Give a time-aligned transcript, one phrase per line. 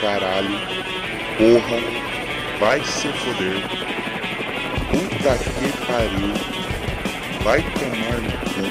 [0.00, 0.58] caralho,
[1.36, 1.78] porra,
[2.60, 3.60] vai se foder,
[4.90, 6.34] puta que pariu,
[7.42, 8.64] vai tomar no cu,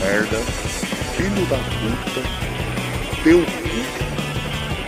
[0.00, 0.38] merda,
[1.16, 2.22] filho da puta,
[3.24, 3.78] teu cu,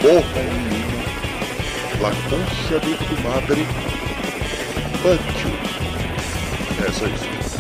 [0.01, 1.03] porra nenhuma,
[2.01, 2.11] la
[2.79, 3.63] de tu madre,
[5.05, 5.51] you.
[6.87, 7.59] É só isso.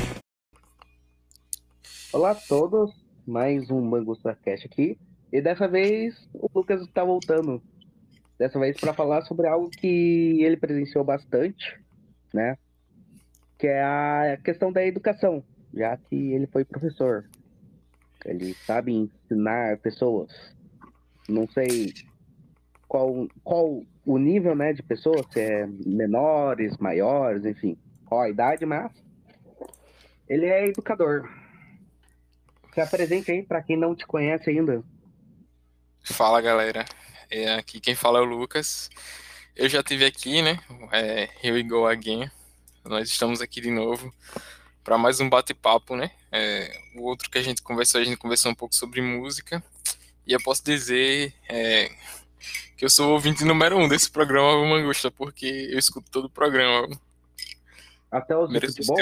[2.12, 2.92] Olá a todos,
[3.26, 4.98] mais um Mangusta Cast aqui.
[5.32, 7.62] E dessa vez o Lucas está voltando.
[8.38, 11.78] Dessa vez para falar sobre algo que ele presenciou bastante,
[12.32, 12.56] né?
[13.58, 15.42] Que é a questão da educação,
[15.74, 17.28] já que ele foi professor.
[18.24, 20.30] Ele sabe ensinar pessoas.
[21.28, 21.92] Não sei
[22.86, 27.76] qual, qual o nível né, de pessoas, se é menores, maiores, enfim,
[28.06, 28.90] qual a idade, mas
[30.28, 31.28] ele é educador.
[32.72, 34.82] Se apresente aí para quem não te conhece ainda.
[36.12, 36.86] Fala galera,
[37.30, 38.90] é, aqui quem fala é o Lucas.
[39.54, 40.58] Eu já tive aqui, né?
[40.90, 42.30] É, here we go again.
[42.84, 44.12] Nós estamos aqui de novo
[44.82, 46.10] para mais um bate-papo, né?
[46.32, 49.62] É, o outro que a gente conversou, a gente conversou um pouco sobre música.
[50.26, 51.90] E eu posso dizer é,
[52.76, 56.30] que eu sou o ouvinte número um desse programa Mangusta, porque eu escuto todo o
[56.30, 56.88] programa.
[58.10, 58.96] Até os de futebol?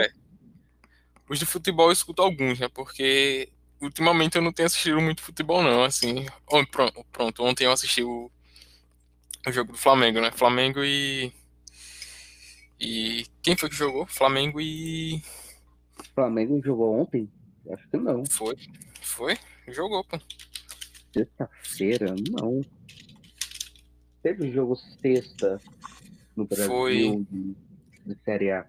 [1.28, 2.69] Os de futebol eu escuto alguns, né?
[2.69, 3.48] Porque
[3.80, 6.27] ultimamente eu não tenho assistido muito futebol, não, assim.
[6.70, 8.30] Pronto, pronto ontem eu assisti o,
[9.46, 10.30] o jogo do Flamengo, né?
[10.30, 11.33] Flamengo e.
[12.80, 13.27] E.
[13.42, 14.06] Quem foi que jogou?
[14.06, 15.22] Flamengo e.
[16.14, 17.30] Flamengo jogou ontem?
[17.70, 18.24] Acho que não.
[18.27, 18.56] Foi.
[19.00, 19.38] Foi?
[19.68, 20.18] Jogou, pô.
[21.12, 22.14] Sexta-feira?
[22.30, 22.61] Não.
[24.22, 25.61] Teve jogo sexta
[26.36, 27.24] no Brasil foi...
[27.30, 27.56] de,
[28.06, 28.66] de Série A.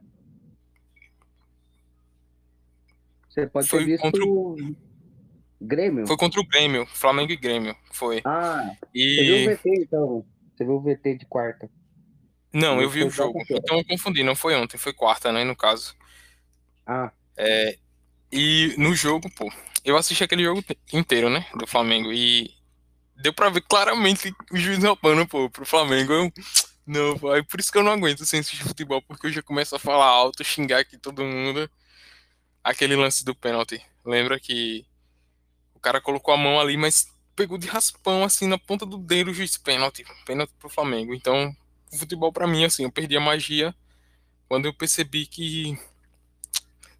[3.27, 4.86] Você pode foi ter visto contra.
[5.59, 6.05] Grêmio?
[6.07, 8.21] Foi contra o Grêmio, Flamengo e Grêmio, foi.
[8.25, 9.15] Ah, e...
[9.15, 10.25] você viu o VT então?
[10.55, 11.69] Você viu o VT de quarta?
[12.53, 13.39] Não, eu vi o jogo.
[13.49, 15.95] Então eu confundi, não foi ontem, foi quarta, né, no caso.
[16.85, 17.11] Ah.
[17.35, 17.77] É,
[18.31, 19.51] e no jogo, pô,
[19.83, 22.51] eu assisti aquele jogo inteiro, né, do Flamengo, e
[23.15, 26.13] deu pra ver claramente o juiz roubando, pô, pro Flamengo.
[26.13, 26.31] Eu,
[26.85, 29.41] não, pô, é por isso que eu não aguento sem assistir futebol, porque eu já
[29.41, 31.69] começo a falar alto, xingar aqui todo mundo.
[32.63, 33.81] Aquele lance do pênalti.
[34.05, 34.85] Lembra que
[35.87, 39.33] cara colocou a mão ali, mas pegou de raspão, assim, na ponta do dedo, o
[39.33, 41.13] juiz pênalti, pênalti pro Flamengo.
[41.13, 41.55] Então,
[41.93, 43.73] o futebol para mim, assim, eu perdi a magia
[44.49, 45.79] quando eu percebi que,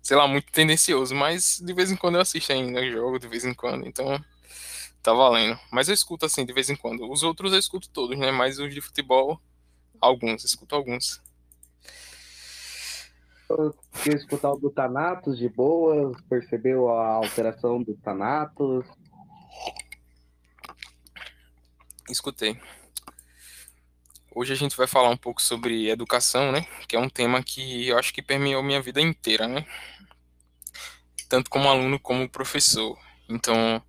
[0.02, 3.44] sei lá, muito tendencioso, mas de vez em quando eu assisto ainda jogo, de vez
[3.44, 4.24] em quando, então
[5.04, 5.60] tá valendo.
[5.70, 7.12] Mas eu escuto, assim, de vez em quando.
[7.12, 9.42] Os outros eu escuto todos, né, mas os de futebol,
[10.00, 11.22] alguns, escuto alguns.
[14.04, 14.74] Quer escutar o do
[15.36, 16.12] de boa?
[16.30, 18.86] Percebeu a alteração do Thanatos?
[22.10, 22.60] Escutei.
[24.36, 26.68] Hoje a gente vai falar um pouco sobre educação, né?
[26.88, 29.66] Que é um tema que eu acho que permeou minha vida inteira, né?
[31.30, 33.00] Tanto como aluno como professor.
[33.30, 33.82] Então,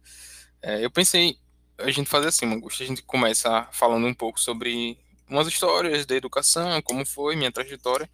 [0.63, 1.37] é, eu pensei
[1.79, 4.99] a gente fazer assim, Mangusta, a gente começa falando um pouco sobre
[5.29, 8.09] umas histórias da educação, como foi minha trajetória,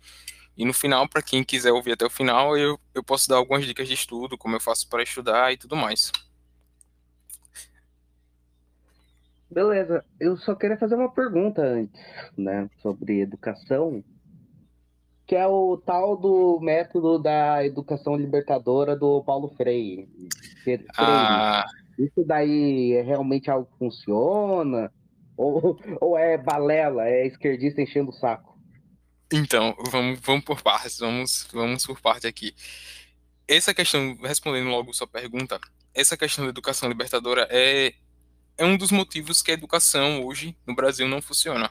[0.56, 3.66] e no final, para quem quiser ouvir até o final, eu, eu posso dar algumas
[3.66, 6.12] dicas de estudo, como eu faço para estudar e tudo mais.
[9.50, 12.00] Beleza, eu só queria fazer uma pergunta antes,
[12.36, 14.02] né, sobre educação,
[15.26, 20.08] que é o tal do método da educação libertadora do Paulo Freire.
[20.62, 20.86] Freire.
[20.96, 21.64] Ah.
[21.98, 24.92] Isso daí é realmente algo que funciona?
[25.36, 28.53] Ou, ou é balela, é esquerdista enchendo o saco?
[29.36, 32.54] Então, vamos, vamos por partes, vamos, vamos por parte aqui.
[33.48, 35.60] Essa questão, respondendo logo sua pergunta,
[35.92, 37.94] essa questão da educação libertadora é,
[38.56, 41.68] é um dos motivos que a educação hoje no Brasil não funciona.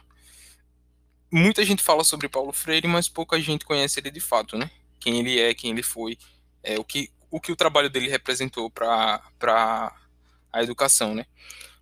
[1.31, 4.69] Muita gente fala sobre Paulo Freire, mas pouca gente conhece ele de fato, né?
[5.00, 6.18] Quem ele é, quem ele foi,
[6.62, 9.23] é, o, que, o que o trabalho dele representou para
[10.52, 11.25] a educação, né?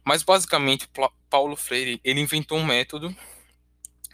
[0.05, 0.87] Mas basicamente,
[1.27, 3.15] Paulo Freire, ele inventou um método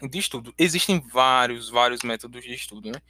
[0.02, 0.54] de estudo.
[0.58, 3.00] Existem vários, vários métodos de estudo, né?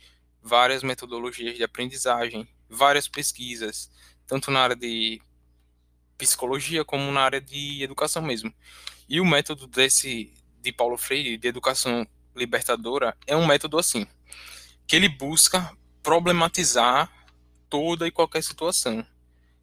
[0.43, 3.91] Várias metodologias de aprendizagem, várias pesquisas,
[4.27, 5.21] tanto na área de
[6.17, 8.53] psicologia como na área de educação mesmo.
[9.09, 14.07] E o método desse de Paulo Freire, de educação libertadora, é um método assim,
[14.87, 17.11] que ele busca problematizar
[17.69, 19.07] toda e qualquer situação.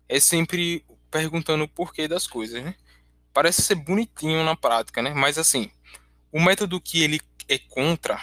[0.08, 2.76] É sempre perguntando o porquê das coisas, né?
[3.34, 5.14] Parece ser bonitinho na prática, né?
[5.14, 5.70] Mas assim,
[6.36, 8.22] o método que ele é contra,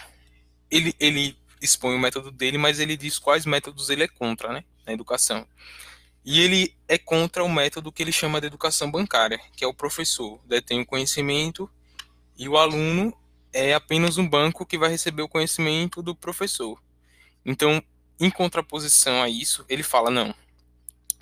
[0.69, 4.63] ele, ele expõe o método dele, mas ele diz quais métodos ele é contra, né,
[4.85, 5.47] na educação.
[6.23, 9.73] E ele é contra o método que ele chama de educação bancária, que é o
[9.73, 11.67] professor detém o conhecimento
[12.37, 13.17] e o aluno
[13.51, 16.79] é apenas um banco que vai receber o conhecimento do professor.
[17.43, 17.83] Então,
[18.19, 20.35] em contraposição a isso, ele fala não.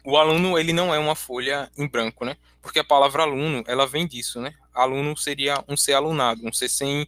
[0.04, 2.36] O aluno ele não é uma folha em branco, né?
[2.62, 4.54] Porque a palavra aluno ela vem disso, né?
[4.74, 7.08] Aluno seria um ser alunado, um ser sem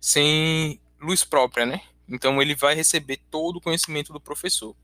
[0.00, 1.82] sem luz própria, né?
[2.08, 4.74] Então ele vai receber todo o conhecimento do professor.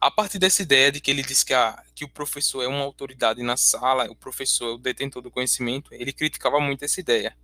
[0.00, 2.84] A partir dessa ideia de que ele diz que, a, que o professor é uma
[2.84, 7.34] autoridade na sala, o professor é o detentor do conhecimento, ele criticava muito essa ideia.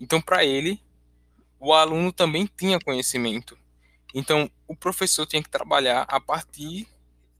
[0.00, 0.80] Então, para ele,
[1.60, 3.58] o aluno também tinha conhecimento.
[4.14, 6.88] Então, o professor tinha que trabalhar a partir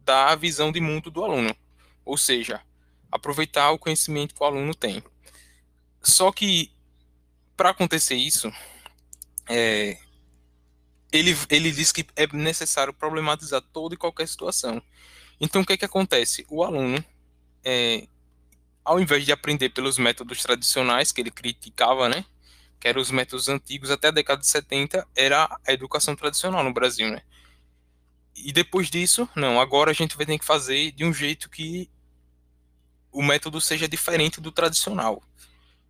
[0.01, 1.57] da visão de mundo do aluno,
[2.05, 2.61] ou seja,
[3.11, 5.03] aproveitar o conhecimento que o aluno tem.
[6.03, 6.73] Só que,
[7.57, 8.53] para acontecer isso,
[9.49, 9.99] é,
[11.13, 14.83] ele, ele diz que é necessário problematizar toda e qualquer situação.
[15.41, 16.47] Então, o que, é que acontece?
[16.49, 17.03] O aluno,
[17.65, 18.07] é,
[18.85, 22.25] ao invés de aprender pelos métodos tradicionais que ele criticava, né,
[22.81, 26.73] que eram os métodos antigos, até a década de 70, era a educação tradicional no
[26.73, 27.23] Brasil, né?
[28.37, 31.91] E depois disso, não, agora a gente vai ter que fazer de um jeito que
[33.11, 35.21] o método seja diferente do tradicional.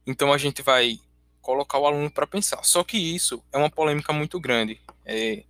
[0.08, 0.98] Então a gente vai
[1.42, 2.64] colocar o aluno para pensar.
[2.64, 4.80] Só que isso é uma polêmica muito grande.
[5.04, 5.44] É,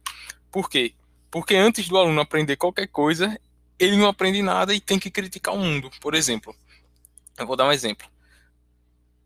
[0.51, 0.95] por quê?
[1.31, 3.41] Porque antes do aluno aprender qualquer coisa,
[3.79, 5.93] ele não aprende nada e tem que criticar o mundo.
[6.01, 6.53] Por exemplo,
[7.39, 8.05] eu vou dar um exemplo.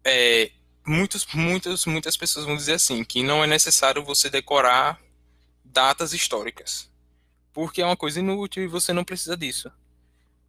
[0.04, 0.50] É,
[0.86, 5.00] muitos, muitas, muitas pessoas vão dizer assim que não é necessário você decorar
[5.64, 6.90] datas históricas,
[7.54, 9.72] porque é uma coisa inútil e você não precisa disso.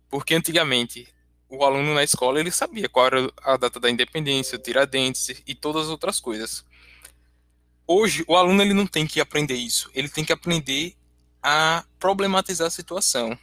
[0.09, 1.07] Porque antigamente
[1.55, 5.83] o aluno na escola ele sabia qual era a data da independência, Tiradentes e todas
[5.83, 6.65] as outras coisas.
[7.85, 10.95] Hoje o aluno ele não tem que aprender isso, ele tem que aprender
[11.43, 13.37] a problematizar a situação.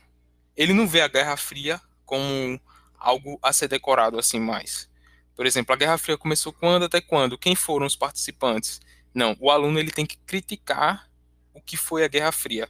[0.57, 2.61] Ele não vê a Guerra Fria como
[2.99, 4.91] algo a ser decorado assim mais.
[5.37, 7.39] Por exemplo, a Guerra Fria começou quando até quando?
[7.39, 8.81] Quem foram os participantes?
[9.15, 11.09] Não, o aluno ele tem que criticar
[11.55, 12.69] o que foi a Guerra Fria.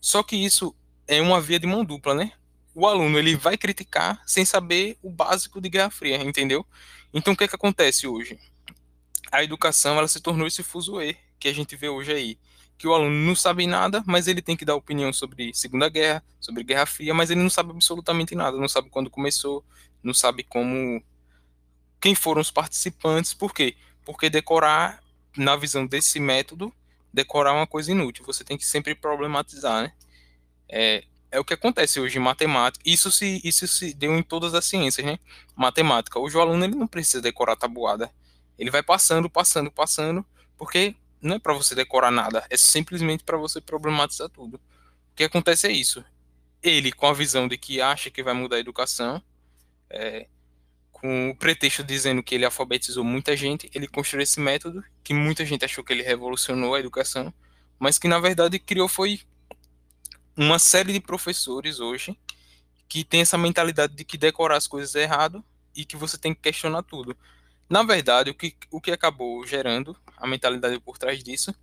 [0.00, 0.74] Só que isso
[1.08, 2.32] é uma via de mão dupla, né?
[2.76, 6.64] O aluno ele vai criticar sem saber o básico de Guerra Fria, entendeu?
[7.12, 8.38] Então o que é que acontece hoje?
[9.32, 12.38] A educação ela se tornou esse fuzuê que a gente vê hoje aí,
[12.76, 16.22] que o aluno não sabe nada, mas ele tem que dar opinião sobre Segunda Guerra,
[16.38, 19.64] sobre Guerra Fria, mas ele não sabe absolutamente nada, não sabe quando começou,
[20.02, 21.02] não sabe como
[21.98, 23.74] quem foram os participantes, por quê?
[24.04, 25.02] Porque decorar
[25.34, 26.70] na visão desse método,
[27.10, 29.92] decorar é uma coisa inútil, você tem que sempre problematizar, né?
[30.68, 32.82] É, é o que acontece hoje em matemática.
[32.86, 35.18] Isso se, isso se deu em todas as ciências, né?
[35.54, 36.18] Matemática.
[36.18, 38.10] Hoje o aluno ele não precisa decorar tabuada.
[38.58, 40.24] Ele vai passando, passando, passando,
[40.56, 44.56] porque não é para você decorar nada, é simplesmente para você problematizar tudo.
[44.56, 46.04] O que acontece é isso.
[46.62, 49.22] Ele, com a visão de que acha que vai mudar a educação,
[49.90, 50.26] é,
[50.90, 55.44] com o pretexto dizendo que ele alfabetizou muita gente, ele construiu esse método que muita
[55.44, 57.32] gente achou que ele revolucionou a educação,
[57.78, 59.20] mas que na verdade criou foi
[60.36, 62.16] uma série de professores hoje
[62.88, 65.44] que tem essa mentalidade de que decorar as coisas é errado
[65.74, 67.16] e que você tem que questionar tudo.
[67.68, 71.54] Na verdade, o que, o que acabou gerando a mentalidade por trás disso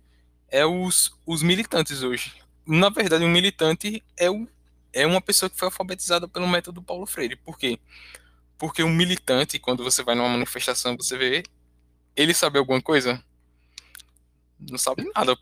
[0.48, 2.32] é os, os militantes hoje.
[2.66, 4.46] Na verdade, um militante é, o,
[4.92, 7.36] é uma pessoa que foi alfabetizada pelo método Paulo Freire.
[7.36, 7.78] Por quê?
[8.58, 11.42] Porque um militante, quando você vai numa manifestação, você vê,
[12.14, 13.22] ele sabe alguma coisa?
[14.58, 15.36] Não sabe nada.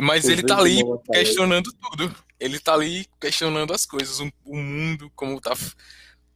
[0.00, 0.82] Mas ele tá ali
[1.12, 2.14] questionando tudo.
[2.40, 5.52] Ele tá ali questionando as coisas, o, mundo, como tá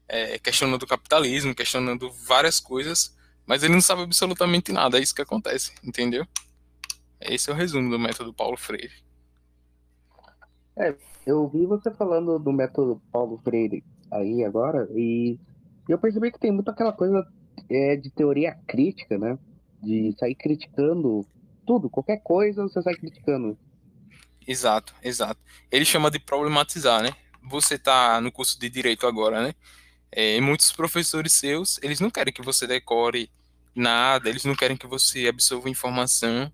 [0.09, 5.15] é, questionando o capitalismo, questionando várias coisas, mas ele não sabe absolutamente nada, é isso
[5.15, 6.25] que acontece, entendeu?
[7.21, 8.93] Esse é o resumo do método Paulo Freire.
[10.77, 10.95] É,
[11.27, 15.39] eu ouvi você falando do método Paulo Freire aí agora, e
[15.89, 17.27] eu percebi que tem muito aquela coisa
[17.69, 19.39] é, de teoria crítica, né?
[19.83, 21.27] De sair criticando
[21.67, 23.59] tudo, qualquer coisa você sai criticando.
[24.47, 25.41] Exato, exato.
[25.71, 27.11] Ele chama de problematizar, né?
[27.43, 29.55] Você está no curso de direito agora, né?
[30.11, 33.31] É, muitos professores seus, eles não querem que você decore
[33.75, 36.51] nada, eles não querem que você absorva informação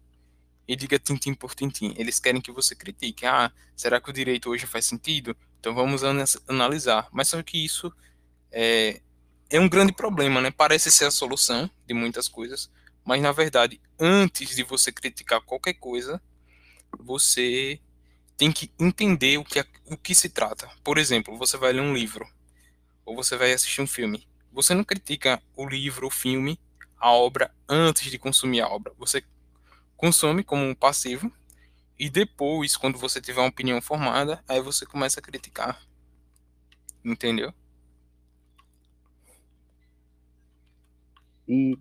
[0.66, 1.94] e diga tintim por tintim.
[1.96, 3.26] Eles querem que você critique.
[3.26, 5.36] Ah, será que o direito hoje faz sentido?
[5.60, 6.02] Então vamos
[6.48, 7.08] analisar.
[7.12, 7.92] Mas só que isso
[8.50, 9.00] é,
[9.50, 10.50] é um grande problema, né?
[10.50, 12.70] Parece ser a solução de muitas coisas,
[13.04, 16.20] mas na verdade, antes de você criticar qualquer coisa,
[16.98, 17.80] você
[18.36, 20.68] tem que entender o que, é, o que se trata.
[20.82, 22.26] Por exemplo, você vai ler um livro
[23.04, 24.26] ou você vai assistir um filme.
[24.52, 26.58] Você não critica o livro, o filme,
[26.98, 28.92] a obra antes de consumir a obra.
[28.98, 29.24] Você
[29.96, 31.32] consome como um passivo
[31.98, 35.80] e depois, quando você tiver uma opinião formada, aí você começa a criticar.
[37.04, 37.52] Entendeu?
[41.48, 41.76] E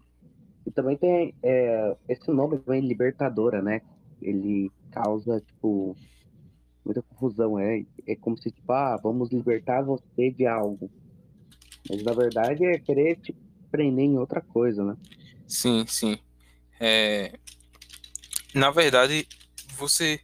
[0.71, 3.81] E também tem é, esse nome também, Libertadora, né?
[4.21, 5.97] Ele causa, tipo,
[6.85, 7.59] muita confusão.
[7.59, 10.89] É, é como se, tipo, ah, vamos libertar você de algo.
[11.89, 13.35] Mas na verdade é querer te
[13.69, 14.95] prender em outra coisa, né?
[15.45, 16.17] Sim, sim.
[16.79, 17.37] É...
[18.55, 19.27] Na verdade,
[19.75, 20.21] você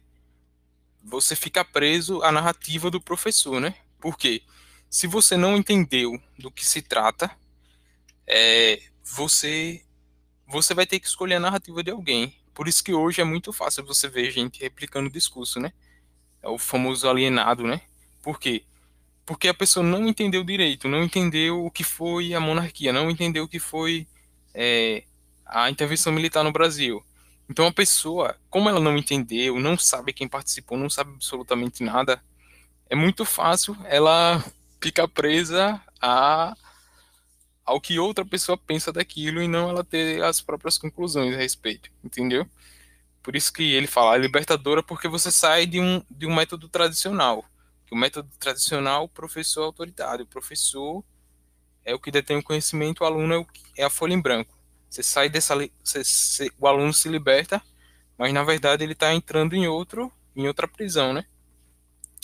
[1.04, 3.74] você fica preso à narrativa do professor, né?
[4.00, 4.42] Porque
[4.88, 7.30] se você não entendeu do que se trata,
[8.26, 9.82] é, você
[10.48, 12.34] você vai ter que escolher a narrativa de alguém.
[12.54, 15.72] Por isso que hoje é muito fácil você ver gente replicando o discurso, né?
[16.42, 17.82] É o famoso alienado, né?
[18.22, 18.64] Por quê?
[19.26, 23.44] Porque a pessoa não entendeu direito, não entendeu o que foi a monarquia, não entendeu
[23.44, 24.08] o que foi
[24.54, 25.04] é,
[25.44, 27.04] a intervenção militar no Brasil.
[27.48, 32.22] Então a pessoa, como ela não entendeu, não sabe quem participou, não sabe absolutamente nada,
[32.88, 34.42] é muito fácil ela
[34.80, 36.56] ficar presa a
[37.68, 41.90] ao que outra pessoa pensa daquilo e não ela ter as próprias conclusões a respeito,
[42.02, 42.48] entendeu?
[43.22, 46.66] Por isso que ele fala é libertadora porque você sai de um, de um método
[46.66, 47.44] tradicional.
[47.90, 51.04] O método tradicional, o professor é autoritário, o professor
[51.84, 53.46] é o que detém o conhecimento, o aluno é, o,
[53.76, 54.56] é a folha em branco.
[54.88, 57.62] Você sai dessa, você, você, o aluno se liberta,
[58.16, 61.26] mas na verdade ele está entrando em outro, em outra prisão, né?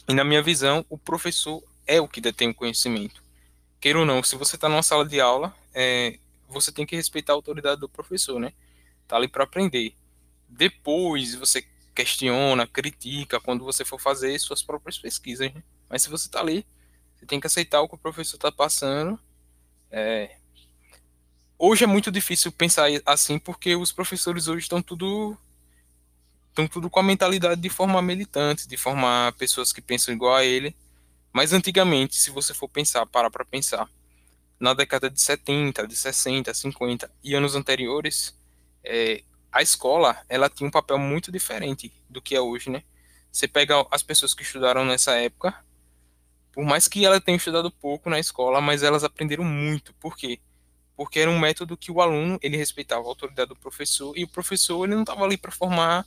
[0.08, 3.23] E na minha visão, o professor é o que detém o conhecimento.
[3.84, 7.34] Queira ou não, se você está numa sala de aula, é, você tem que respeitar
[7.34, 8.54] a autoridade do professor, né?
[9.06, 9.94] Tá ali para aprender.
[10.48, 11.62] Depois você
[11.94, 15.62] questiona, critica quando você for fazer suas próprias pesquisas, né?
[15.86, 16.64] Mas se você está ali,
[17.14, 19.20] você tem que aceitar o que o professor está passando.
[19.90, 20.34] É...
[21.58, 25.36] Hoje é muito difícil pensar assim porque os professores hoje estão tudo
[26.48, 30.42] estão tudo com a mentalidade de formar militantes, de formar pessoas que pensam igual a
[30.42, 30.74] ele.
[31.34, 33.90] Mas antigamente, se você for pensar, parar para pensar,
[34.60, 38.38] na década de 70, de 60, 50 e anos anteriores,
[38.84, 42.84] é, a escola ela tinha um papel muito diferente do que é hoje, né?
[43.32, 45.52] Você pega as pessoas que estudaram nessa época,
[46.52, 49.92] por mais que elas tenham estudado pouco na escola, mas elas aprenderam muito.
[49.94, 50.38] Por quê?
[50.96, 54.28] Porque era um método que o aluno ele respeitava a autoridade do professor e o
[54.28, 56.06] professor ele não estava ali para formar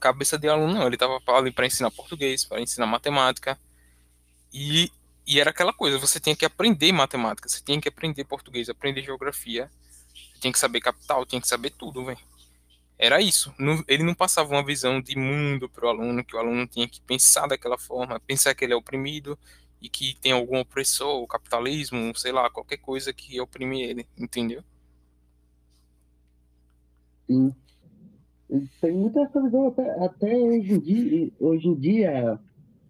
[0.00, 0.86] cabeça de aluno, não.
[0.86, 3.56] Ele estava ali para ensinar português, para ensinar matemática,
[4.52, 4.90] e,
[5.26, 9.02] e era aquela coisa, você tinha que aprender matemática, você tinha que aprender português, aprender
[9.02, 9.70] geografia,
[10.14, 12.18] você tinha que saber capital, tinha que saber tudo, velho.
[12.98, 13.54] Era isso.
[13.86, 17.00] ele não passava uma visão de mundo para o aluno, que o aluno tinha que
[17.00, 19.38] pensar daquela forma, pensar que ele é oprimido
[19.80, 24.64] e que tem algum opressor, o capitalismo, sei lá, qualquer coisa que oprime ele, entendeu?
[27.28, 27.54] Sim.
[28.80, 32.40] Tem muita essa visão até, até hoje em dia, hoje em dia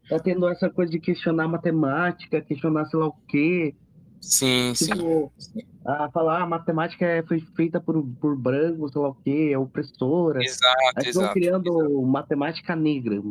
[0.09, 3.75] tá tendo essa coisa de questionar matemática, questionar sei lá o quê.
[4.21, 5.61] Sim, tipo, sim.
[5.87, 9.51] A falar, a ah, matemática é, foi feita por, por branco, sei lá o quê,
[9.53, 10.43] é opressora.
[10.43, 12.03] Exato, Aí estão criando exato.
[12.03, 13.23] matemática negra.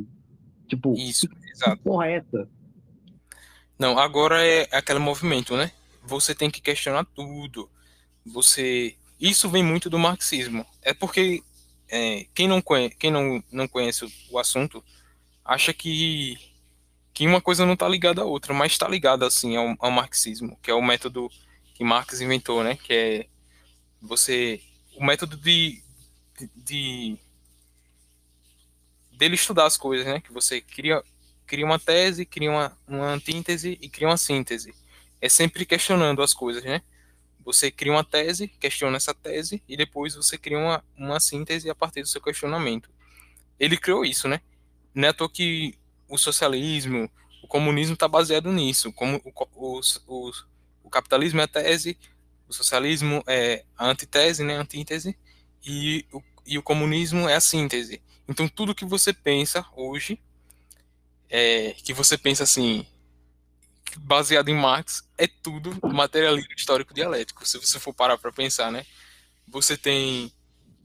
[0.67, 1.81] Tipo, Isso, exato.
[1.83, 2.23] Porra é?
[3.77, 5.71] Não, agora é aquele movimento, né?
[6.03, 7.69] Você tem que questionar tudo.
[8.25, 8.95] Você.
[9.19, 10.65] Isso vem muito do marxismo.
[10.81, 11.43] É porque
[11.89, 14.83] é, quem, não conhece, quem não, não conhece o assunto
[15.43, 16.37] acha que
[17.17, 20.55] que uma coisa não está ligada à outra, mas está ligada assim ao, ao, marxismo,
[20.61, 21.31] que é o método
[21.73, 22.75] que Marx inventou, né?
[22.75, 23.27] Que é
[23.99, 24.61] você
[24.95, 25.81] o método de,
[26.37, 27.17] de, de
[29.13, 30.21] dele estudar as coisas, né?
[30.21, 31.03] Que você cria
[31.47, 34.75] cria uma tese, cria uma, uma antítese e cria uma síntese.
[35.19, 36.83] É sempre questionando as coisas, né?
[37.43, 41.73] Você cria uma tese, questiona essa tese e depois você cria uma, uma síntese a
[41.73, 42.91] partir do seu questionamento.
[43.59, 44.39] Ele criou isso, né?
[44.93, 47.09] Não é que o socialismo,
[47.43, 48.91] o comunismo está baseado nisso.
[48.93, 50.31] Como o, o,
[50.83, 51.97] o, capitalismo é a tese,
[52.47, 55.17] o socialismo é a antitese, né, a antítese,
[55.65, 58.01] e o, e o comunismo é a síntese.
[58.27, 60.19] Então, tudo que você pensa hoje,
[61.29, 62.85] é, que você pensa assim,
[63.97, 68.85] baseado em Marx, é tudo materialismo histórico dialético, se você for parar para pensar, né?
[69.47, 70.31] Você tem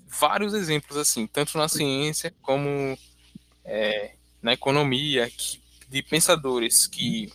[0.06, 2.96] vários exemplos assim, tanto na ciência como
[3.64, 7.32] é, na economia que, de pensadores que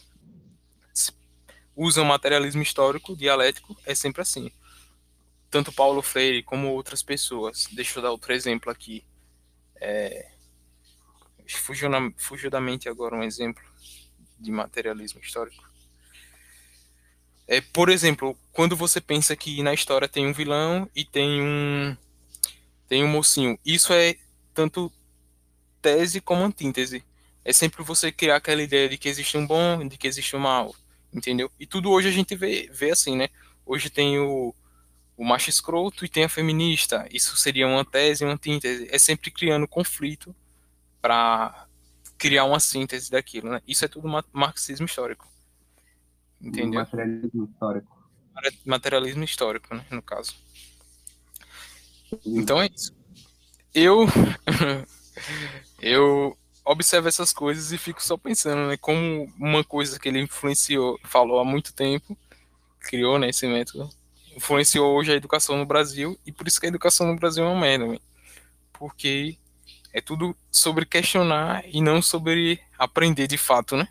[1.75, 4.51] usam materialismo histórico, dialético, é sempre assim.
[5.49, 7.67] Tanto Paulo Freire como outras pessoas.
[7.71, 9.05] Deixa eu dar outro exemplo aqui.
[9.79, 10.31] É,
[11.55, 13.63] fugiu, na, fugiu da mente agora um exemplo
[14.39, 15.63] de materialismo histórico.
[17.47, 21.95] É, por exemplo, quando você pensa que na história tem um vilão e tem um
[22.89, 24.15] tem um mocinho, isso é
[24.53, 24.91] tanto
[25.81, 27.03] tese como antítese.
[27.43, 30.39] É sempre você criar aquela ideia de que existe um bom, de que existe um
[30.39, 30.75] mal,
[31.13, 31.49] entendeu?
[31.59, 33.29] E tudo hoje a gente vê, vê assim, né?
[33.65, 34.53] Hoje tem o,
[35.15, 37.07] o macho escroto e tem a feminista.
[37.11, 38.87] Isso seria uma tese uma antítese.
[38.91, 40.35] É sempre criando conflito
[41.01, 41.67] para
[42.17, 43.61] criar uma síntese daquilo, né?
[43.67, 45.27] Isso é tudo marxismo histórico.
[46.41, 46.81] Entendeu?
[46.81, 47.97] Materialismo histórico.
[48.65, 50.35] Materialismo histórico, né, no caso.
[52.25, 52.95] Então é isso.
[53.73, 54.05] Eu
[55.79, 60.99] eu observo essas coisas e fico só pensando, né, como uma coisa que ele influenciou,
[61.03, 62.17] falou há muito tempo,
[62.79, 63.89] criou né, esse método,
[64.35, 67.47] influenciou hoje a educação no Brasil e por isso que a educação no Brasil é
[67.47, 67.99] uma merda,
[68.73, 69.37] porque
[69.93, 73.87] é tudo sobre questionar e não sobre aprender de fato, né?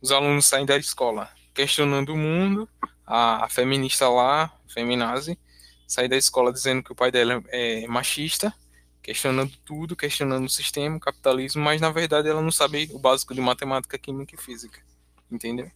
[0.00, 2.68] Os alunos saem da escola questionando o mundo,
[3.06, 5.38] a, a feminista lá, feminazi,
[5.86, 8.54] sai da escola dizendo que o pai dela é machista,
[9.10, 13.34] questionando tudo, questionando o sistema, o capitalismo, mas na verdade ela não sabe o básico
[13.34, 14.80] de matemática, química e física,
[15.28, 15.68] entendeu?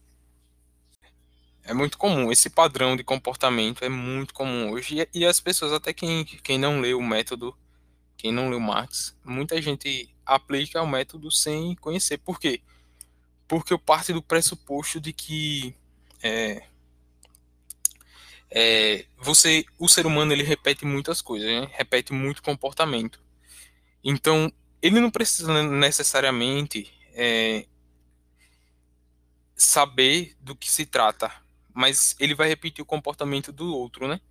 [1.61, 5.91] É muito comum, esse padrão de comportamento é muito comum hoje, e, as pessoas, até
[5.91, 7.53] quem, quem não lê o método,
[8.15, 12.17] quem não o Marx, muita gente aplica o método sem conhecer.
[12.19, 12.61] Por quê?
[13.49, 15.75] Porque eu parto do pressuposto de que
[16.23, 16.63] é,
[18.49, 21.67] é, você, o ser humano ele repete muitas coisas, né?
[21.73, 23.24] repete muito comportamento.
[24.07, 27.65] Então, ele não precisa necessariamente é,
[29.55, 31.31] saber do que se trata,
[31.73, 34.21] mas ele vai repetir o comportamento do outro, né?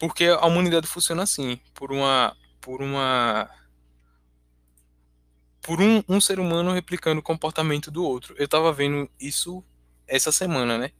[0.00, 3.48] Porque a humanidade funciona assim, por uma, por uma,
[5.62, 8.34] por um, um ser humano replicando o comportamento do outro.
[8.36, 9.62] Eu estava vendo isso
[10.08, 10.90] essa semana, né?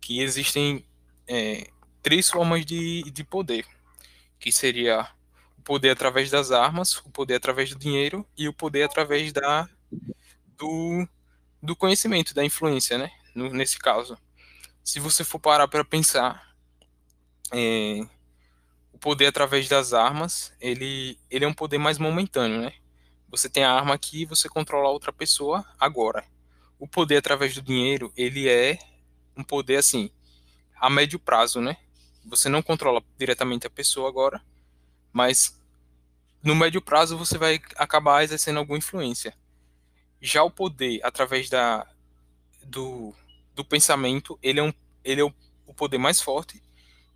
[0.00, 0.84] Que existem
[1.28, 1.70] é,
[2.02, 3.64] três formas de, de poder,
[4.40, 5.08] que seria
[5.58, 9.68] o poder através das armas, o poder através do dinheiro e o poder através da,
[10.56, 11.06] do,
[11.62, 13.10] do conhecimento, da influência, né?
[13.34, 14.16] No, nesse caso.
[14.82, 16.54] Se você for parar para pensar,
[17.52, 18.06] é,
[18.92, 22.72] o poder através das armas, ele, ele é um poder mais momentâneo, né?
[23.28, 26.24] Você tem a arma aqui e você controla outra pessoa agora.
[26.78, 28.78] O poder através do dinheiro, ele é
[29.36, 30.10] um poder assim,
[30.76, 31.76] a médio prazo, né?
[32.24, 34.42] Você não controla diretamente a pessoa agora,
[35.12, 35.57] mas
[36.42, 39.34] no médio prazo você vai acabar exercendo alguma influência.
[40.20, 41.86] Já o poder através da
[42.64, 43.14] do,
[43.54, 44.72] do pensamento, ele é, um,
[45.04, 45.32] ele é o,
[45.74, 46.62] poder mais forte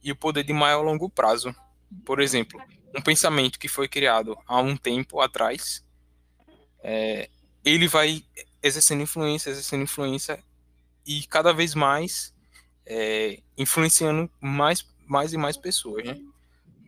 [0.03, 1.55] e o poder de maior longo prazo.
[2.05, 2.61] Por exemplo,
[2.97, 5.85] um pensamento que foi criado há um tempo atrás,
[6.83, 7.29] é,
[7.65, 8.25] ele vai
[8.63, 10.43] exercendo influência, exercendo influência
[11.07, 12.33] e cada vez mais
[12.87, 16.19] é, influenciando mais, mais e mais pessoas, né?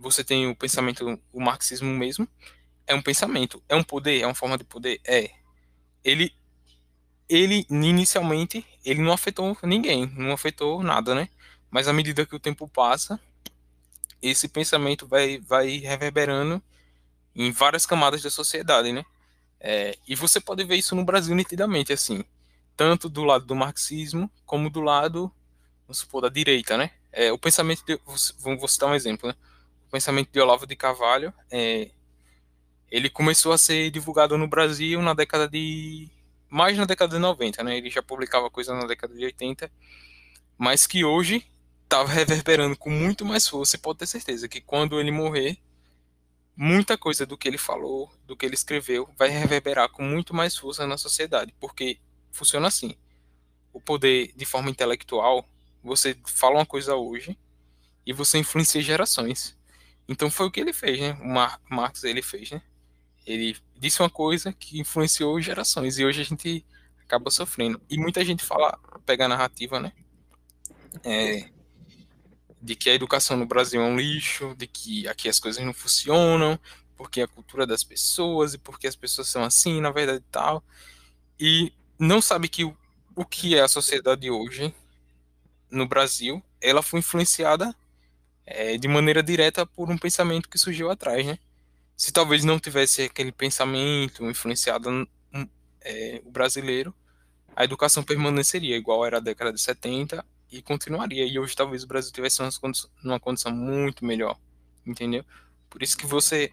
[0.05, 2.29] Você tem o pensamento, o marxismo mesmo,
[2.87, 5.31] é um pensamento, é um poder, é uma forma de poder, é.
[6.05, 6.33] Ele,
[7.29, 11.29] ele inicialmente, ele não afetou ninguém, não afetou nada, né?
[11.71, 13.19] Mas à medida que o tempo passa,
[14.21, 16.63] esse pensamento vai, vai reverberando
[17.35, 19.05] em várias camadas da sociedade, né?
[19.59, 22.23] É, e você pode ver isso no Brasil nitidamente, assim,
[22.77, 25.33] tanto do lado do marxismo como do lado
[25.87, 26.91] vamos supor, da direita, né?
[27.13, 27.99] É, o pensamento, de,
[28.39, 29.35] vou citar um exemplo, né?
[29.95, 31.89] Pensamento de Olavo de Carvalho, é,
[32.91, 36.11] ele começou a ser divulgado no Brasil na década de,
[36.51, 37.77] mais na década de 90, né?
[37.77, 39.71] Ele já publicava coisa na década de 80,
[40.59, 41.47] mas que hoje
[41.85, 45.59] estava reverberando com muito mais força, e pode ter certeza que quando ele morrer,
[46.57, 50.57] muita coisa do que ele falou, do que ele escreveu, vai reverberar com muito mais
[50.57, 52.01] força na sociedade, porque
[52.33, 52.97] funciona assim.
[53.73, 55.49] O poder de forma intelectual,
[55.85, 57.39] você fala uma coisa hoje
[58.05, 59.57] e você influencia gerações.
[60.09, 61.13] Então foi o que ele fez, né?
[61.21, 62.63] O Mar Marx ele fez, né?
[63.27, 66.65] Ele disse uma coisa que influenciou gerações e hoje a gente
[67.01, 67.81] acaba sofrendo.
[67.89, 69.93] E muita gente fala, pega a narrativa, né?
[71.03, 71.49] É,
[72.61, 75.75] de que a educação no Brasil é um lixo, de que aqui as coisas não
[75.75, 76.59] funcionam,
[76.97, 80.63] porque a cultura das pessoas e porque as pessoas são assim, na verdade tal.
[81.39, 82.77] E não sabe que o,
[83.15, 84.75] o que é a sociedade hoje
[85.71, 87.75] no Brasil, ela foi influenciada
[88.47, 91.39] é, de maneira direta por um pensamento que surgiu atrás, né?
[91.97, 95.09] Se talvez não tivesse aquele pensamento influenciado
[95.81, 96.95] é, o brasileiro,
[97.55, 101.25] a educação permaneceria igual era a década de 70 e continuaria.
[101.25, 102.41] E hoje talvez o Brasil tivesse
[103.05, 104.37] uma condição muito melhor,
[104.85, 105.25] entendeu?
[105.71, 106.51] Por isso que você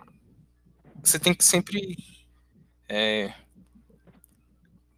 [1.03, 1.97] você tem que sempre
[2.87, 3.33] é,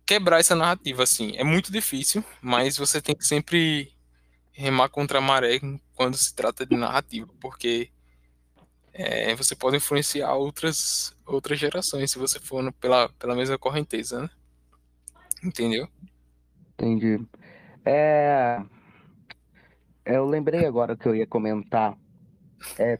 [0.05, 1.33] quebrar essa narrativa assim.
[1.37, 3.93] É muito difícil, mas você tem que sempre
[4.51, 5.59] remar contra a maré
[5.95, 7.89] quando se trata de narrativa, porque
[8.93, 14.29] é, você pode influenciar outras, outras gerações se você for pela, pela mesma correnteza, né?
[15.43, 15.87] Entendeu?
[16.73, 17.19] Entendi.
[17.85, 18.61] É...
[20.05, 21.97] eu lembrei agora que eu ia comentar.
[22.77, 22.97] É,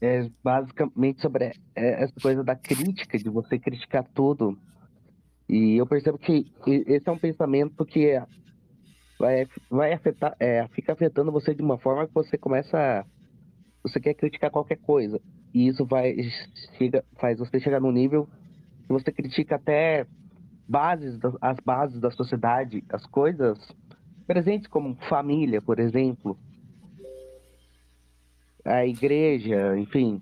[0.00, 4.58] é basicamente sobre é, essa coisa da crítica, de você criticar tudo.
[5.48, 8.26] E eu percebo que esse é um pensamento que é,
[9.24, 13.06] vai, vai afetar, é, fica afetando você de uma forma que você começa.
[13.82, 15.20] Você quer criticar qualquer coisa.
[15.52, 16.16] E isso vai
[16.78, 18.28] chega, faz você chegar num nível
[18.86, 20.06] que você critica até
[20.68, 23.58] bases, as bases da sociedade, as coisas
[24.26, 26.36] presentes como família, por exemplo,
[28.64, 30.20] a igreja, enfim.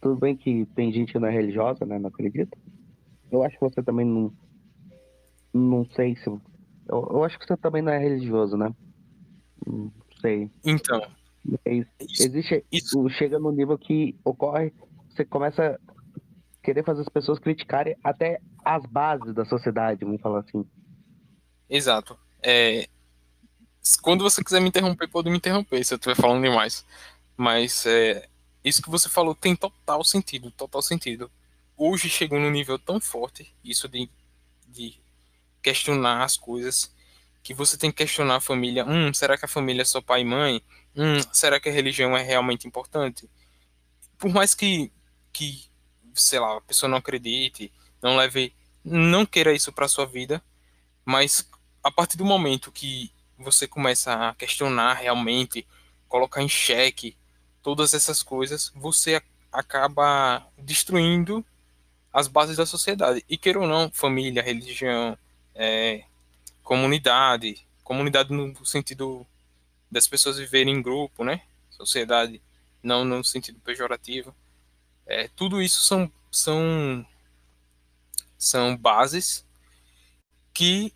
[0.00, 1.98] Tudo bem que tem gente que não é religiosa, né?
[1.98, 2.56] Não acredita.
[3.30, 4.32] Eu acho que você também não.
[5.52, 6.30] Não sei se.
[6.88, 8.74] Eu, eu acho que você também não é religioso, né?
[9.66, 10.50] Não sei.
[10.64, 11.00] Então.
[11.44, 12.64] Mas existe.
[12.70, 13.08] Isso.
[13.10, 14.72] Chega no nível que ocorre.
[15.10, 15.92] Você começa a
[16.62, 20.64] querer fazer as pessoas criticarem até as bases da sociedade, vamos falar assim.
[21.68, 22.16] Exato.
[22.42, 22.88] É,
[24.00, 26.84] quando você quiser me interromper, pode me interromper se eu estiver falando demais.
[27.36, 28.28] Mas é,
[28.64, 31.30] isso que você falou tem total sentido, total sentido.
[31.76, 34.08] Hoje chegou num nível tão forte, isso de,
[34.68, 35.01] de
[35.62, 36.92] questionar as coisas,
[37.42, 38.84] que você tem que questionar a família.
[38.84, 40.62] Hum, será que a família é só pai e mãe?
[40.96, 43.28] Hum, será que a religião é realmente importante?
[44.18, 44.92] Por mais que,
[45.32, 45.64] que
[46.14, 50.42] sei lá, a pessoa não acredite, não leve, não queira isso para sua vida,
[51.04, 51.48] mas
[51.82, 55.66] a partir do momento que você começa a questionar realmente,
[56.08, 57.16] colocar em xeque
[57.62, 59.20] todas essas coisas, você
[59.50, 61.44] acaba destruindo
[62.12, 63.24] as bases da sociedade.
[63.28, 65.16] E queira ou não, família, religião,
[65.54, 66.04] é,
[66.62, 69.26] comunidade, comunidade no sentido
[69.90, 71.42] das pessoas viverem em grupo, né?
[71.70, 72.40] Sociedade,
[72.82, 74.34] não no sentido pejorativo.
[75.06, 77.06] É, tudo isso são, são,
[78.38, 79.44] são bases
[80.54, 80.92] que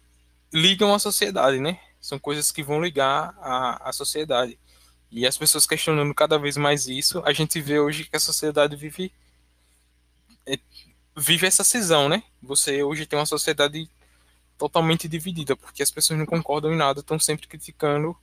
[0.53, 1.81] ligam a sociedade, né?
[2.01, 4.59] São coisas que vão ligar a, a sociedade.
[5.11, 8.77] E as pessoas questionando cada vez mais isso, a gente vê hoje que a sociedade
[8.77, 9.13] vive
[10.47, 10.59] é,
[11.17, 12.23] vive essa cisão, né?
[12.43, 13.91] Você hoje tem uma sociedade
[14.59, 18.17] totalmente dividida, porque as pessoas não concordam em nada, estão sempre criticando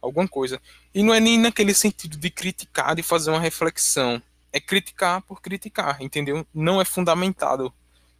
[0.00, 0.60] alguma coisa.
[0.94, 4.22] E não é nem naquele sentido de criticar, de fazer uma reflexão.
[4.52, 6.46] É criticar por criticar, entendeu?
[6.52, 7.72] Não é fundamentado.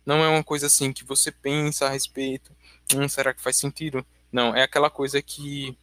[0.07, 2.53] Não é uma coisa assim que você pensa a respeito.
[2.95, 4.05] Hum, será que faz sentido?
[4.33, 5.77] Não, é aquela coisa que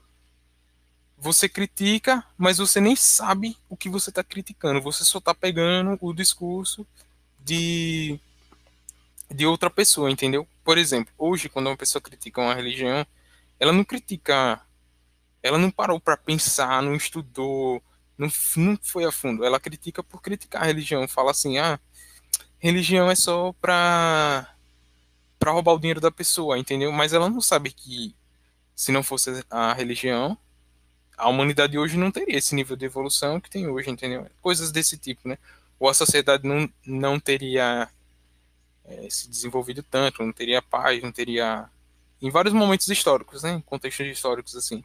[1.17, 4.81] você critica, mas você nem sabe o que você está criticando.
[4.81, 6.85] Você só está pegando o discurso
[7.39, 8.19] de,
[9.29, 10.47] de outra pessoa, entendeu?
[10.63, 13.05] Por exemplo, hoje, quando uma pessoa critica uma religião,
[13.59, 14.61] ela não critica,
[15.43, 17.81] ela não parou para pensar, não estudou,
[18.17, 19.43] não, não foi a fundo.
[19.45, 21.07] Ela critica por criticar a religião.
[21.07, 21.79] Fala assim, ah,
[22.59, 24.53] religião é só para
[25.39, 26.91] para roubar o dinheiro da pessoa, entendeu?
[26.91, 28.15] Mas ela não sabe que
[28.75, 30.35] se não fosse a religião,
[31.15, 34.27] a humanidade hoje não teria esse nível de evolução que tem hoje, entendeu?
[34.41, 35.37] Coisas desse tipo, né?
[35.79, 37.87] Ou a sociedade não, não teria
[38.87, 41.69] é, se desenvolvido tanto, não teria paz, não teria.
[42.21, 43.53] Em vários momentos históricos, né?
[43.53, 44.83] Em contextos históricos, assim.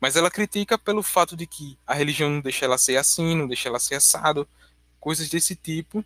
[0.00, 3.48] Mas ela critica pelo fato de que a religião não deixa ela ser assim, não
[3.48, 4.46] deixa ela ser assado,
[5.00, 6.04] coisas desse tipo,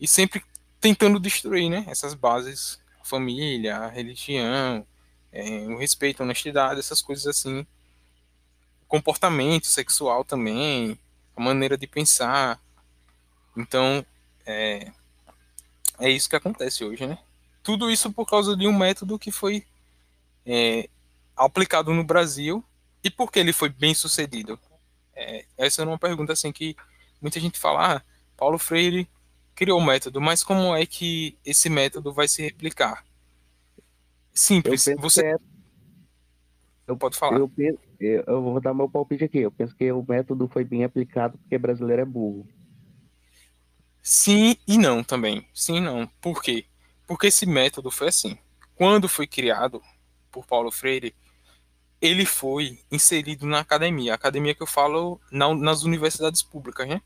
[0.00, 0.42] e sempre
[0.80, 1.84] tentando destruir, né?
[1.88, 4.86] Essas bases, a família, a religião,
[5.32, 7.66] é, o respeito, a honestidade, essas coisas assim
[8.88, 10.98] comportamento sexual também,
[11.36, 12.60] a maneira de pensar.
[13.56, 14.04] Então,
[14.44, 14.92] é,
[15.98, 17.18] é isso que acontece hoje, né?
[17.62, 19.64] Tudo isso por causa de um método que foi
[20.44, 20.88] é,
[21.36, 22.64] aplicado no Brasil
[23.02, 24.58] e por que ele foi bem sucedido.
[25.14, 26.76] É, essa é uma pergunta assim que
[27.20, 28.02] muita gente fala, ah,
[28.36, 29.08] Paulo Freire
[29.54, 33.04] criou o método, mas como é que esse método vai se replicar?
[34.32, 35.36] Simples, você é...
[36.86, 37.38] eu, pode falar.
[37.38, 39.38] Eu penso, eu vou dar meu palpite aqui.
[39.38, 42.46] Eu penso que o método foi bem aplicado porque brasileiro é burro.
[44.08, 45.48] Sim e não também.
[45.52, 46.06] Sim e não.
[46.20, 46.64] Por quê?
[47.08, 48.38] Porque esse método foi assim.
[48.76, 49.82] Quando foi criado
[50.30, 51.12] por Paulo Freire,
[52.00, 54.12] ele foi inserido na academia.
[54.12, 57.02] A academia que eu falo na, nas universidades públicas, né?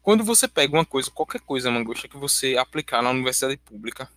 [0.00, 4.10] Quando você pega uma coisa, qualquer coisa, Mangosta, que você aplicar na universidade pública,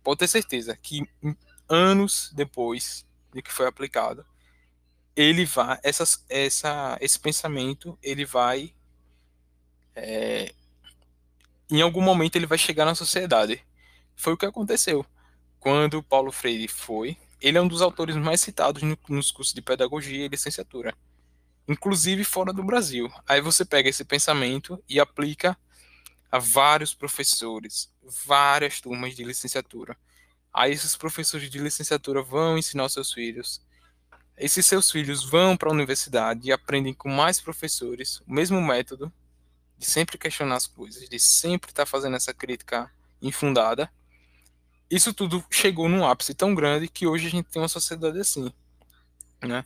[0.00, 1.08] pode ter certeza que
[1.68, 4.24] anos depois de que foi aplicado,
[5.16, 8.72] ele vai essa, essa, esse pensamento ele vai
[9.96, 10.54] é,
[11.78, 13.64] em algum momento ele vai chegar na sociedade.
[14.16, 15.04] Foi o que aconteceu.
[15.58, 19.60] Quando Paulo Freire foi ele é um dos autores mais citados no, nos cursos de
[19.60, 20.94] pedagogia e licenciatura
[21.66, 23.10] inclusive fora do Brasil.
[23.26, 25.56] Aí você pega esse pensamento e aplica
[26.30, 27.90] a vários professores
[28.26, 29.96] várias turmas de licenciatura.
[30.52, 33.62] Aí esses professores de licenciatura vão ensinar seus filhos.
[34.36, 39.12] Esses seus filhos vão para a universidade e aprendem com mais professores o mesmo método
[39.84, 43.90] de sempre questionar as coisas, de sempre estar tá fazendo essa crítica infundada,
[44.90, 48.50] isso tudo chegou num ápice tão grande que hoje a gente tem uma sociedade assim,
[49.42, 49.64] né?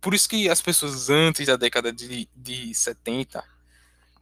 [0.00, 3.44] Por isso que as pessoas antes da década de, de 70,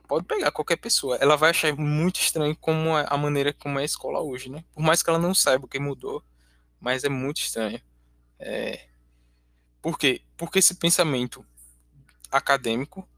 [0.06, 3.82] pode pegar qualquer pessoa, ela vai achar muito estranho como é a maneira como é
[3.82, 4.62] a escola hoje, né?
[4.74, 6.22] Por mais que ela não saiba o que mudou,
[6.78, 7.80] mas é muito estranho.
[8.38, 8.86] É...
[9.80, 10.20] Por quê?
[10.36, 11.44] Porque esse pensamento
[12.30, 13.08] acadêmico,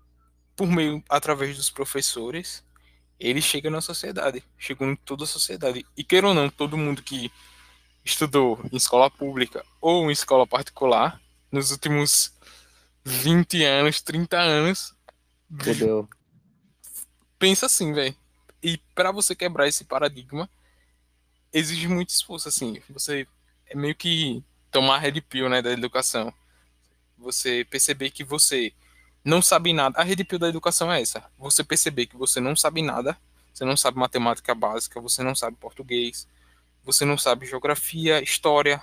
[0.56, 2.64] por meio, através dos professores,
[3.18, 5.84] ele chega na sociedade, chegou em toda a sociedade.
[5.96, 7.30] E queira ou não, todo mundo que
[8.04, 12.32] estudou em escola pública ou em escola particular, nos últimos
[13.04, 14.94] 20 anos, 30 anos.
[15.50, 16.08] Entendeu?
[17.38, 18.14] Pensa assim, velho.
[18.62, 20.48] E para você quebrar esse paradigma,
[21.52, 22.80] exige muito esforço, assim.
[22.90, 23.26] Você
[23.66, 26.32] é meio que tomar red pill, né, da educação.
[27.18, 28.72] Você perceber que você
[29.24, 29.98] não sabe nada.
[29.98, 31.24] A red pill da educação é essa.
[31.38, 33.16] Você perceber que você não sabe nada.
[33.54, 36.26] Você não sabe matemática básica, você não sabe português,
[36.82, 38.82] você não sabe geografia, história,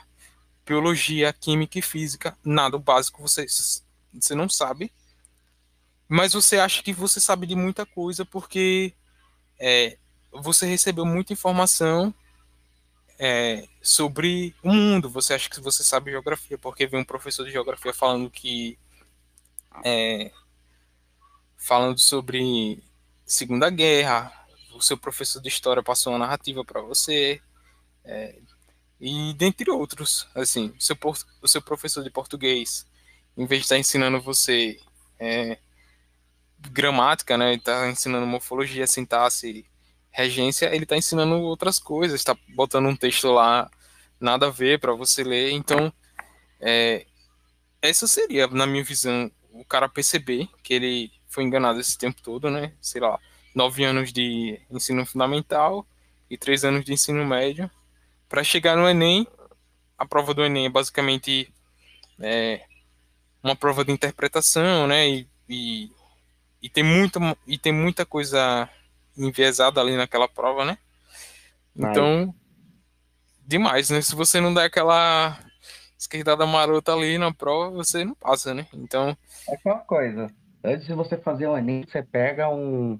[0.65, 3.45] biologia, química e física, nada, básico você
[4.13, 4.91] você não sabe,
[6.08, 8.93] mas você acha que você sabe de muita coisa porque
[9.60, 9.97] é,
[10.32, 12.13] você recebeu muita informação
[13.19, 15.10] é, sobre o mundo.
[15.10, 18.77] Você acha que você sabe geografia porque vem um professor de geografia falando que
[19.84, 20.31] é,
[21.57, 22.84] falando sobre
[23.25, 24.31] Segunda Guerra.
[24.73, 27.41] O seu professor de história passou uma narrativa para você.
[28.03, 28.39] É,
[28.99, 30.97] e dentre outros, assim, o seu,
[31.41, 32.86] o seu professor de português
[33.38, 34.79] em vez de estar tá ensinando você
[35.19, 35.57] é,
[36.60, 39.65] gramática, né, ele está ensinando morfologia, sintaxe,
[40.10, 43.69] regência, ele está ensinando outras coisas, está botando um texto lá
[44.19, 45.51] nada a ver para você ler.
[45.51, 45.91] Então,
[46.60, 47.05] é,
[47.81, 52.49] essa seria, na minha visão, o cara perceber que ele foi enganado esse tempo todo,
[52.49, 52.73] né?
[52.81, 53.19] Sei lá,
[53.53, 55.85] nove anos de ensino fundamental
[56.29, 57.69] e três anos de ensino médio
[58.29, 59.27] para chegar no Enem.
[59.97, 61.53] A prova do Enem é basicamente
[62.19, 62.61] é,
[63.43, 65.07] uma prova de interpretação, né?
[65.09, 65.91] E, e,
[66.61, 68.69] e, tem muita, e tem muita coisa
[69.17, 70.77] enviesada ali naquela prova, né?
[71.75, 72.33] Então,
[73.45, 74.01] demais, né?
[74.01, 75.37] Se você não der aquela
[76.01, 78.65] esquerdada marota ali na prova, você não passa, né?
[78.73, 79.15] Então.
[79.47, 80.27] É aquela coisa.
[80.63, 82.99] Antes de você fazer o Enem, você pega um.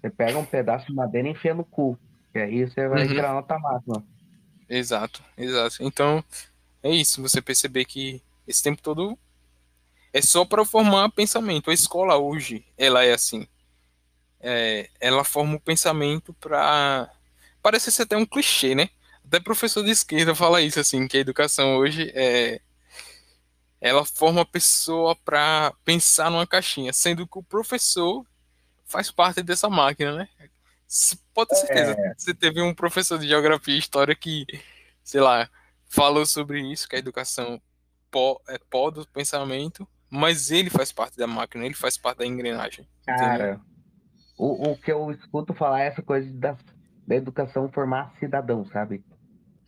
[0.00, 1.98] Você pega um pedaço de madeira e enfia no cu.
[2.34, 3.08] E aí você vai uhum.
[3.08, 4.04] tirar nota máxima.
[4.68, 5.76] Exato, exato.
[5.80, 6.22] Então,
[6.82, 9.18] é isso, você perceber que esse tempo todo
[10.12, 11.70] é só para formar pensamento.
[11.70, 13.46] A escola hoje, ela é assim.
[14.40, 17.10] É, ela forma o pensamento para.
[17.60, 18.88] Parece ser até um clichê, né?
[19.26, 22.60] Até professor de esquerda fala isso, assim, que a educação hoje é.
[23.80, 28.24] Ela forma a pessoa para pensar numa caixinha, sendo que o professor
[28.84, 30.28] faz parte dessa máquina, né?
[31.34, 31.96] Pode ter certeza.
[31.98, 32.14] É...
[32.16, 34.46] Você teve um professor de geografia e história que,
[35.04, 35.48] sei lá,
[35.88, 37.60] falou sobre isso, que a educação
[38.10, 42.26] pó, é pó do pensamento mas ele faz parte da máquina, ele faz parte da
[42.26, 42.86] engrenagem.
[43.04, 43.60] Cara,
[44.38, 46.56] o, o que eu escuto falar é essa coisa da,
[47.06, 49.04] da educação formar cidadão, sabe?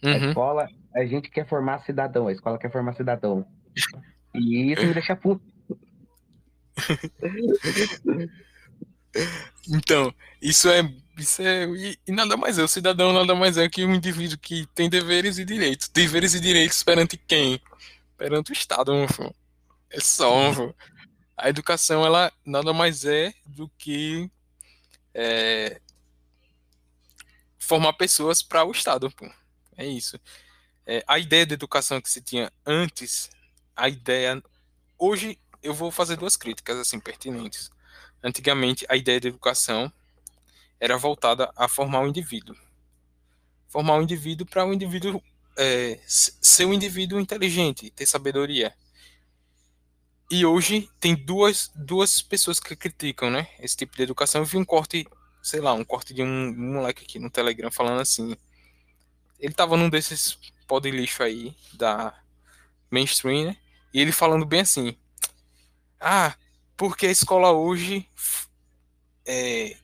[0.02, 0.12] Uhum.
[0.12, 3.46] A escola, a gente quer formar cidadão, a escola quer formar cidadão.
[4.34, 5.42] E isso me deixa puto.
[9.68, 10.82] então, isso é.
[11.16, 12.62] Isso é e, e, nada mais é.
[12.62, 15.88] O cidadão nada mais é que um indivíduo que tem deveres e direitos.
[15.88, 17.60] Deveres e direitos perante quem?
[18.16, 19.34] Perante o Estado, meu filho.
[19.90, 20.52] É só.
[21.36, 24.30] A educação, ela nada mais é do que
[25.14, 25.80] é,
[27.58, 29.10] formar pessoas para o Estado.
[29.10, 29.28] Pô.
[29.78, 30.20] É isso.
[30.84, 33.30] É, a ideia de educação que se tinha antes,
[33.76, 34.42] a ideia.
[34.98, 37.70] Hoje eu vou fazer duas críticas assim pertinentes.
[38.22, 39.92] Antigamente, a ideia de educação
[40.80, 42.56] era voltada a formar o um indivíduo.
[43.68, 45.22] Formar o um indivíduo para o um indivíduo
[45.56, 48.74] é, ser um indivíduo inteligente, ter sabedoria.
[50.30, 53.48] E hoje tem duas, duas pessoas que criticam, né?
[53.60, 54.42] Esse tipo de educação.
[54.42, 55.06] Eu vi um corte,
[55.42, 58.36] sei lá, um corte de um, moleque aqui no Telegram falando assim.
[59.38, 62.14] Ele tava num desses pó de lixo aí, da
[62.90, 63.56] mainstream, né?
[63.92, 64.96] E ele falando bem assim.
[66.00, 66.34] Ah,
[66.76, 68.08] porque a escola hoje
[69.26, 69.76] é,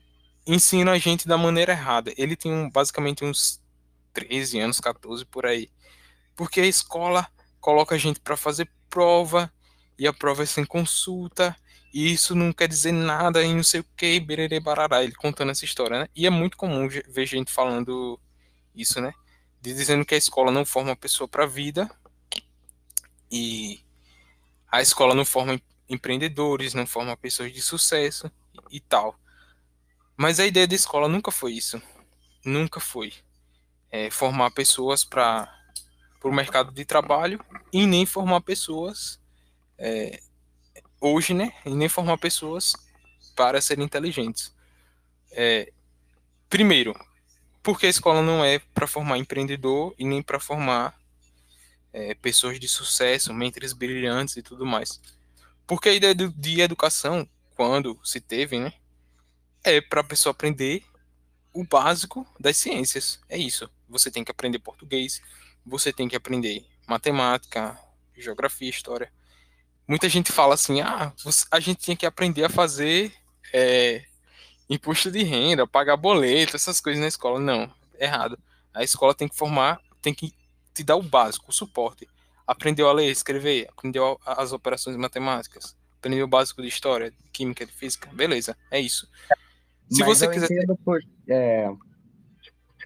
[0.45, 2.13] ensina a gente da maneira errada.
[2.17, 3.61] Ele tem um, basicamente uns
[4.13, 5.69] 13 anos, 14 por aí.
[6.35, 7.27] Porque a escola
[7.59, 9.51] coloca a gente para fazer prova
[9.97, 11.55] e a prova é sem consulta,
[11.93, 15.51] e isso não quer dizer nada e não sei o que, bererê barará, ele contando
[15.51, 16.07] essa história, né?
[16.15, 18.19] E é muito comum ver gente falando
[18.75, 19.13] isso, né?
[19.73, 21.89] Dizendo que a escola não forma a pessoa para a vida,
[23.31, 23.83] e
[24.71, 28.31] a escola não forma empreendedores, não forma pessoas de sucesso
[28.71, 29.19] e tal.
[30.17, 31.81] Mas a ideia da escola nunca foi isso.
[32.45, 33.13] Nunca foi.
[33.91, 35.51] É, formar pessoas para
[36.23, 39.19] o mercado de trabalho e nem formar pessoas
[39.77, 40.19] é,
[41.01, 41.53] hoje, né?
[41.65, 42.73] E nem formar pessoas
[43.35, 44.53] para serem inteligentes.
[45.31, 45.71] É,
[46.49, 46.93] primeiro,
[47.65, 50.95] porque a escola não é para formar empreendedor e nem para formar
[51.91, 55.01] é, pessoas de sucesso, mentes brilhantes e tudo mais.
[55.65, 58.71] Porque a ideia de educação, quando se teve, né,
[59.63, 60.83] é para a pessoa aprender
[61.51, 63.19] o básico das ciências.
[63.27, 63.67] É isso.
[63.89, 65.19] Você tem que aprender português,
[65.65, 67.75] você tem que aprender matemática,
[68.15, 69.11] geografia, história.
[69.87, 71.11] Muita gente fala assim: ah,
[71.49, 73.11] a gente tinha que aprender a fazer
[73.51, 74.05] é,
[74.69, 77.39] imposto de renda, pagar boleto, essas coisas na escola.
[77.39, 78.37] Não, errado.
[78.73, 80.33] A escola tem que formar, tem que
[80.73, 82.07] te dar o básico, o suporte.
[82.45, 87.65] Aprendeu a ler, escrever, aprendeu as operações matemáticas, aprendeu o básico de história, de química,
[87.65, 89.09] de física, beleza, é isso.
[89.89, 90.51] Se mas você quiser.
[90.51, 91.71] Entendo por, é,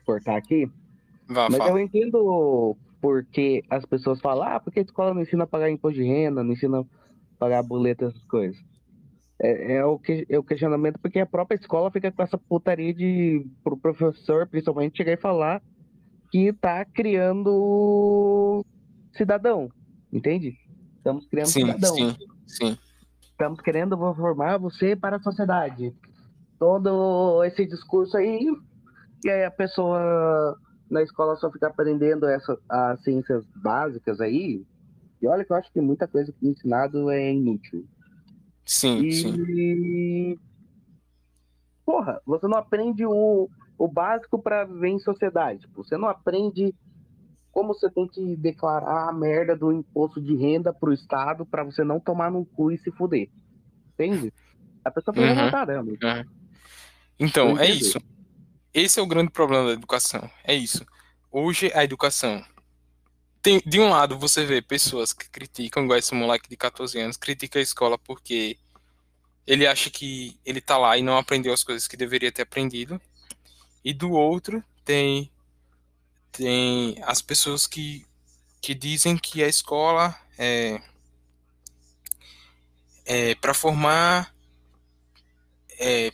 [0.06, 0.70] cortar aqui.
[1.28, 1.72] Vá, mas fala.
[1.72, 6.00] eu entendo porque as pessoas falam, ah, porque a escola não ensina a pagar imposto
[6.00, 6.86] de renda, não ensina a
[7.38, 8.60] pagar boleto, essas coisas.
[9.42, 12.94] É, é, o que, é o questionamento, porque a própria escola fica com essa putaria
[12.94, 15.62] de pro professor, principalmente, chegar e falar
[16.30, 18.66] que está criando
[19.14, 19.70] cidadão,
[20.12, 20.58] entende?
[20.98, 21.96] Estamos criando sim, cidadão.
[21.96, 22.78] Sim, sim.
[23.22, 25.96] Estamos querendo formar você para a sociedade.
[26.60, 28.46] Todo esse discurso aí,
[29.24, 30.58] e aí a pessoa
[30.92, 34.66] na escola só fica aprendendo essa, as ciências básicas aí.
[35.22, 37.86] E olha que eu acho que muita coisa que é ensinado é inútil.
[38.70, 39.12] Sim, e...
[39.14, 40.40] sim.
[41.84, 45.62] Porra, você não aprende o, o básico para viver em sociedade.
[45.62, 46.76] Tipo, você não aprende
[47.52, 51.84] como você tem que declarar a merda do imposto de renda pro Estado para você
[51.84, 53.28] não tomar no cu e se fuder.
[53.96, 54.32] Entende?
[54.86, 55.92] A pessoa foi uhum, caramba.
[55.92, 56.26] Uhum.
[57.20, 58.00] Então, é isso.
[58.72, 60.30] Esse é o grande problema da educação.
[60.44, 60.86] É isso.
[61.32, 62.46] Hoje a educação
[63.42, 67.18] tem, de um lado você vê pessoas que criticam, igual esse moleque de 14 anos,
[67.18, 68.58] critica a escola porque
[69.48, 73.02] ele acha que ele tá lá e não aprendeu as coisas que deveria ter aprendido.
[73.84, 75.32] E do outro tem
[76.32, 78.06] tem as pessoas que,
[78.62, 80.80] que dizem que a escola é,
[83.06, 84.34] é para formar
[85.80, 86.12] é,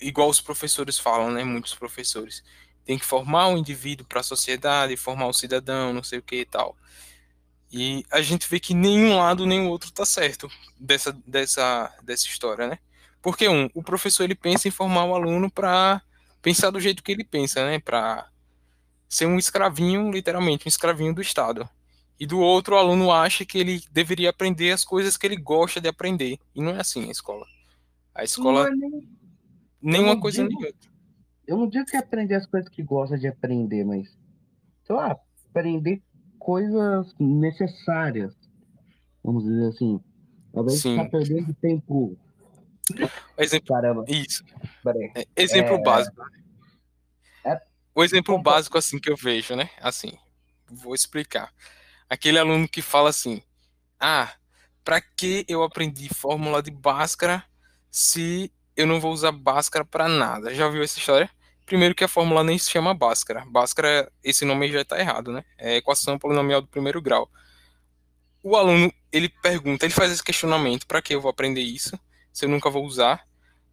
[0.00, 1.44] igual os professores falam, né?
[1.44, 2.42] Muitos professores
[2.90, 6.40] tem que formar o indivíduo para a sociedade, formar o cidadão, não sei o que
[6.40, 6.76] e tal.
[7.70, 12.26] E a gente vê que nenhum lado nem o outro tá certo dessa dessa dessa
[12.26, 12.80] história, né?
[13.22, 16.02] Porque um, o professor ele pensa em formar o aluno para
[16.42, 17.78] pensar do jeito que ele pensa, né?
[17.78, 18.28] Para
[19.08, 21.70] ser um escravinho, literalmente, um escravinho do Estado.
[22.18, 25.80] E do outro, o aluno acha que ele deveria aprender as coisas que ele gosta
[25.80, 26.40] de aprender.
[26.56, 27.46] E não é assim a escola.
[28.12, 28.66] A escola.
[28.66, 29.08] É nem...
[29.80, 30.89] Nenhuma coisa nem outra.
[31.50, 34.16] Eu não digo que é aprender as coisas que gosta de aprender, mas.
[34.84, 35.18] Sei lá,
[35.50, 36.00] aprender
[36.38, 38.32] coisas necessárias.
[39.24, 40.00] Vamos dizer assim.
[40.52, 42.16] Talvez você tá perdendo tempo
[43.36, 44.04] Exemplo, Caramba.
[44.06, 44.44] Isso.
[45.16, 45.82] É, exemplo é...
[45.82, 46.22] básico.
[47.44, 47.60] É...
[47.94, 48.52] O exemplo Opa.
[48.52, 49.70] básico assim que eu vejo, né?
[49.80, 50.16] Assim,
[50.70, 51.52] vou explicar.
[52.08, 53.42] Aquele aluno que fala assim:
[53.98, 54.32] "Ah,
[54.84, 57.44] para que eu aprendi fórmula de Bhaskara
[57.90, 61.28] se eu não vou usar Bhaskara para nada?" Já ouviu essa história?
[61.70, 63.44] Primeiro que a fórmula nem se chama Bhaskara.
[63.46, 65.44] Bhaskara, esse nome já está errado, né?
[65.56, 67.30] É equação polinomial do primeiro grau.
[68.42, 71.96] O aluno, ele pergunta, ele faz esse questionamento: para que eu vou aprender isso?
[72.32, 73.24] se eu nunca vou usar,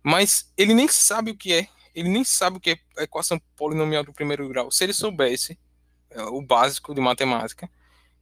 [0.03, 4.03] mas ele nem sabe o que é, ele nem sabe o que é equação polinomial
[4.03, 4.71] do primeiro grau.
[4.71, 5.57] Se ele soubesse
[6.09, 7.69] é, o básico de matemática,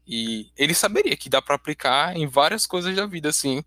[0.07, 3.63] e ele saberia que dá para aplicar em várias coisas da vida, assim.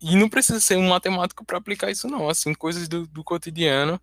[0.00, 2.28] E não precisa ser um matemático para aplicar isso, não.
[2.28, 4.00] Assim, coisas do, do cotidiano,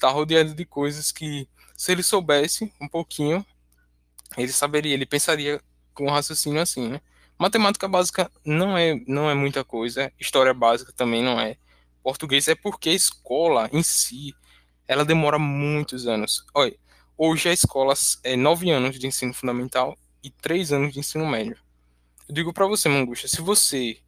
[0.00, 3.44] tá rodeado de coisas que, se ele soubesse um pouquinho,
[4.36, 5.60] ele saberia, ele pensaria
[5.94, 7.00] com um raciocínio assim, né?
[7.38, 11.56] Matemática básica não é, não é muita coisa, história básica também não é.
[12.02, 14.34] Português é porque a escola em si,
[14.86, 16.44] ela demora muitos anos.
[16.54, 16.76] Olha,
[17.16, 17.94] hoje a escola
[18.24, 21.56] é nove anos de ensino fundamental e três anos de ensino médio.
[22.28, 23.98] Eu digo para você, Mangusta, se você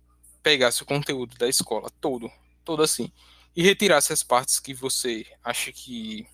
[0.43, 2.31] pegasse o conteúdo da escola todo,
[2.65, 3.11] todo assim,
[3.55, 6.27] e retirasse as partes que você acha que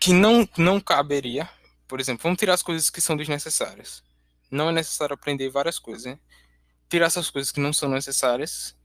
[0.00, 1.48] que não não caberia,
[1.88, 4.02] por exemplo, vamos tirar as coisas que são desnecessárias
[4.54, 6.18] não é necessário aprender várias coisas, né?
[6.88, 8.76] Tirar essas coisas que não são necessárias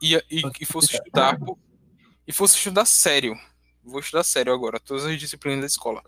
[0.00, 1.38] e, e, e fosse estudar
[2.26, 3.38] e fosse estudar sério.
[3.84, 6.02] Vou estudar sério agora, todas as disciplinas da escola.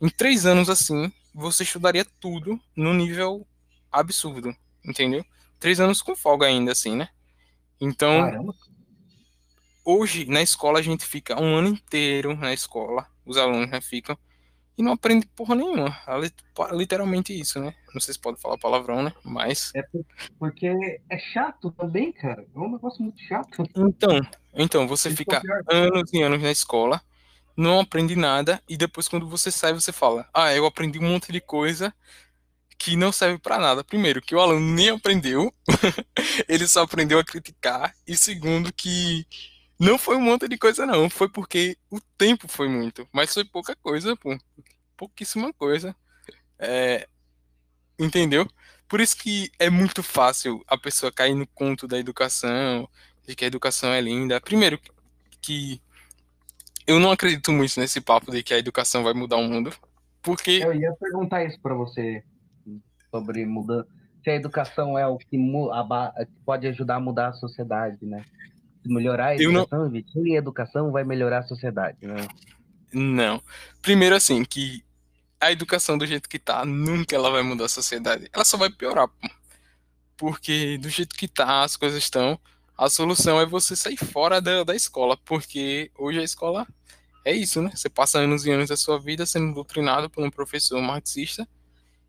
[0.00, 3.46] Em três anos assim, você estudaria tudo no nível
[3.90, 4.54] absurdo.
[4.84, 5.24] entendeu?
[5.58, 7.08] Três anos com folga ainda, assim, né?
[7.84, 8.54] Então, Caramba.
[9.84, 14.16] hoje, na escola, a gente fica um ano inteiro na escola, os alunos né, ficam,
[14.78, 15.98] e não aprende porra nenhuma.
[16.06, 17.74] É lit- Literalmente isso, né?
[17.92, 19.12] Não sei se pode falar palavrão, né?
[19.24, 19.72] Mas.
[19.74, 20.06] É por-
[20.38, 20.66] porque
[21.10, 22.46] é chato também, cara.
[22.54, 23.64] É um negócio muito chato.
[23.76, 24.20] Então,
[24.54, 27.02] então você Isso fica é anos e anos na escola,
[27.56, 31.32] não aprende nada, e depois, quando você sai, você fala: Ah, eu aprendi um monte
[31.32, 31.92] de coisa
[32.82, 33.84] que não serve pra nada.
[33.84, 35.54] Primeiro, que o aluno nem aprendeu,
[36.48, 39.24] ele só aprendeu a criticar, e segundo, que
[39.78, 43.44] não foi um monte de coisa, não, foi porque o tempo foi muito, mas foi
[43.44, 44.36] pouca coisa, pô,
[44.96, 45.94] pouquíssima coisa.
[46.58, 47.06] É,
[47.96, 48.48] entendeu?
[48.88, 52.88] Por isso que é muito fácil a pessoa cair no conto da educação,
[53.24, 54.40] de que a educação é linda.
[54.40, 54.80] Primeiro,
[55.40, 55.80] que
[56.84, 59.72] eu não acredito muito nesse papo de que a educação vai mudar o mundo,
[60.20, 62.24] porque Eu ia perguntar isso pra você
[63.12, 63.86] sobre mudança.
[64.24, 65.36] Se a educação é o que
[66.46, 68.24] pode ajudar a mudar a sociedade, né?
[68.82, 72.26] Se melhorar a educação, investir em educação vai melhorar a sociedade, né?
[72.92, 73.42] não.
[73.80, 74.84] Primeiro, assim, que
[75.40, 78.28] a educação do jeito que tá, nunca ela vai mudar a sociedade.
[78.32, 79.08] Ela só vai piorar.
[80.16, 82.38] Porque do jeito que tá, as coisas estão,
[82.78, 86.66] a solução é você sair fora da, da escola, porque hoje a escola
[87.24, 87.70] é isso, né?
[87.74, 91.48] Você passa anos e anos da sua vida sendo doutrinado por um professor marxista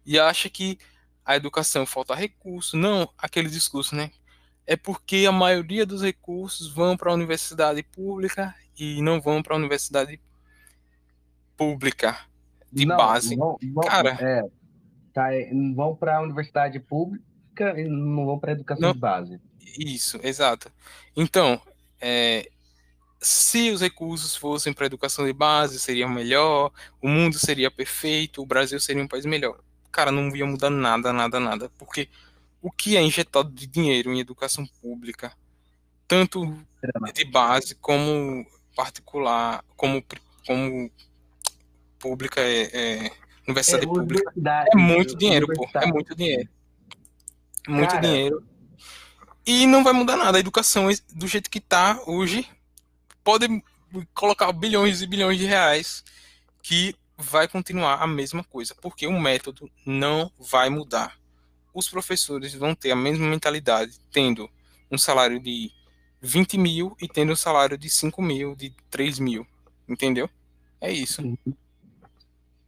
[0.06, 0.78] e acha que
[1.26, 2.76] a educação falta recurso.
[2.78, 4.12] Não, aquele discurso, né?
[4.66, 9.54] É porque a maioria dos recursos vão para a universidade pública e não vão para
[9.56, 10.20] a universidade
[11.58, 12.18] pública
[12.72, 13.36] de Não, base.
[13.36, 14.18] Vão, vão- Cara.
[14.20, 14.44] é,
[15.14, 18.94] tá, é, vão para a universidade pública e não vão para a educação Não.
[18.94, 19.40] de base.
[19.78, 20.72] Isso, exato.
[21.16, 21.62] Então,
[22.00, 22.50] é,
[23.20, 26.72] se os recursos fossem para a educação de base, seria melhor,
[27.02, 29.60] o mundo seria perfeito, o Brasil seria um país melhor.
[29.94, 31.72] Cara, não ia mudar nada, nada, nada.
[31.78, 32.10] Porque
[32.60, 35.32] o que é injetado de dinheiro em educação pública,
[36.08, 36.58] tanto
[37.14, 40.04] de base como particular, como,
[40.48, 40.92] como
[42.00, 43.12] pública, é, é,
[43.48, 44.34] universidade É, pública,
[44.74, 45.70] é muito dinheiro, pô.
[45.76, 46.50] É muito dinheiro.
[47.68, 48.02] Muito Cara.
[48.02, 48.44] dinheiro.
[49.46, 50.38] E não vai mudar nada.
[50.38, 52.50] A educação é do jeito que tá hoje
[53.24, 53.48] pode
[54.14, 56.04] colocar bilhões e bilhões de reais
[56.64, 61.18] que vai continuar a mesma coisa, porque o método não vai mudar.
[61.74, 64.50] Os professores vão ter a mesma mentalidade, tendo
[64.92, 65.72] um salário de
[66.22, 69.46] 20 mil e tendo um salário de 5 mil, de 3 mil.
[69.88, 70.30] Entendeu?
[70.80, 71.22] É isso.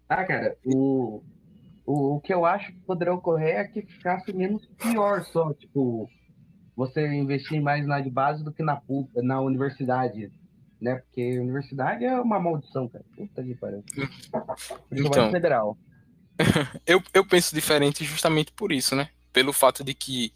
[0.10, 1.24] Ah, cara, o,
[1.86, 6.10] o, o que eu acho que poderia ocorrer é que ficasse menos pior só, tipo,
[6.76, 8.82] você investir mais na de base do que na,
[9.16, 10.32] na universidade,
[10.82, 10.96] né?
[10.96, 13.04] Porque universidade é uma maldição, cara.
[13.16, 13.84] Puta que pariu.
[14.92, 15.32] Então.
[15.32, 15.78] federal.
[16.86, 19.10] Eu, eu penso diferente justamente por isso, né?
[19.32, 20.34] Pelo fato de que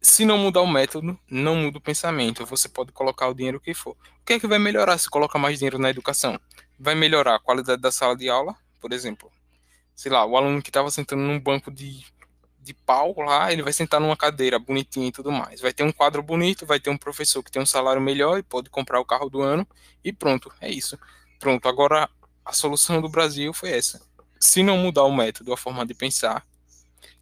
[0.00, 2.44] se não mudar o método, não muda o pensamento.
[2.46, 3.92] Você pode colocar o dinheiro que for.
[3.92, 6.38] O que é que vai melhorar se colocar mais dinheiro na educação?
[6.78, 9.30] Vai melhorar a qualidade da sala de aula, por exemplo.
[9.94, 12.04] Sei lá, o aluno que estava sentando num banco de,
[12.68, 15.60] de pau lá, ele vai sentar numa cadeira bonitinha e tudo mais.
[15.60, 18.42] Vai ter um quadro bonito, vai ter um professor que tem um salário melhor e
[18.42, 19.66] pode comprar o carro do ano
[20.04, 20.98] e pronto, é isso.
[21.38, 22.08] Pronto, agora
[22.44, 24.08] a solução do Brasil foi essa
[24.40, 26.46] se não mudar o método, a forma de pensar,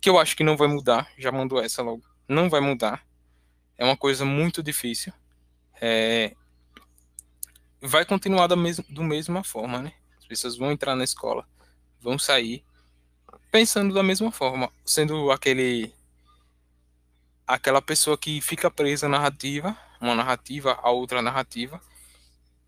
[0.01, 3.05] que eu acho que não vai mudar, já mandou essa logo, não vai mudar,
[3.79, 5.13] é uma coisa muito difícil,
[5.81, 6.35] é,
[7.81, 8.57] vai continuar da,
[8.89, 9.93] do mesma forma, né?
[10.19, 11.47] As pessoas vão entrar na escola,
[12.01, 12.65] vão sair
[13.51, 15.93] pensando da mesma forma, sendo aquele
[17.47, 21.81] aquela pessoa que fica presa à narrativa, uma narrativa, a outra narrativa,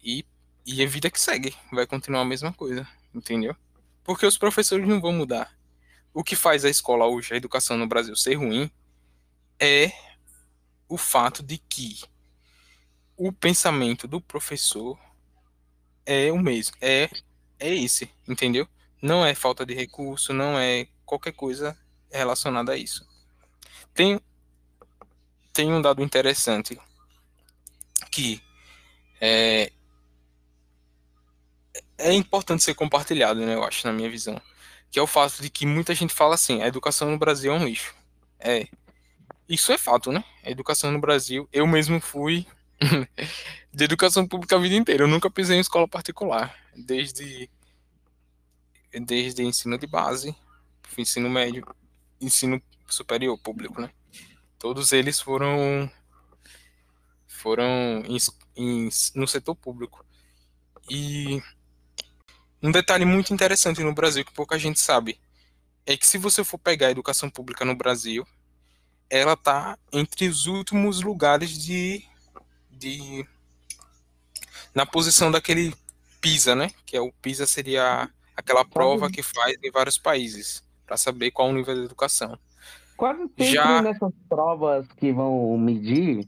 [0.03, 0.24] e,
[0.64, 3.57] e a vida que segue, vai continuar a mesma coisa, entendeu?
[4.05, 5.53] Porque os professores não vão mudar.
[6.14, 8.70] O que faz a escola hoje, a educação no Brasil ser ruim,
[9.59, 9.93] é
[10.89, 12.01] o fato de que
[13.16, 14.99] o pensamento do professor
[16.07, 17.11] é o mesmo, é,
[17.59, 18.66] é esse, entendeu?
[19.01, 21.76] Não é falta de recurso, não é qualquer coisa
[22.11, 23.07] relacionada a isso.
[23.94, 24.20] Tem,
[25.53, 26.78] tem um dado interessante
[28.11, 28.42] que
[29.20, 29.72] é,
[31.99, 34.40] é importante ser compartilhado, né, eu acho, na minha visão.
[34.90, 37.57] Que é o fato de que muita gente fala assim, a educação no Brasil é
[37.57, 37.94] um lixo.
[38.38, 38.66] É.
[39.49, 40.24] Isso é fato, né?
[40.44, 42.46] A educação no Brasil, eu mesmo fui
[43.72, 45.05] de educação pública a vida inteira.
[45.05, 46.55] Eu nunca pisei em escola particular.
[46.76, 47.51] Desde,
[48.93, 50.34] desde ensino de base,
[50.97, 51.64] ensino médio,
[52.20, 53.91] ensino superior público, né?
[54.59, 55.91] Todos eles foram
[57.26, 58.16] foram em,
[58.57, 60.05] em, no setor público.
[60.91, 61.41] E
[62.62, 65.20] um detalhe muito interessante no Brasil que pouca gente sabe
[65.86, 68.26] é que se você for pegar a educação pública no Brasil,
[69.09, 72.05] ela tá entre os últimos lugares de,
[72.70, 73.26] de
[74.74, 75.74] na posição daquele
[76.20, 76.70] PISA, né?
[76.84, 81.49] Que é o PISA seria aquela prova que faz em vários países para saber qual
[81.49, 82.39] o nível da educação.
[82.97, 83.82] Quase sempre Já...
[83.82, 86.26] nessas provas que vão medir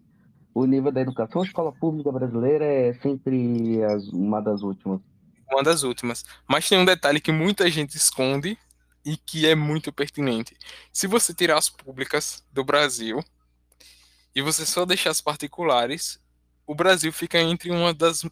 [0.53, 5.01] o nível da educação, a escola pública brasileira é sempre as, uma das últimas.
[5.49, 6.25] Uma das últimas.
[6.49, 8.59] Mas tem um detalhe que muita gente esconde
[9.05, 10.57] e que é muito pertinente.
[10.93, 13.23] Se você tirar as públicas do Brasil
[14.35, 16.21] e você só deixar as particulares,
[16.67, 18.25] o Brasil fica entre uma das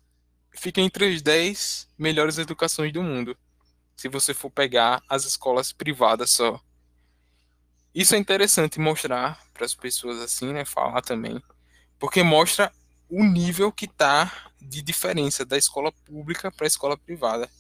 [0.53, 3.37] fica entre as 10 melhores educações do mundo.
[3.99, 6.61] Se você for pegar as escolas privadas só.
[7.93, 11.43] Isso é interessante mostrar para as pessoas assim, né, falar também,
[11.99, 12.73] porque mostra
[13.11, 17.51] o nível que tá de diferença da escola pública para a escola privada.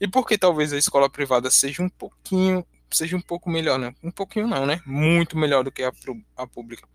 [0.00, 3.92] E porque talvez a escola privada seja um pouquinho, seja um pouco melhor, né?
[4.00, 4.80] Um pouquinho não, né?
[4.86, 5.90] Muito melhor do que a,
[6.36, 6.88] a pública.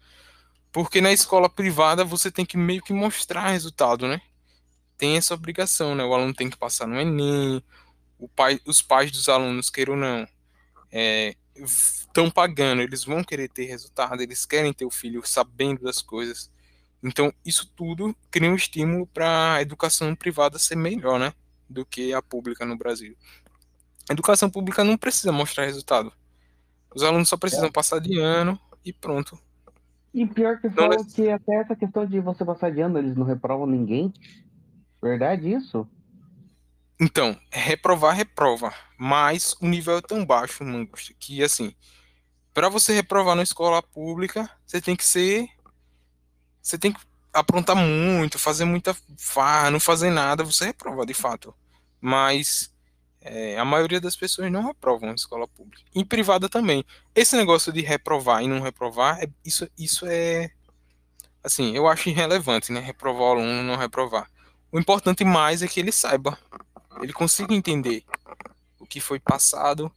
[0.71, 4.21] Porque na escola privada você tem que meio que mostrar resultado, né?
[4.97, 6.05] Tem essa obrigação, né?
[6.05, 7.61] O aluno tem que passar no Enem,
[8.27, 10.27] pai, os pais dos alunos, queiram ou não,
[11.55, 16.01] estão é, pagando, eles vão querer ter resultado, eles querem ter o filho sabendo das
[16.01, 16.51] coisas.
[17.01, 21.33] Então, isso tudo cria um estímulo para a educação privada ser melhor, né?
[21.73, 23.15] do que a pública no Brasil.
[24.09, 26.11] A educação pública não precisa mostrar resultado.
[26.93, 27.71] Os alunos só precisam é.
[27.71, 29.37] passar de ano e pronto.
[30.13, 31.03] E pior que fala é...
[31.03, 34.13] que até essa questão de você passar de ano, eles não reprovam ninguém.
[35.01, 35.87] Verdade isso?
[37.03, 38.73] Então, reprovar, reprova.
[38.97, 41.75] Mas o nível é tão baixo, Mangusta, que assim,
[42.53, 45.49] para você reprovar na escola pública, você tem que ser.
[46.61, 46.99] Você tem que
[47.33, 51.53] aprontar muito, fazer muita farra, não fazer nada, você reprova de fato
[52.03, 52.69] mas
[53.21, 55.81] é, a maioria das pessoas não reprovam na escola pública.
[55.95, 56.83] Em privada também.
[57.15, 60.51] Esse negócio de reprovar e não reprovar, é, isso, isso é.
[61.41, 62.81] Assim, eu acho irrelevante, né?
[62.81, 64.29] Reprovar o aluno, não reprovar.
[64.69, 66.37] O importante mais é que ele saiba,
[67.01, 68.03] ele consiga entender
[68.79, 69.91] o que foi passado,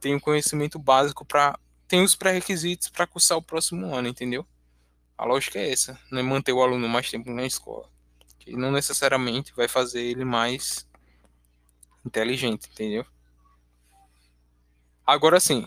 [0.00, 1.58] tem o um conhecimento básico para.
[1.86, 4.46] tem os pré-requisitos para cursar o próximo ano, entendeu?
[5.16, 7.88] A lógica é essa, não é manter o aluno mais tempo na escola.
[8.38, 10.88] Que não necessariamente vai fazer ele mais
[12.04, 13.06] inteligente, entendeu?
[15.06, 15.66] Agora sim,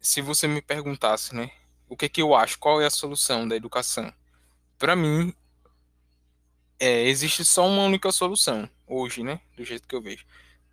[0.00, 1.50] se você me perguntasse, né,
[1.88, 4.12] o que que eu acho, qual é a solução da educação?
[4.78, 5.34] Para mim,
[6.78, 10.24] é, existe só uma única solução hoje, né, do jeito que eu vejo.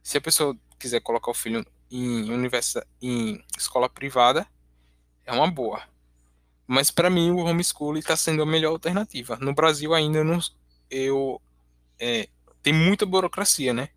[0.01, 4.47] Se a pessoa quiser colocar o filho em universidade, em escola privada,
[5.25, 5.83] é uma boa.
[6.67, 9.37] Mas para mim o homeschooling está sendo a melhor alternativa.
[9.37, 10.39] No Brasil ainda não,
[10.89, 11.41] eu
[11.99, 12.27] é,
[12.63, 13.89] tem muita burocracia, né?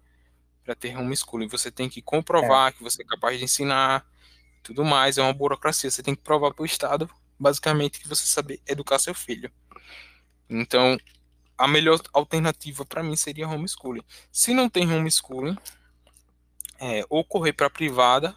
[0.68, 1.48] para ter homeschooling.
[1.48, 2.72] Você tem que comprovar é.
[2.72, 4.06] que você é capaz de ensinar,
[4.62, 5.16] tudo mais.
[5.16, 5.90] É uma burocracia.
[5.90, 7.08] Você tem que provar para o Estado,
[7.38, 9.50] basicamente, que você sabe educar seu filho.
[10.48, 10.98] Então,
[11.58, 14.04] a melhor alternativa para mim seria homeschooling.
[14.30, 15.58] Se não tem homeschooling,
[16.78, 18.34] é, ou correr para privada,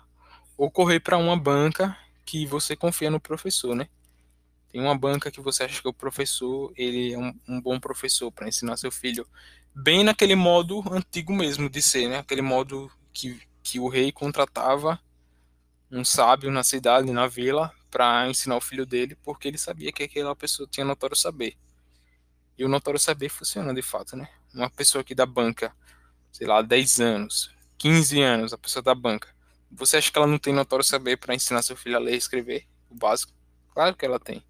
[0.57, 1.95] ou correr para uma banca
[2.25, 3.87] que você confia no professor, né?
[4.71, 8.31] Tem uma banca que você acha que o professor ele é um, um bom professor
[8.31, 9.27] para ensinar seu filho
[9.75, 12.19] bem naquele modo antigo mesmo de ser, né?
[12.19, 14.99] Aquele modo que, que o rei contratava
[15.91, 20.03] um sábio na cidade, na vila, para ensinar o filho dele, porque ele sabia que
[20.03, 21.57] aquela pessoa tinha notório saber.
[22.61, 24.29] E o notório saber funciona de fato, né?
[24.53, 25.75] Uma pessoa que da banca,
[26.31, 29.29] sei lá, 10 anos, 15 anos, a pessoa da banca.
[29.71, 32.17] Você acha que ela não tem notório saber para ensinar seu filho a ler e
[32.17, 32.67] escrever?
[32.87, 33.33] O básico?
[33.73, 34.45] Claro que ela tem.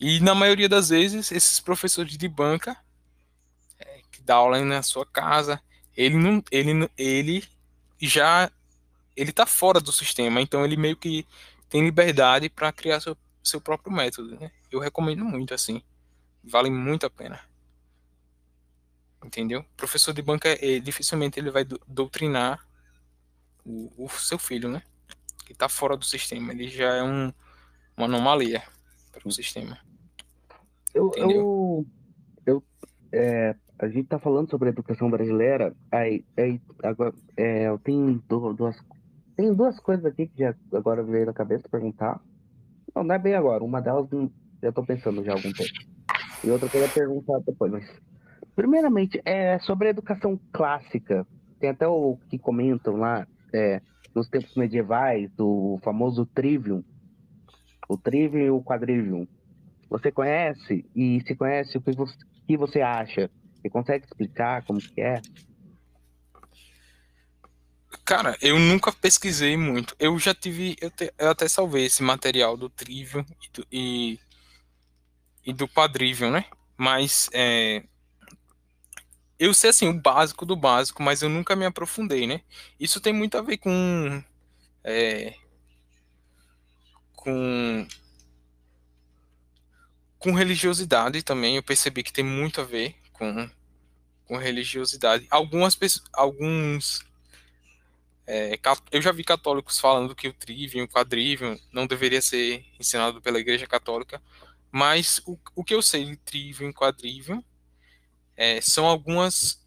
[0.00, 2.74] E na maioria das vezes, esses professores de banca
[4.10, 5.60] que dá aula na sua casa,
[5.94, 7.46] ele não, ele, ele
[8.00, 8.50] já
[9.14, 11.26] ele tá fora do sistema, então ele meio que
[11.68, 13.14] tem liberdade para criar seu,
[13.44, 14.50] seu próprio método, né?
[14.72, 15.82] Eu recomendo muito assim.
[16.42, 17.40] Vale muito a pena.
[19.24, 19.64] Entendeu?
[19.76, 22.66] Professor de banca, é, dificilmente ele vai doutrinar
[23.64, 24.82] o, o, seu filho, né?
[25.44, 26.52] Que tá fora do sistema.
[26.52, 27.32] Ele já é um,
[27.96, 28.62] uma anomalia
[29.12, 29.78] para o sistema.
[30.94, 31.86] Eu, eu,
[32.46, 32.64] eu
[33.12, 38.22] é, a gente está falando sobre a educação brasileira, aí, aí agora é, eu tenho
[38.28, 38.76] duas,
[39.36, 42.20] tenho duas coisas aqui que já agora veio na cabeça perguntar.
[42.94, 44.08] Não, não é bem agora, uma delas
[44.62, 45.89] já estou pensando já há algum tempo.
[46.42, 47.84] E outra eu ia perguntar depois, mas
[48.56, 51.26] primeiramente é sobre a educação clássica.
[51.58, 53.82] Tem até o que comentam lá é,
[54.14, 56.82] nos tempos medievais, o famoso trivium,
[57.88, 59.26] o trivium e o quadrivium.
[59.90, 60.84] Você conhece?
[60.94, 62.14] E se conhece, o que você,
[62.46, 63.30] que você acha?
[63.56, 65.20] Você consegue explicar como que é?
[68.04, 69.94] Cara, eu nunca pesquisei muito.
[69.98, 70.76] Eu já tive.
[70.80, 74.18] Eu, te, eu até salvei esse material do Trivium e do, e,
[75.44, 76.44] e do Quadrivium, né?
[76.76, 77.82] Mas é,
[79.38, 82.42] eu sei assim o básico do básico, mas eu nunca me aprofundei, né?
[82.78, 84.22] Isso tem muito a ver com
[84.84, 85.34] é,
[87.14, 87.86] com
[90.18, 91.56] com religiosidade também.
[91.56, 93.50] Eu percebi que tem muito a ver com
[94.26, 95.26] com religiosidade.
[95.30, 97.04] Algumas pessoas, alguns
[98.26, 98.58] é,
[98.92, 103.40] eu já vi católicos falando que o trivium, o quadrivium não deveria ser ensinado pela
[103.40, 104.22] Igreja Católica,
[104.70, 107.42] mas o, o que eu sei de trivium e quadrivium
[108.36, 109.60] é, são algumas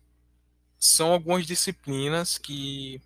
[0.79, 3.01] são algumas disciplinas que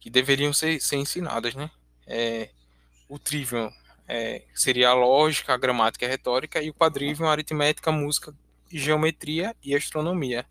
[0.00, 1.70] que deveriam ser, ser ensinadas, né?
[2.06, 2.50] É,
[3.08, 3.70] o trivium
[4.08, 8.34] é, seria a lógica, a gramática e a retórica, e o quadrivium a aritmética, música,
[8.70, 10.44] geometria e astronomia.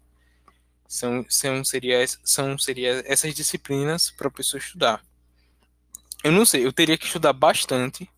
[0.88, 5.04] São, são, seria, são seria essas disciplinas para a pessoa estudar.
[6.24, 8.10] Eu não sei, eu teria que estudar bastante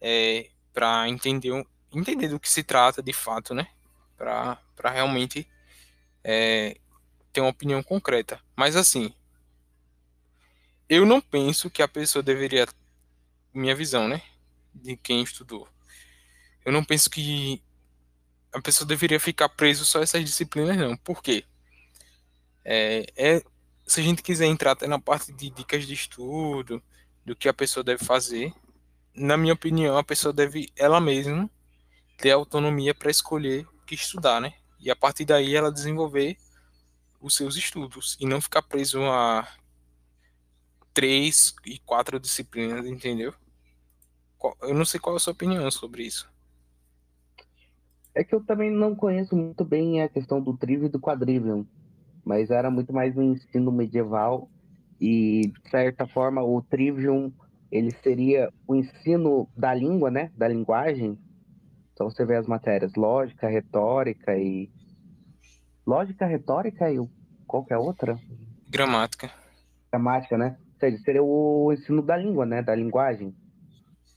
[0.00, 0.48] é,
[0.78, 3.66] para entender, entender do que se trata de fato, né?
[4.16, 5.44] Para realmente
[6.22, 6.78] é,
[7.32, 8.40] ter uma opinião concreta.
[8.54, 9.12] Mas assim,
[10.88, 12.64] eu não penso que a pessoa deveria,
[13.52, 14.22] minha visão, né?
[14.72, 15.68] De quem estudou.
[16.64, 17.60] Eu não penso que
[18.52, 20.96] a pessoa deveria ficar preso só essas disciplinas, não.
[20.96, 21.44] Por quê?
[22.64, 23.42] É, é,
[23.84, 26.80] se a gente quiser entrar até na parte de dicas de estudo,
[27.24, 28.54] do que a pessoa deve fazer,
[29.18, 31.50] na minha opinião, a pessoa deve ela mesma
[32.16, 34.54] ter autonomia para escolher o que estudar, né?
[34.80, 36.36] E a partir daí ela desenvolver
[37.20, 39.46] os seus estudos e não ficar preso a
[40.94, 43.34] três e quatro disciplinas, entendeu?
[44.62, 46.30] Eu não sei qual é a sua opinião sobre isso.
[48.14, 51.66] É que eu também não conheço muito bem a questão do trivium e do quadrivium
[52.28, 54.50] mas era muito mais um ensino medieval
[55.00, 57.32] e de certa forma o Trivium
[57.70, 61.18] ele seria o ensino da língua, né, da linguagem.
[61.92, 64.70] Então você vê as matérias lógica, retórica e
[65.86, 66.98] lógica, retórica e
[67.46, 68.18] qualquer outra?
[68.68, 69.30] Gramática.
[69.90, 70.56] Gramática, né?
[70.74, 73.34] Ou seja, seria o ensino da língua, né, da linguagem.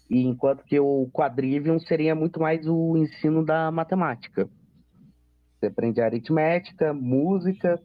[0.10, 4.50] E enquanto que o quadrivium seria muito mais o ensino da matemática.
[5.58, 7.82] Você aprende aritmética, música,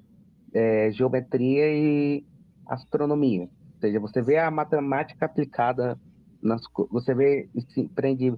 [0.52, 2.26] é, geometria e
[2.66, 3.48] astronomia.
[3.86, 5.96] Seja, você vê a matemática aplicada
[6.42, 6.60] nas
[6.90, 7.48] você vê
[7.92, 8.34] aprende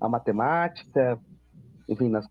[0.00, 1.18] a matemática,
[1.88, 2.28] enfim, nas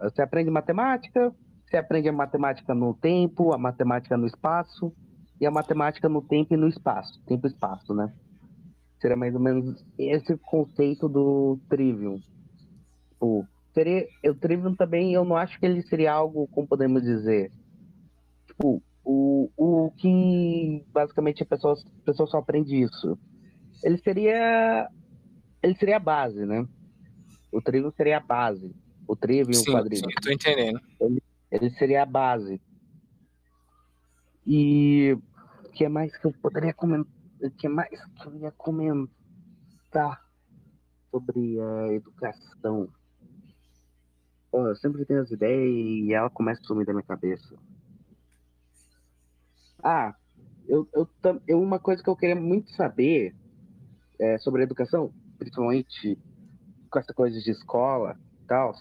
[0.00, 1.34] você aprende matemática,
[1.66, 4.90] você aprende a matemática no tempo, a matemática no espaço
[5.38, 8.10] e a matemática no tempo e no espaço, tempo e espaço, né?
[8.98, 12.18] Seria mais ou menos esse conceito do trivium.
[13.20, 17.52] O seria o trivium também, eu não acho que ele seria algo, como podemos dizer,
[18.46, 23.18] tipo, o, o que basicamente a pessoa, a pessoa só aprende isso.
[23.82, 24.88] Ele seria.
[25.62, 26.66] Ele seria a base, né?
[27.50, 28.74] O trigo seria a base.
[29.06, 30.04] O trigo e o quadrilho.
[30.08, 30.80] Sim, tô entendendo.
[31.00, 32.60] Ele, ele seria a base.
[34.46, 35.16] E
[35.64, 37.12] o que mais que eu poderia comentar?
[37.40, 40.24] O que mais que eu ia comentar
[41.10, 42.88] sobre a educação?
[44.50, 47.56] Oh, eu sempre tenho as ideias e ela começa a sumir da minha cabeça.
[49.82, 50.14] Ah,
[50.68, 51.08] eu, eu,
[51.46, 53.34] eu, uma coisa que eu queria muito saber
[54.18, 56.18] é, sobre educação, principalmente
[56.90, 58.74] com essa coisa de escola e tal,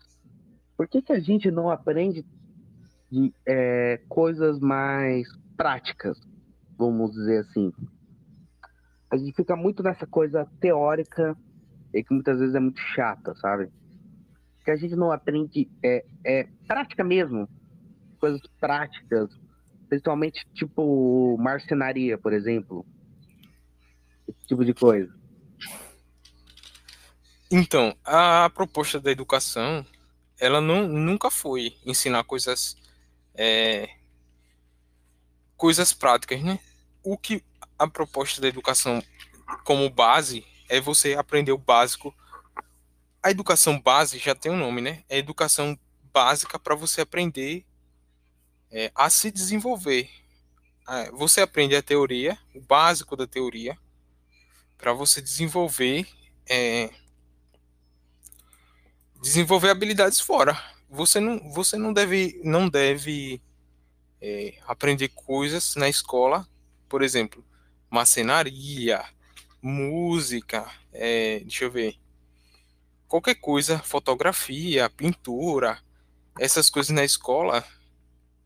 [0.78, 2.26] por que, que a gente não aprende
[3.12, 5.28] de, é, coisas mais
[5.58, 6.20] práticas,
[6.78, 7.74] vamos dizer assim?
[9.10, 11.38] A gente fica muito nessa coisa teórica
[11.94, 13.70] e que muitas vezes é muito chata, sabe?
[14.64, 17.50] Que a gente não aprende é, é prática mesmo,
[18.20, 19.30] coisas práticas,
[19.92, 22.86] Principalmente, tipo, marcenaria, por exemplo.
[24.26, 25.14] Esse tipo de coisa.
[27.52, 29.86] Então, a proposta da educação,
[30.40, 32.78] ela não, nunca foi ensinar coisas
[33.36, 33.90] é,
[35.58, 36.58] coisas práticas, né?
[37.04, 37.44] O que
[37.78, 39.04] a proposta da educação
[39.66, 42.16] como base é você aprender o básico.
[43.22, 45.04] A educação base já tem um nome, né?
[45.10, 45.78] É educação
[46.14, 47.66] básica para você aprender
[48.72, 50.10] é, a se desenvolver.
[50.88, 53.78] É, você aprende a teoria, o básico da teoria,
[54.78, 56.08] para você desenvolver
[56.50, 56.90] é,
[59.22, 60.60] desenvolver habilidades fora.
[60.90, 63.42] Você não, você não deve, não deve
[64.20, 66.48] é, aprender coisas na escola,
[66.90, 67.46] por exemplo,
[67.90, 69.04] macenaria,
[69.62, 71.96] música, é, deixa eu ver,
[73.08, 75.80] qualquer coisa, fotografia, pintura,
[76.40, 77.64] essas coisas na escola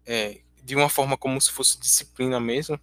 [0.05, 2.79] é, de uma forma como se fosse disciplina mesmo,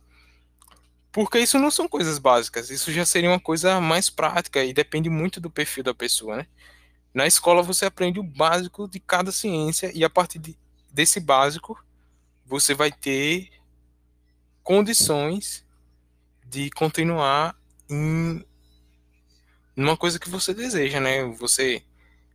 [1.13, 5.11] Porque isso não são coisas básicas, isso já seria uma coisa mais prática e depende
[5.11, 6.47] muito do perfil da pessoa, né?
[7.13, 10.59] Na escola você aprende o básico de cada ciência e a partir de,
[10.91, 11.79] desse básico
[12.47, 13.51] você vai ter
[14.63, 15.67] condições
[16.47, 17.55] de continuar
[17.91, 18.45] em
[19.77, 21.25] uma coisa que você deseja, né?
[21.39, 21.83] Você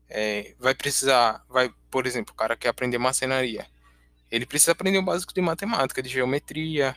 [0.10, 3.68] é, vai precisar, vai, por exemplo, o cara quer aprender marcenaria,
[4.30, 6.96] ele precisa aprender o básico de matemática, de geometria,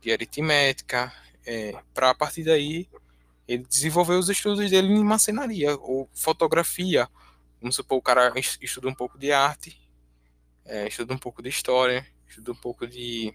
[0.00, 1.12] de aritmética,
[1.44, 2.88] é, para a partir daí
[3.46, 7.08] ele desenvolver os estudos dele em marcenaria ou fotografia.
[7.60, 9.80] Vamos supor, o cara estuda um pouco de arte,
[10.64, 13.32] é, estuda um pouco de história, estuda um pouco de,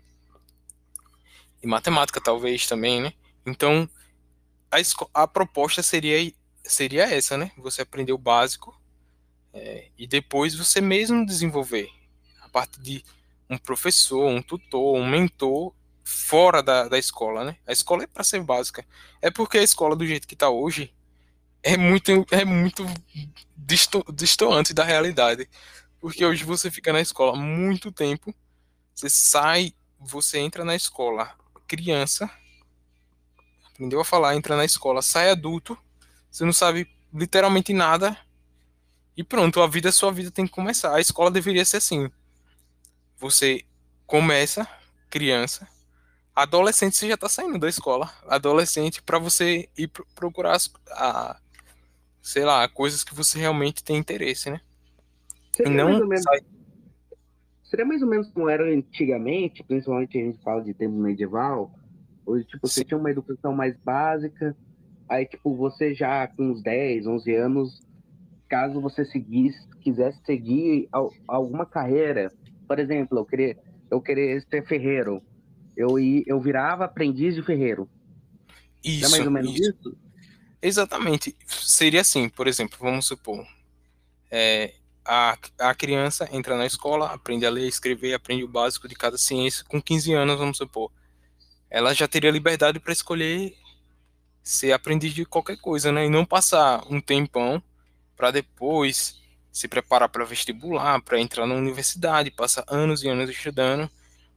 [1.62, 3.14] de matemática, talvez também, né?
[3.46, 3.90] Então,
[4.70, 6.32] a, a proposta seria,
[6.64, 7.52] seria essa, né?
[7.58, 8.80] Você aprender o básico
[9.54, 11.90] é, e depois você mesmo desenvolver
[12.42, 13.04] a parte de
[13.52, 15.74] um professor, um tutor, um mentor
[16.04, 17.58] fora da, da escola, né?
[17.68, 18.86] A escola é para ser básica.
[19.22, 20.94] É porque a escola do jeito que está hoje
[21.62, 22.86] é muito é muito
[23.56, 25.50] disto, distoante da realidade.
[26.00, 28.34] Porque hoje você fica na escola muito tempo,
[28.96, 31.36] você sai, você entra na escola
[31.68, 32.30] criança,
[33.68, 35.78] aprendeu a falar, entra na escola, sai adulto,
[36.30, 38.18] você não sabe literalmente nada
[39.16, 40.96] e pronto, a vida, a sua vida tem que começar.
[40.96, 42.10] A escola deveria ser assim.
[43.22, 43.64] Você
[44.08, 44.68] começa
[45.08, 45.68] criança,
[46.36, 51.40] adolescente você já está saindo da escola, adolescente para você ir procurar as, a,
[52.20, 54.60] sei lá, coisas que você realmente tem interesse, né?
[55.56, 56.40] Seria não mais menos, sai...
[57.64, 61.72] Seria mais ou menos como era antigamente, principalmente a gente fala de tempo medieval,
[62.26, 62.86] hoje tipo você Sim.
[62.88, 64.58] tinha uma educação mais básica,
[65.08, 67.82] aí tipo você já com uns 10, 11 anos
[68.50, 70.90] caso você seguisse, quisesse seguir
[71.28, 72.34] alguma carreira,
[72.72, 73.58] por exemplo, eu queria,
[73.90, 75.22] eu queria ser ferreiro,
[75.76, 77.86] eu, eu virava aprendiz de ferreiro.
[78.82, 79.72] Isso, é mais ou menos isso.
[79.72, 79.98] isso?
[80.62, 81.36] Exatamente.
[81.46, 83.46] Seria assim, por exemplo, vamos supor,
[84.32, 88.96] é, a, a criança entra na escola, aprende a ler, escrever, aprende o básico de
[88.96, 90.90] cada ciência, com 15 anos, vamos supor.
[91.70, 93.54] Ela já teria liberdade para escolher
[94.42, 96.06] ser aprendiz de qualquer coisa, né?
[96.06, 97.62] E não passar um tempão
[98.16, 99.21] para depois
[99.52, 103.90] se preparar para vestibular, para entrar na universidade, passa anos e anos estudando.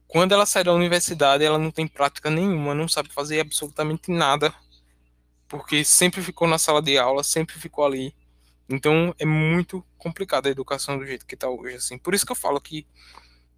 [0.07, 4.53] Quando ela sai da universidade, ela não tem prática nenhuma, não sabe fazer absolutamente nada,
[5.47, 8.13] porque sempre ficou na sala de aula, sempre ficou ali.
[8.69, 11.97] Então é muito complicada a educação do jeito que está hoje, assim.
[11.97, 12.85] Por isso que eu falo que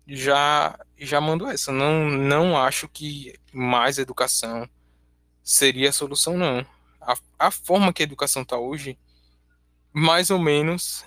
[0.08, 1.72] já já mando essa.
[1.72, 4.70] Não não acho que mais educação
[5.44, 6.66] seria a solução, não.
[7.02, 8.98] A, a forma que a educação está hoje
[9.94, 11.06] mais ou menos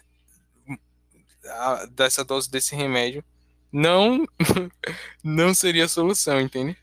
[1.45, 3.25] a, dessa dose desse remédio
[3.73, 4.27] não
[5.23, 6.77] não seria a solução, entende?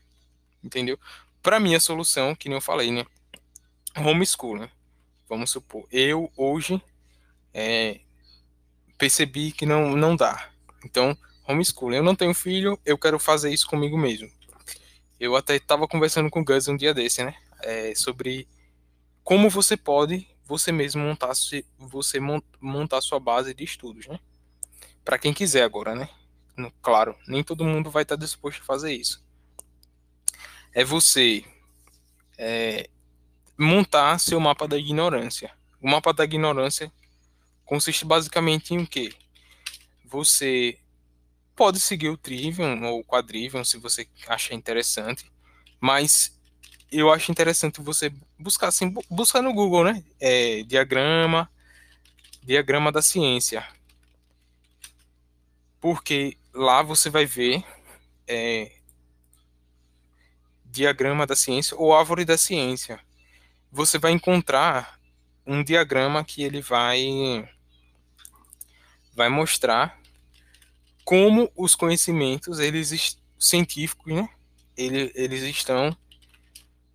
[0.62, 0.98] Entendeu?
[1.42, 3.04] Para mim a solução, que nem eu falei, né?
[3.96, 4.62] Homeschooling.
[4.62, 4.70] Né?
[5.28, 6.82] Vamos supor, eu hoje
[7.52, 8.00] é,
[8.96, 10.50] percebi que não não dá.
[10.84, 11.96] Então, homeschooling.
[11.96, 14.30] Eu não tenho filho, eu quero fazer isso comigo mesmo.
[15.18, 17.34] Eu até estava conversando com o Gus um dia desse, né?
[17.60, 18.48] É, sobre
[19.24, 21.32] como você pode você mesmo montar
[21.78, 22.18] você
[22.60, 24.18] montar sua base de estudos, né?
[25.08, 26.06] Para quem quiser agora, né?
[26.82, 29.24] Claro, nem todo mundo vai estar disposto a fazer isso.
[30.70, 31.42] É você
[32.36, 32.90] é,
[33.56, 35.50] montar seu mapa da ignorância.
[35.80, 36.92] O mapa da ignorância
[37.64, 39.14] consiste basicamente em o quê?
[40.04, 40.78] Você
[41.56, 45.24] pode seguir o Trivium ou o Quadrivium se você achar interessante,
[45.80, 46.38] mas
[46.92, 50.04] eu acho interessante você buscar assim, buscar no Google, né?
[50.20, 51.50] É, diagrama,
[52.42, 53.77] diagrama da ciência.
[55.80, 57.64] Porque lá você vai ver
[58.26, 58.72] é,
[60.64, 63.00] diagrama da ciência ou árvore da ciência.
[63.70, 64.98] Você vai encontrar
[65.46, 67.48] um diagrama que ele vai
[69.14, 69.98] vai mostrar
[71.04, 74.28] como os conhecimentos eles científicos, né?
[74.76, 75.96] Eles, eles estão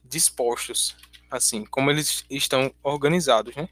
[0.03, 0.95] dispostos,
[1.29, 3.67] assim, como eles estão organizados, né?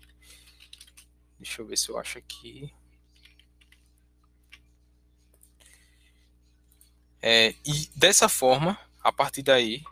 [1.40, 2.74] Deixa eu ver se eu acho aqui.
[7.22, 9.84] É, e dessa forma, a partir daí,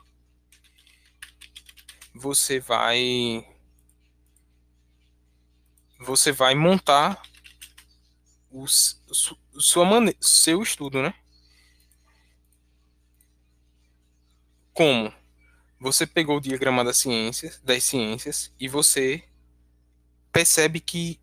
[2.13, 3.45] você vai
[5.99, 7.21] você vai montar
[8.49, 11.13] o, sua maneira, seu estudo, né?
[14.73, 15.13] Como?
[15.80, 19.23] você pegou o diagrama das ciências, das ciências e você
[20.32, 21.19] percebe que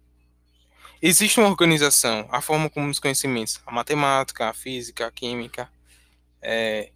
[1.03, 5.71] existe uma organização, a forma como os conhecimentos, a matemática, a física, a química,
[6.47, 6.93] é,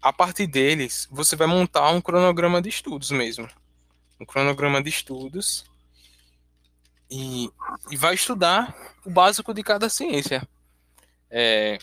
[0.00, 3.46] a partir deles, você vai montar um cronograma de estudos mesmo.
[4.18, 5.66] Um cronograma de estudos
[7.10, 7.50] e,
[7.90, 8.74] e vai estudar
[9.04, 10.48] o básico de cada ciência.
[11.30, 11.78] É,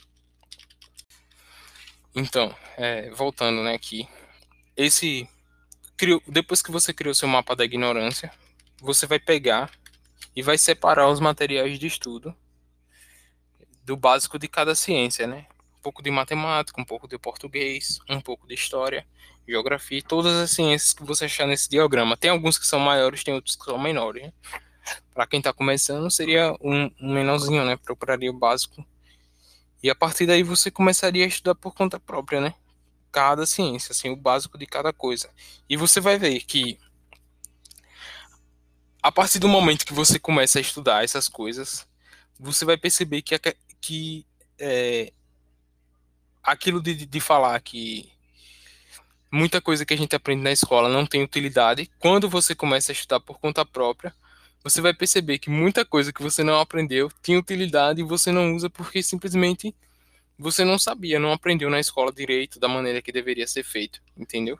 [2.16, 4.07] então, é, voltando né, aqui,
[4.76, 5.30] esse
[5.95, 8.32] criou, depois que você criou seu mapa da ignorância,
[8.82, 9.70] você vai pegar
[10.36, 12.36] e vai separar os materiais de estudo
[13.84, 15.45] do básico de cada ciência, né?
[15.86, 19.05] Pouco de matemática, um pouco de português, um pouco de história,
[19.47, 22.17] geografia, todas as ciências que você achar nesse diagrama.
[22.17, 24.23] Tem alguns que são maiores, tem outros que são menores.
[24.23, 24.33] Né?
[25.13, 27.77] Para quem está começando, seria um, um menorzinho, né?
[27.77, 28.83] Procuraria o básico.
[29.83, 32.55] E a partir daí você começaria a estudar por conta própria, né?
[33.11, 35.29] Cada ciência, assim, o básico de cada coisa.
[35.69, 36.79] E você vai ver que
[39.03, 41.88] a partir do momento que você começa a estudar essas coisas,
[42.39, 43.39] você vai perceber que,
[43.79, 44.25] que
[44.57, 45.13] é,
[46.46, 48.10] aquilo de, de falar que
[49.32, 52.93] muita coisa que a gente aprende na escola não tem utilidade, quando você começa a
[52.93, 54.14] estudar por conta própria,
[54.64, 58.56] você vai perceber que muita coisa que você não aprendeu tinha utilidade e você não
[58.56, 59.76] usa porque simplesmente
[60.38, 64.60] você não sabia, não aprendeu na escola direito da maneira que deveria ser feito, entendeu?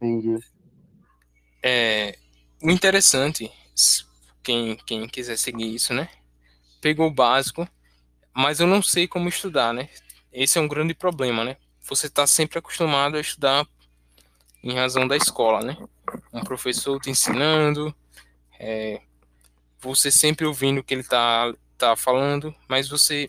[0.00, 0.38] Entendi.
[1.62, 2.16] É,
[2.62, 3.50] o interessante,
[4.42, 6.08] quem, quem quiser seguir isso, né?
[6.80, 7.68] Pegou o básico,
[8.38, 9.88] mas eu não sei como estudar, né?
[10.32, 11.56] Esse é um grande problema, né?
[11.82, 13.66] Você está sempre acostumado a estudar
[14.62, 15.76] em razão da escola, né?
[16.32, 17.94] um professor te ensinando,
[18.58, 19.00] é,
[19.80, 23.28] você sempre ouvindo o que ele está tá falando, mas você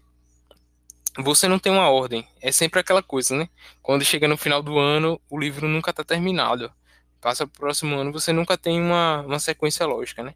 [1.17, 2.27] você não tem uma ordem.
[2.39, 3.49] É sempre aquela coisa, né?
[3.81, 6.71] Quando chega no final do ano, o livro nunca está terminado.
[7.19, 10.35] Passa para o próximo ano, você nunca tem uma, uma sequência lógica, né?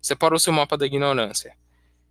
[0.00, 1.54] Separou seu mapa da ignorância.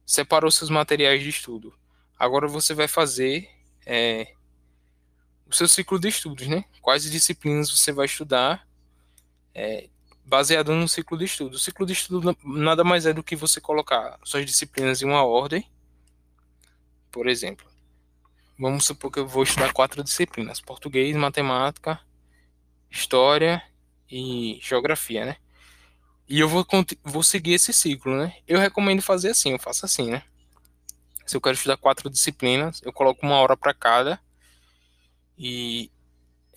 [0.08, 1.78] Separou seus materiais de estudo.
[2.18, 3.48] Agora você vai fazer
[3.86, 4.34] é,
[5.46, 6.66] o seu ciclo de estudos, né?
[6.82, 8.68] Quais disciplinas você vai estudar
[9.54, 9.90] é,
[10.28, 11.56] baseado no ciclo de estudo.
[11.56, 15.24] O ciclo de estudo nada mais é do que você colocar suas disciplinas em uma
[15.24, 15.70] ordem.
[17.12, 17.66] Por exemplo,
[18.60, 22.00] vamos supor que eu vou estudar quatro disciplinas: português, matemática,
[22.90, 23.64] história
[24.10, 25.38] e geografia, né?
[26.28, 26.66] E eu vou,
[27.04, 28.36] vou seguir esse ciclo, né?
[28.48, 30.24] Eu recomendo fazer assim, eu faço assim, né?
[31.26, 34.20] Se eu quero estudar quatro disciplinas, eu coloco uma hora para cada.
[35.38, 35.90] E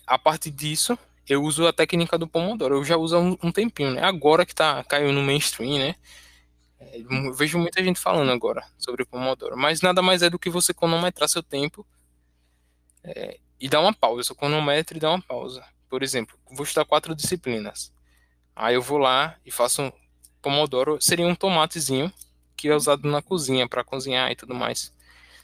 [0.05, 0.97] a partir disso,
[1.27, 2.75] eu uso a técnica do Pomodoro.
[2.75, 4.03] Eu já uso há um, um tempinho, né?
[4.03, 5.95] Agora que tá caiu no mainstream, né?
[6.79, 6.99] É,
[7.33, 9.57] vejo muita gente falando agora sobre Pomodoro.
[9.57, 11.85] Mas nada mais é do que você cronometrar seu tempo
[13.03, 14.35] é, e dar uma pausa.
[14.35, 15.63] Cronometra e dá uma pausa.
[15.89, 17.93] Por exemplo, vou estudar quatro disciplinas.
[18.55, 19.91] Aí eu vou lá e faço um
[20.41, 20.99] Pomodoro.
[20.99, 22.11] Seria um tomatezinho
[22.55, 24.93] que é usado na cozinha para cozinhar e tudo mais.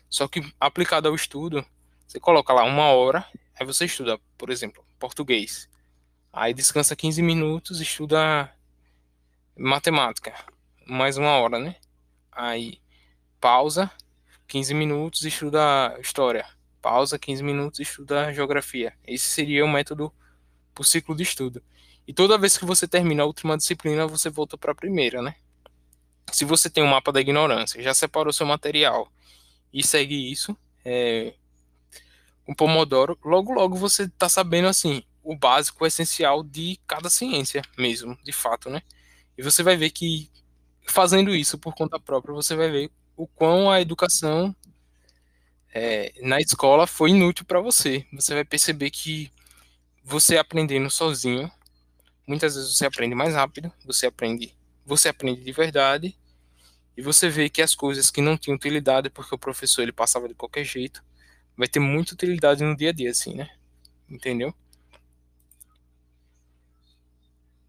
[0.09, 1.65] Só que aplicado ao estudo,
[2.07, 3.25] você coloca lá uma hora,
[3.59, 5.69] aí você estuda, por exemplo, português.
[6.31, 8.51] Aí descansa 15 minutos, estuda
[9.57, 10.33] matemática,
[10.85, 11.75] mais uma hora, né?
[12.31, 12.79] Aí
[13.39, 13.91] pausa,
[14.47, 16.45] 15 minutos, estuda história.
[16.81, 18.93] Pausa, 15 minutos, estuda geografia.
[19.05, 20.13] Esse seria o método
[20.79, 21.61] o ciclo de estudo.
[22.07, 25.35] E toda vez que você termina a última disciplina, você volta para a primeira, né?
[26.31, 29.11] Se você tem um mapa da ignorância, já separou seu material
[29.73, 30.55] e segue isso,
[30.85, 31.33] é,
[32.47, 37.61] um Pomodoro, logo logo você está sabendo assim, o básico, o essencial de cada ciência
[37.77, 38.81] mesmo, de fato, né?
[39.37, 40.29] E você vai ver que
[40.87, 44.55] fazendo isso por conta própria, você vai ver o quão a educação
[45.73, 48.05] é, na escola foi inútil para você.
[48.13, 49.31] Você vai perceber que
[50.03, 51.51] você aprendendo sozinho,
[52.27, 54.53] muitas vezes você aprende mais rápido, você aprende,
[54.85, 56.17] você aprende de verdade,
[56.95, 60.27] e você vê que as coisas que não tinham utilidade porque o professor ele passava
[60.27, 61.03] de qualquer jeito,
[61.55, 63.49] vai ter muita utilidade no dia a dia, assim, né?
[64.09, 64.53] Entendeu?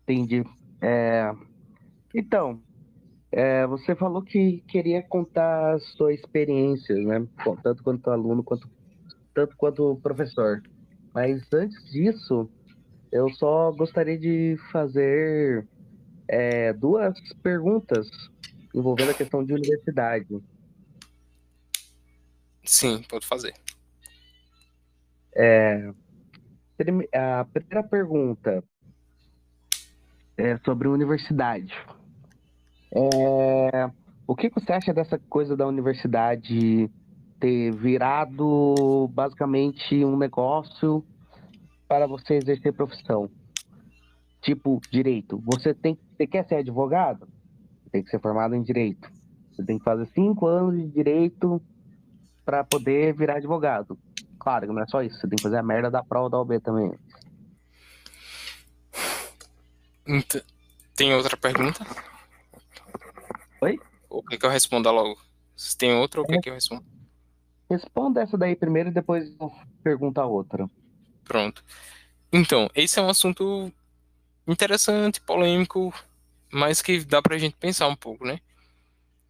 [0.03, 0.43] Entendi.
[0.81, 1.31] É...
[2.15, 2.63] Então,
[3.31, 7.27] é, você falou que queria contar as suas experiências, né?
[7.63, 8.69] Tanto quanto aluno, quanto,
[9.35, 10.63] tanto quanto professor.
[11.15, 12.49] Mas antes disso,
[13.13, 15.67] eu só gostaria de fazer
[16.27, 18.09] é, duas perguntas
[18.75, 20.39] envolvendo a questão de universidade.
[22.65, 23.55] Sim, pode fazer.
[25.35, 25.91] É,
[27.15, 28.63] a primeira pergunta
[30.37, 31.75] é sobre universidade.
[32.95, 33.91] É,
[34.27, 36.91] o que você acha dessa coisa da universidade
[37.41, 41.05] ter virado basicamente um negócio
[41.89, 43.31] para você exercer profissão?
[44.43, 45.43] Tipo, direito.
[45.45, 47.27] Você tem, você quer ser advogado?
[47.83, 49.11] Você tem que ser formado em direito.
[49.51, 51.61] Você tem que fazer cinco anos de direito
[52.45, 53.99] para poder virar advogado.
[54.39, 56.39] claro que não é só isso, você tem que fazer a merda da prova da
[56.39, 56.93] OB também.
[60.95, 61.85] Tem outra pergunta?
[63.61, 63.79] Oi?
[64.09, 65.19] Ou quer que eu responda logo?
[65.55, 66.85] Se tem outra ou quer que eu responda?
[67.69, 70.71] Responda essa daí primeiro e depois eu pergunto a outra.
[71.29, 71.63] Pronto.
[72.33, 73.73] Então, esse é um assunto
[74.47, 75.95] interessante, polêmico,
[76.51, 78.41] mas que dá pra gente pensar um pouco, né?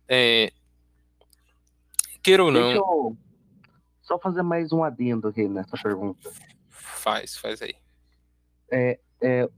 [0.08, 0.52] É,
[2.22, 3.16] queira ou Deixa não, eu
[4.02, 6.30] só fazer mais um adendo aqui nessa pergunta.
[6.68, 7.74] faz, faz aí.
[8.70, 8.98] É,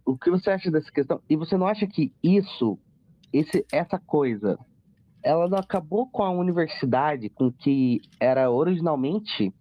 [0.04, 1.22] o que você acha dessa questão?
[1.28, 2.78] E você não acha que isso,
[3.32, 4.58] esse, essa coisa,
[5.22, 9.54] ela não acabou com a universidade, com que era originalmente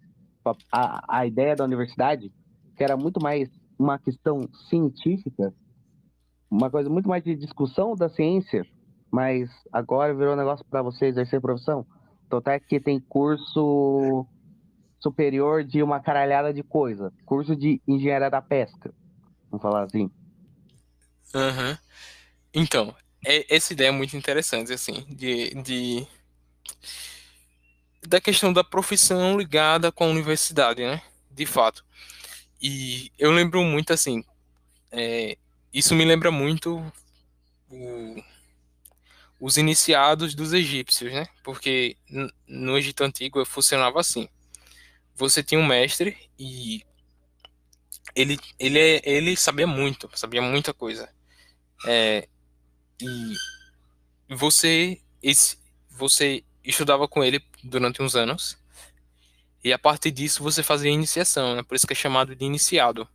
[0.72, 2.32] a, a ideia da universidade,
[2.80, 3.46] que era muito mais
[3.78, 5.52] uma questão científica,
[6.50, 8.66] uma coisa muito mais de discussão da ciência,
[9.12, 11.86] mas agora virou um negócio para você exercer profissão.
[12.26, 14.26] Então até que tem curso
[14.98, 18.94] superior de uma caralhada de coisa, curso de engenharia da pesca,
[19.50, 20.10] vamos falar assim.
[21.34, 21.78] Aham.
[22.54, 26.06] Então, é- essa ideia é muito interessante, assim, de, de-
[28.08, 31.02] da questão da profissão ligada com a universidade, né?
[31.30, 31.84] De fato.
[32.60, 34.22] E eu lembro muito, assim,
[34.92, 35.36] é,
[35.72, 36.78] isso me lembra muito
[37.70, 38.22] o-
[39.38, 41.26] os iniciados dos egípcios, né?
[41.42, 41.96] Porque
[42.46, 44.28] no Egito Antigo funcionava assim.
[45.16, 46.84] Você tinha um mestre e
[48.14, 51.08] ele, ele, é- ele sabia muito, sabia muita coisa.
[51.86, 52.28] É,
[53.02, 53.36] e
[54.36, 55.58] você, esse,
[55.90, 58.58] você estudava com ele durante uns anos,
[59.62, 61.62] e a partir disso você fazia iniciação, né?
[61.62, 63.08] Por isso que é chamado de iniciado.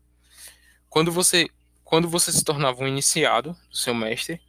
[0.89, 1.49] Quando você,
[1.83, 4.39] quando você se tornava um iniciado do seu mestre,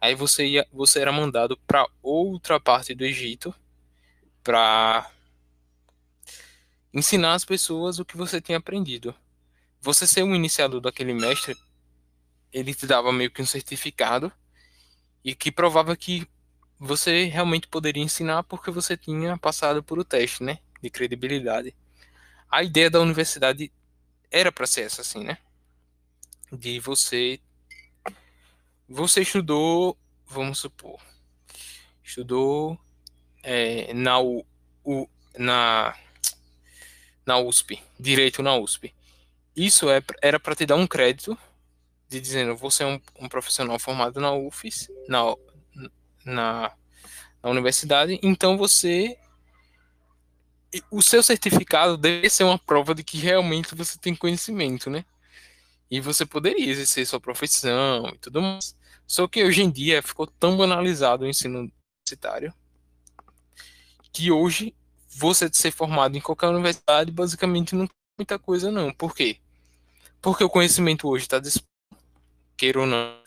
[0.00, 3.54] aí você ia, você era mandado para outra parte do Egito
[4.42, 5.10] para
[6.94, 9.14] ensinar as pessoas o que você tinha aprendido.
[9.80, 11.56] Você ser um iniciado daquele mestre,
[12.52, 14.32] ele te dava meio que um certificado
[15.24, 16.26] e que provava que
[16.78, 21.74] você realmente poderia ensinar porque você tinha passado por o teste, né, de credibilidade.
[22.50, 23.72] A ideia da universidade
[24.30, 25.38] era para ser essa assim, né?
[26.50, 27.40] De você
[28.88, 31.00] você estudou, vamos supor,
[32.04, 32.78] estudou
[33.42, 34.44] é, na U,
[34.84, 35.08] U-
[35.38, 35.96] na
[37.24, 38.92] na USP, direito na USP.
[39.54, 41.38] Isso é, era para te dar um crédito
[42.08, 45.34] de dizendo você é um, um profissional formado na UFES, na,
[46.24, 46.72] na,
[47.42, 49.16] na universidade, então você
[50.90, 55.04] o seu certificado deve ser uma prova de que realmente você tem conhecimento, né?
[55.90, 58.74] E você poderia exercer sua profissão e tudo mais.
[59.06, 62.54] Só que hoje em dia ficou tão banalizado o ensino universitário
[64.12, 64.74] que hoje
[65.08, 68.92] você ser formado em qualquer universidade basicamente não tem muita coisa não.
[68.92, 69.38] Por quê?
[70.20, 71.70] Porque o conhecimento hoje está disponível,
[72.56, 73.22] queira ou não,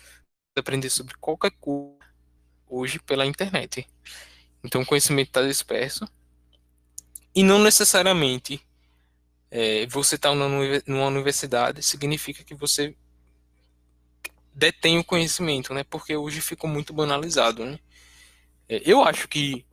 [0.57, 1.95] aprender sobre qualquer coisa
[2.67, 3.87] hoje pela internet.
[4.63, 6.07] Então o conhecimento está disperso
[7.35, 8.61] e não necessariamente
[9.51, 12.95] é, você estar numa uni- numa universidade significa que você
[14.53, 15.83] detém o conhecimento, né?
[15.83, 17.79] Porque hoje ficou muito banalizado, né?
[18.69, 19.65] É, eu acho que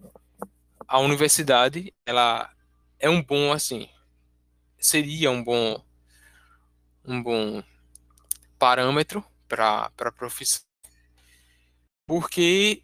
[0.89, 2.51] a universidade, ela
[2.99, 3.89] é um bom, assim,
[4.79, 5.83] seria um bom,
[7.05, 7.63] um bom
[8.59, 10.63] parâmetro para a profissão,
[12.07, 12.83] porque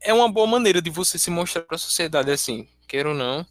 [0.00, 3.46] é uma boa maneira de você se mostrar para a sociedade, assim, queira ou não,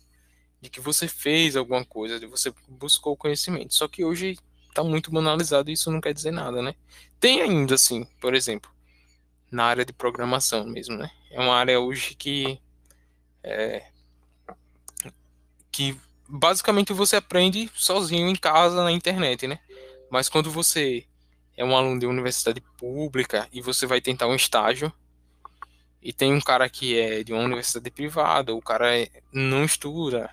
[0.62, 3.74] de que você fez alguma coisa, de você buscou conhecimento.
[3.74, 4.38] Só que hoje
[4.68, 6.76] está muito banalizado e isso não quer dizer nada, né?
[7.20, 8.70] Tem ainda, assim, por exemplo,
[9.50, 11.10] na área de programação mesmo, né?
[11.32, 12.60] É uma área hoje que
[13.42, 13.86] é,
[15.72, 19.60] que basicamente você aprende sozinho em casa na internet, né?
[20.12, 21.06] Mas quando você
[21.56, 24.92] é um aluno de universidade pública e você vai tentar um estágio
[26.02, 30.30] e tem um cara que é de uma universidade privada, o cara é- não estuda,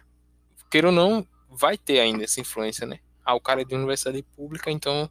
[0.71, 3.01] queira ou não, vai ter ainda essa influência, né?
[3.25, 5.11] Ah, o cara é de universidade pública, então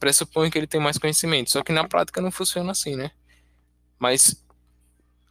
[0.00, 1.50] pressupõe que ele tem mais conhecimento.
[1.50, 3.10] Só que na prática não funciona assim, né?
[3.98, 4.44] Mas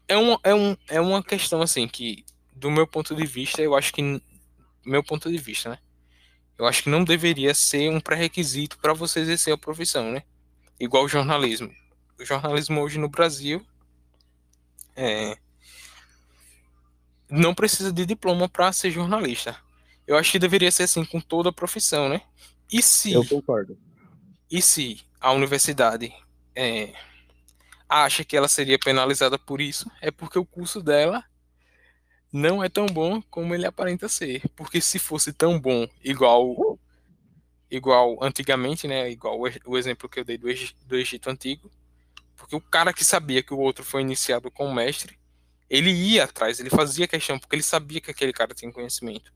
[0.07, 3.75] é, um, é, um, é uma questão assim que, do meu ponto de vista, eu
[3.75, 4.21] acho que
[4.85, 5.79] meu ponto de vista, né?
[6.57, 10.23] Eu acho que não deveria ser um pré-requisito para você exercer a profissão, né?
[10.79, 11.73] Igual o jornalismo.
[12.25, 13.65] Jornalismo hoje no Brasil
[14.95, 15.37] é,
[17.29, 19.57] não precisa de diploma para ser jornalista.
[20.05, 22.21] Eu acho que deveria ser assim com toda a profissão, né?
[22.71, 23.77] E se, Eu concordo.
[24.49, 26.13] e se a universidade
[26.55, 26.93] é,
[27.87, 31.23] acha que ela seria penalizada por isso, é porque o curso dela
[32.31, 34.41] não é tão bom como ele aparenta ser.
[34.55, 36.79] Porque se fosse tão bom, igual
[37.69, 39.09] igual antigamente, né?
[39.09, 40.47] Igual o, exemplo que eu dei do,
[40.85, 41.71] do Egito Antigo.
[42.35, 45.17] Porque o cara que sabia que o outro foi iniciado com o mestre,
[45.69, 49.33] ele ia atrás, ele fazia questão, porque ele sabia que aquele cara tinha conhecimento.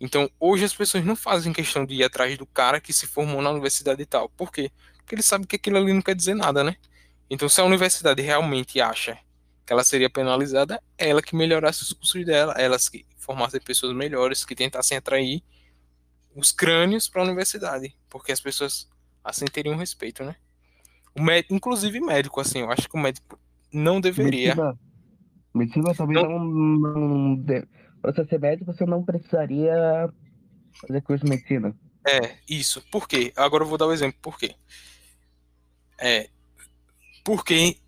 [0.00, 3.40] Então, hoje as pessoas não fazem questão de ir atrás do cara que se formou
[3.40, 4.28] na universidade e tal.
[4.30, 4.70] Por quê?
[4.96, 6.76] Porque ele sabe que aquilo ali não quer dizer nada, né?
[7.30, 9.18] Então, se a universidade realmente acha
[9.64, 13.94] que ela seria penalizada, é ela que melhorasse os cursos dela, elas que formassem pessoas
[13.94, 15.42] melhores, que tentassem atrair
[16.34, 18.88] os crânios para a universidade, porque as pessoas
[19.22, 20.36] assim teriam respeito, né?
[21.16, 23.38] O médico, inclusive médico, assim, eu acho que o médico
[23.72, 24.54] não deveria.
[24.54, 24.78] Medicina,
[25.54, 27.44] medicina também não, não, não
[28.00, 30.12] para você ser médico, você não precisaria
[30.80, 31.74] fazer curso de medicina.
[32.06, 32.82] É, isso.
[32.90, 33.32] Por quê?
[33.34, 34.18] Agora eu vou dar o um exemplo.
[34.20, 34.54] Por quê?
[35.98, 36.28] É,
[37.24, 37.78] porque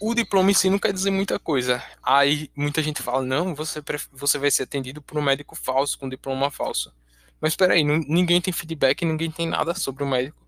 [0.00, 1.82] o diploma em si não quer dizer muita coisa.
[2.02, 6.08] Aí muita gente fala, não, você, você vai ser atendido por um médico falso, com
[6.08, 6.92] diploma falso.
[7.40, 10.42] Mas espera aí, ninguém tem feedback, ninguém tem nada sobre o médico.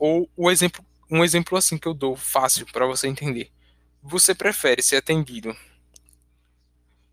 [0.00, 3.52] Ou o exemplo, um exemplo assim que eu dou, fácil para você entender.
[4.02, 5.54] Você prefere ser atendido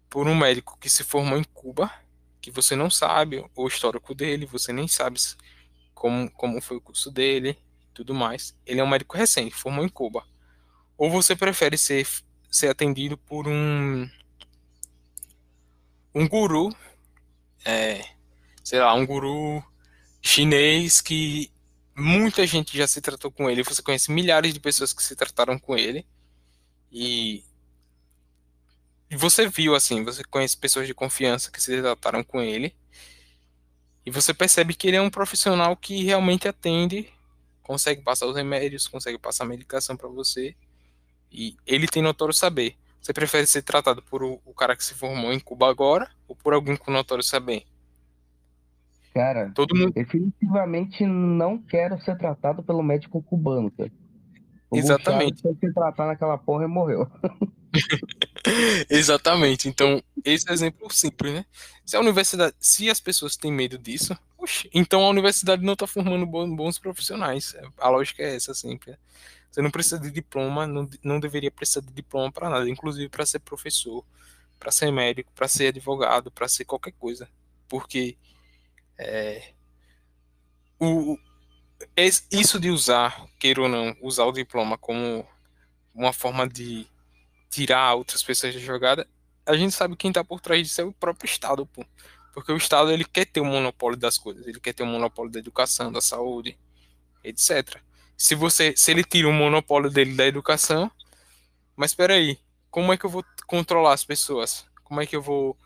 [0.09, 1.91] por um médico que se formou em Cuba,
[2.39, 5.19] que você não sabe o histórico dele, você nem sabe
[5.93, 7.57] como, como foi o curso dele,
[7.93, 8.55] tudo mais.
[8.65, 10.23] Ele é um médico recente, formou em Cuba.
[10.97, 12.07] Ou você prefere ser,
[12.49, 14.09] ser atendido por um
[16.15, 16.73] um guru,
[17.65, 18.01] é,
[18.63, 19.61] sei lá, um guru
[20.21, 21.51] chinês que
[21.97, 23.63] muita gente já se tratou com ele.
[23.63, 26.05] Você conhece milhares de pessoas que se trataram com ele.
[26.91, 27.43] E
[29.11, 32.75] você viu, assim, você conhece pessoas de confiança que se trataram com ele.
[34.05, 37.11] E você percebe que ele é um profissional que realmente atende,
[37.61, 40.55] consegue passar os remédios, consegue passar a medicação para você.
[41.31, 42.77] E ele tem notório saber.
[43.01, 46.35] Você prefere ser tratado por o, o, cara que se formou em Cuba agora ou
[46.35, 47.65] por alguém com notório saber?
[49.17, 49.93] Cara, Todo mundo...
[49.93, 53.91] definitivamente não quero ser tratado pelo médico cubano, cara.
[54.69, 55.41] O Exatamente.
[55.41, 57.09] Se se tratar naquela porra e morreu.
[58.87, 59.67] Exatamente.
[59.67, 61.45] Então, esse é um exemplo simples, né?
[61.83, 65.87] Se a universidade, se as pessoas têm medo disso, oxe, então a universidade não está
[65.87, 67.55] formando bons profissionais.
[67.79, 68.91] A lógica é essa sempre.
[68.91, 68.97] Né?
[69.49, 73.25] Você não precisa de diploma, não, não deveria precisar de diploma para nada, inclusive para
[73.25, 74.05] ser professor,
[74.59, 77.27] para ser médico, para ser advogado, para ser qualquer coisa,
[77.67, 78.15] porque
[78.97, 79.53] é,
[80.79, 81.17] o,
[82.31, 85.25] isso de usar, queira ou não, usar o diploma como
[85.93, 86.87] uma forma de
[87.49, 89.07] tirar outras pessoas da jogada,
[89.45, 91.85] a gente sabe quem está por trás disso é o próprio Estado, pô.
[92.33, 95.31] Porque o Estado ele quer ter o monopólio das coisas, ele quer ter o monopólio
[95.31, 96.57] da educação, da saúde,
[97.23, 97.81] etc.
[98.15, 100.91] Se você, se ele tira o monopólio dele da educação,
[101.75, 102.37] mas espera aí,
[102.69, 104.65] como é que eu vou controlar as pessoas?
[104.83, 105.57] Como é que eu vou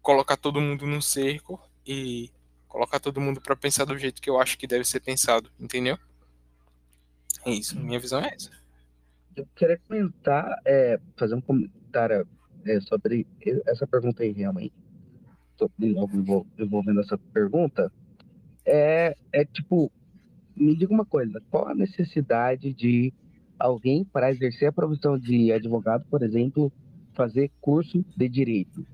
[0.00, 2.30] colocar todo mundo num cerco e
[2.68, 5.98] colocar todo mundo para pensar do jeito que eu acho que deve ser pensado, entendeu?
[7.44, 8.50] É isso, minha visão é essa
[9.36, 12.26] eu queria comentar, é, fazer um comentário
[12.64, 13.26] é, sobre
[13.66, 14.72] essa pergunta aí, realmente.
[15.58, 15.94] Sobre,
[16.58, 17.92] envolvendo essa pergunta.
[18.64, 19.92] É, é tipo,
[20.56, 23.12] me diga uma coisa: qual a necessidade de
[23.58, 26.72] alguém, para exercer a profissão de advogado, por exemplo,
[27.14, 28.86] fazer curso de direito?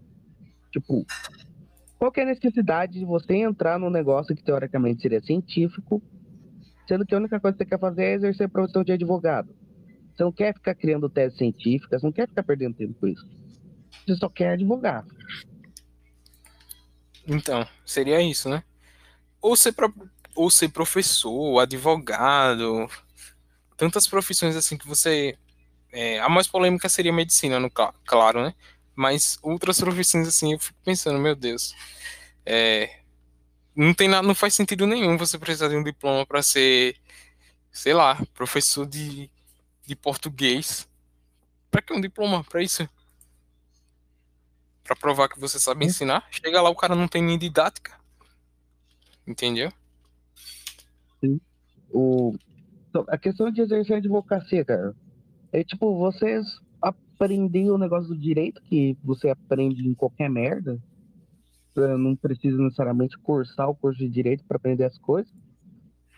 [0.71, 1.07] Tipo,
[2.03, 6.03] qual é a necessidade de você entrar num negócio que teoricamente seria científico,
[6.89, 9.55] sendo que a única coisa que você quer fazer é exercer a profissão de advogado?
[10.13, 13.25] Você não quer ficar criando teses científicas, você não quer ficar perdendo tempo com isso.
[14.05, 15.07] Você só quer advogar.
[17.25, 18.65] Então, seria isso, né?
[19.41, 19.95] Ou ser, pro...
[20.35, 22.89] ou ser professor, advogado,
[23.77, 25.39] tantas profissões assim que você.
[25.93, 28.55] É, a mais polêmica seria medicina, no claro, né?
[28.95, 31.75] Mas outras profissões assim, eu fico pensando, meu Deus.
[32.45, 33.01] É,
[33.75, 36.97] não tem nada, não faz sentido nenhum você precisar de um diploma para ser,
[37.71, 39.31] sei lá, professor de
[39.87, 40.89] de português.
[41.71, 42.89] Para que um diploma para isso?
[44.85, 46.27] Para provar que você sabe ensinar?
[46.31, 47.99] Chega lá, o cara não tem nem didática.
[49.27, 49.73] Entendeu?
[51.21, 51.41] Sim.
[51.91, 52.35] O...
[53.09, 54.95] A questão de exercer a advocacia, cara,
[55.51, 60.79] é tipo, vocês aprender o negócio do direito, que você aprende em qualquer merda.
[61.75, 65.33] Não precisa necessariamente cursar o curso de direito para aprender as coisas.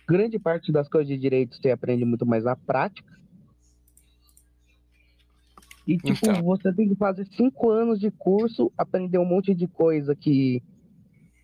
[0.08, 3.14] Grande parte das coisas de direito você aprende muito mais na prática.
[5.86, 6.42] E, tipo, então.
[6.42, 10.62] você tem que fazer cinco anos de curso, aprender um monte de coisa que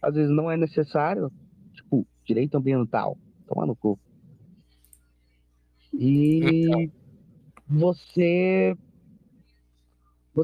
[0.01, 1.30] às vezes não é necessário.
[1.74, 3.18] Tipo, direito ambiental.
[3.47, 3.98] Toma no cu.
[5.92, 6.92] E então.
[7.68, 8.76] você.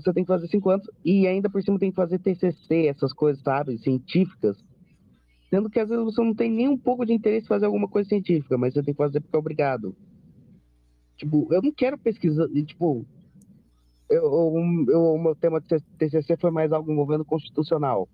[0.01, 3.13] Você tem que fazer cinco anos e ainda por cima tem que fazer TCC, essas
[3.13, 4.57] coisas, sabe, científicas.
[5.49, 7.89] Sendo que às vezes você não tem nem um pouco de interesse em fazer alguma
[7.89, 9.97] coisa científica, mas você tem que fazer porque é obrigado.
[11.17, 13.07] Tipo, eu não quero pesquisar, tipo,
[14.11, 18.09] eu, eu, o meu tema de TCC foi mais algo envolvendo constitucional.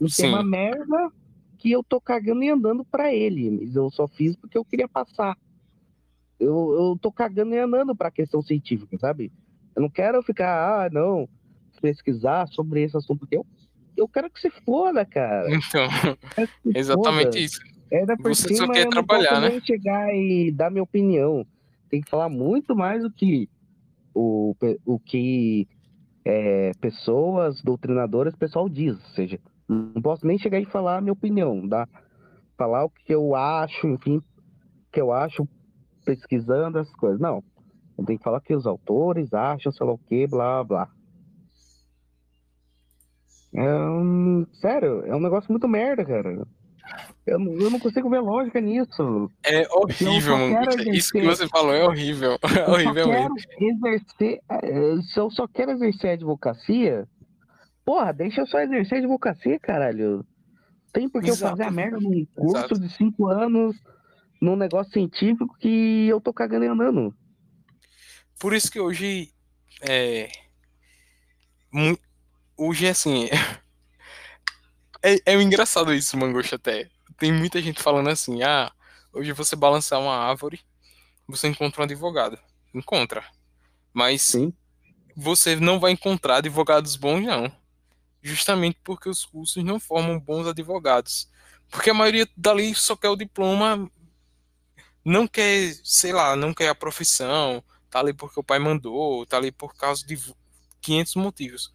[0.00, 0.24] Um Sim.
[0.24, 1.10] tema merda
[1.58, 4.88] que eu tô cagando e andando pra ele, mas eu só fiz porque eu queria
[4.88, 5.36] passar.
[6.38, 9.30] Eu, eu tô cagando e andando pra questão científica, sabe?
[9.80, 11.26] Eu não quero ficar, ah, não,
[11.80, 13.46] pesquisar sobre esse assunto, porque eu,
[13.96, 15.48] eu quero que você foda, cara.
[15.56, 17.38] Então, se exatamente foda.
[17.38, 17.60] isso.
[17.90, 19.46] Ainda por Você só cima, quer eu trabalhar, não né?
[19.48, 21.46] posso nem chegar e dar minha opinião.
[21.88, 23.48] Tem que falar muito mais do que
[24.14, 24.54] o,
[24.84, 25.66] o que
[26.24, 28.94] é, pessoas doutrinadoras, pessoal diz.
[28.94, 31.88] Ou seja, não posso nem chegar e falar a minha opinião, dá?
[32.56, 34.24] Falar o que eu acho, enfim, o
[34.92, 35.48] que eu acho
[36.04, 37.18] pesquisando essas coisas.
[37.18, 37.42] Não.
[38.00, 40.88] Eu tenho que falar que os autores acham, sei lá o que, blá, blá.
[43.52, 46.46] É um, sério, é um negócio muito merda, cara.
[47.26, 49.30] Eu, não- eu não consigo ver lógica nisso.
[49.44, 50.36] É horrível,
[50.92, 52.38] Isso que você falou é horrível.
[52.66, 53.34] É horrível mesmo.
[53.60, 54.40] exercer.
[55.12, 57.06] Se eu só quero exercer a advocacia,
[57.84, 60.24] porra, deixa eu só exercer a advocacia, caralho.
[60.92, 61.50] Tem por que eu Exato.
[61.56, 62.80] fazer a merda num curso Exato.
[62.80, 63.76] de cinco anos,
[64.40, 67.14] num negócio científico que eu tô cagando e andando.
[68.40, 69.30] Por isso que hoje
[69.82, 70.32] é.
[72.56, 73.28] Hoje, assim.
[75.02, 76.90] É, é engraçado isso, Mangosto, até.
[77.16, 78.70] Tem muita gente falando assim: ah,
[79.14, 80.60] hoje você balançar uma árvore,
[81.26, 82.38] você encontra um advogado.
[82.74, 83.24] Encontra.
[83.94, 84.52] Mas Sim.
[85.16, 87.50] você não vai encontrar advogados bons, não.
[88.22, 91.30] Justamente porque os cursos não formam bons advogados.
[91.70, 93.90] Porque a maioria dali só quer o diploma,
[95.02, 99.36] não quer, sei lá, não quer a profissão, tá ali porque o pai mandou, tá
[99.36, 100.18] ali por causa de
[100.80, 101.72] 500 motivos.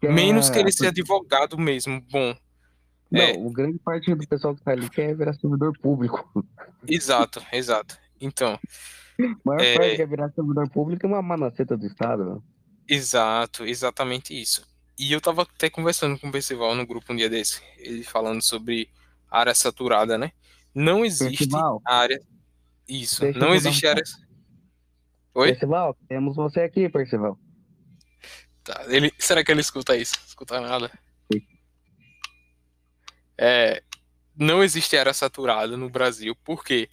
[0.00, 2.36] Que é- Menos querer ser advogado mesmo, bom.
[3.10, 3.32] Não, é.
[3.36, 6.28] o grande parte do pessoal que tá ali quer virar servidor público.
[6.86, 7.96] Exato, exato.
[8.20, 8.58] Então,
[9.18, 9.74] A maior É.
[9.76, 12.40] parte que quer virar servidor público é uma manaceta do Estado, né?
[12.88, 14.66] exato, exatamente isso.
[14.98, 18.42] E eu tava até conversando com o Percival no grupo um dia desse, ele falando
[18.42, 18.88] sobre
[19.30, 20.32] área saturada, né?
[20.74, 22.20] Não existe Percival, área.
[22.88, 24.02] Isso, não existe um- área.
[25.36, 25.50] Oi?
[25.50, 27.38] Percival, temos você aqui, Percival.
[28.64, 30.14] Tá, ele, será que ele escuta isso?
[30.26, 30.90] Escuta nada.
[33.36, 33.82] É,
[34.34, 36.34] não existe área saturada no Brasil.
[36.36, 36.88] Por quê?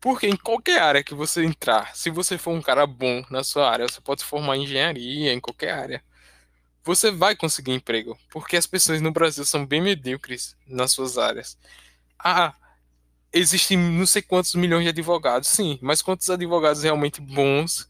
[0.00, 3.68] Porque em qualquer área que você entrar, se você for um cara bom na sua
[3.68, 6.04] área, você pode se formar em engenharia, em qualquer área.
[6.84, 11.58] Você vai conseguir emprego, porque as pessoas no Brasil são bem medíocres nas suas áreas.
[12.16, 12.54] Ah,
[13.32, 17.88] existem não sei quantos milhões de advogados, sim, mas quantos advogados realmente bons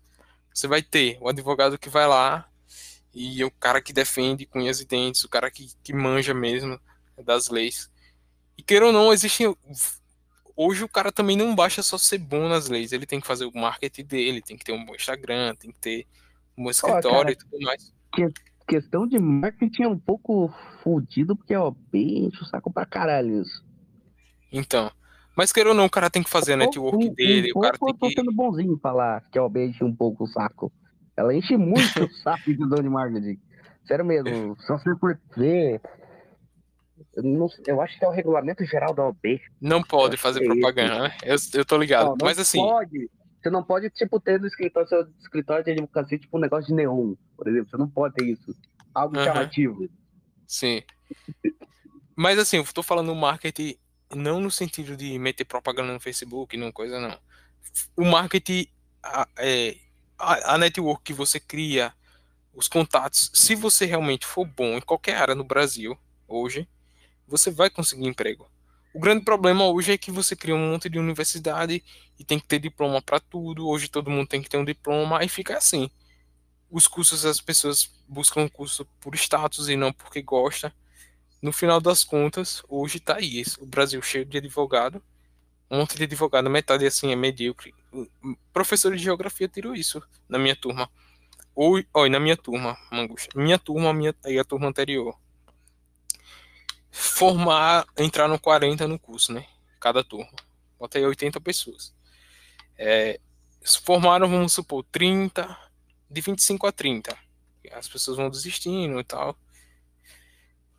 [0.52, 1.16] você vai ter?
[1.20, 2.48] O advogado que vai lá
[3.14, 6.78] e o cara que defende com unhas e dentes, o cara que, que manja mesmo
[7.24, 7.90] das leis.
[8.56, 9.44] E queira ou não, existe.
[10.56, 13.46] Hoje o cara também não basta só ser bom nas leis, ele tem que fazer
[13.46, 16.06] o marketing dele, tem que ter um bom Instagram, tem que ter
[16.56, 17.92] um bom escritório cara, e tudo mais.
[18.68, 23.64] Questão de marketing é um pouco fudido, porque, ó, bem, o saco pra caralho isso.
[24.52, 24.92] Então.
[25.40, 27.60] Mas queira ou não, o cara tem que fazer a network Um- um dele, o
[27.60, 28.12] cara tem eu tô que.
[28.12, 30.70] sendo bonzinho falar que a OB enche um pouco o saco.
[31.16, 33.40] Ela enche muito o saco de dono de marketing.
[33.86, 35.80] Sério mesmo, se você for ver.
[37.16, 39.40] Eu, não- eu acho que é o regulamento geral da OB.
[39.58, 41.16] Não pode fazer propaganda, né?
[41.24, 42.08] Eu, eu tô ligado.
[42.08, 43.10] Não, não Mas assim, pode.
[43.42, 46.74] Você não pode, tipo, ter no escritório, seu escritório de advocacia, tipo, um negócio de
[46.74, 47.70] neon, por exemplo.
[47.70, 48.54] Você não pode ter isso.
[48.94, 49.88] Algo chamativo.
[50.46, 50.82] Sim.
[52.14, 53.76] Mas assim, eu tô falando marketing
[54.14, 57.18] não no sentido de meter propaganda no Facebook, não coisa não.
[57.96, 58.66] O marketing,
[59.02, 59.76] a, é,
[60.18, 61.92] a, a network que você cria,
[62.52, 65.96] os contatos, se você realmente for bom em qualquer área no Brasil,
[66.26, 66.68] hoje,
[67.26, 68.50] você vai conseguir emprego.
[68.92, 71.82] O grande problema hoje é que você cria um monte de universidade
[72.18, 73.68] e tem que ter diploma para tudo.
[73.68, 75.88] Hoje todo mundo tem que ter um diploma, aí fica assim.
[76.68, 80.74] Os cursos, as pessoas buscam curso por status e não porque gosta.
[81.40, 85.02] No final das contas, hoje tá aí, o Brasil cheio de advogado,
[85.70, 87.74] um monte de advogado, metade assim é medíocre.
[88.52, 90.90] Professor de geografia tirou isso na minha turma.
[91.54, 91.80] Ou,
[92.10, 93.38] na minha turma, Mangusta.
[93.38, 95.16] Minha turma minha, e a turma anterior.
[96.90, 99.46] Formar, entraram 40 no curso, né?
[99.78, 100.30] Cada turma.
[100.78, 101.94] Botei 80 pessoas.
[102.76, 103.20] É,
[103.84, 105.56] formaram, vamos supor, 30,
[106.10, 107.16] de 25 a 30.
[107.72, 109.36] As pessoas vão desistindo e tal.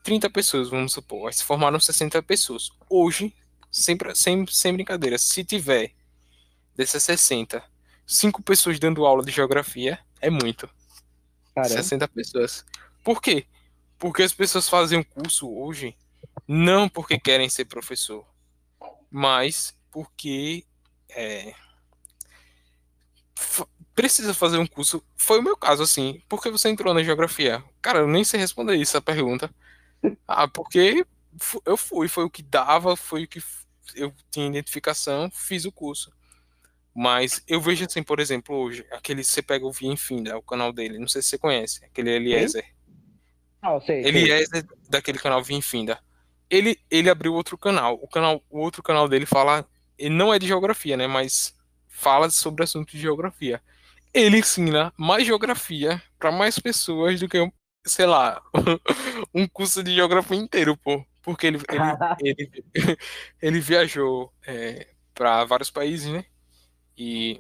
[0.04, 1.28] 30 pessoas, vamos supor.
[1.28, 2.70] Aí se formaram 60 pessoas.
[2.90, 3.34] Hoje,
[3.72, 5.94] sem, sem, sem brincadeira, se tiver
[6.76, 7.64] dessas 60,
[8.06, 10.70] 5 pessoas dando aula de geografia, é muito.
[11.56, 11.76] Caramba.
[11.76, 12.66] 60 pessoas.
[13.04, 13.46] Por quê?
[13.98, 15.96] Porque as pessoas fazem o curso hoje
[16.48, 18.26] não porque querem ser professor,
[19.10, 20.66] mas porque
[21.10, 21.54] é,
[23.96, 25.04] precisa fazer um curso.
[25.16, 26.22] Foi o meu caso, assim.
[26.28, 27.64] Por que você entrou na geografia?
[27.82, 29.54] Cara, eu nem sei responder isso, a pergunta.
[30.28, 31.06] Ah, porque
[31.66, 33.42] eu fui, foi o que dava, foi o que
[33.96, 36.12] eu tinha identificação, fiz o curso.
[36.94, 40.42] Mas eu vejo assim, por exemplo, hoje, aquele você pega o Via Enfim, né, o
[40.42, 42.66] canal dele, não sei se você conhece, aquele Eliezer.
[43.62, 44.78] Ah, sei, Eliezer sei.
[44.90, 46.00] daquele canal Via Infinda.
[46.50, 47.98] Ele, ele abriu outro canal.
[48.02, 49.66] O canal, o outro canal dele fala,
[49.98, 51.56] ele não é de geografia, né, mas
[51.88, 53.62] fala sobre assuntos de geografia.
[54.14, 57.50] Ele ensina mais geografia para mais pessoas do que um,
[57.86, 58.42] sei lá,
[59.34, 61.06] um curso de geografia inteiro, pô.
[61.22, 61.60] Porque ele,
[62.22, 62.98] ele, ele,
[63.42, 66.26] ele viajou é, para vários países, né?
[66.98, 67.40] E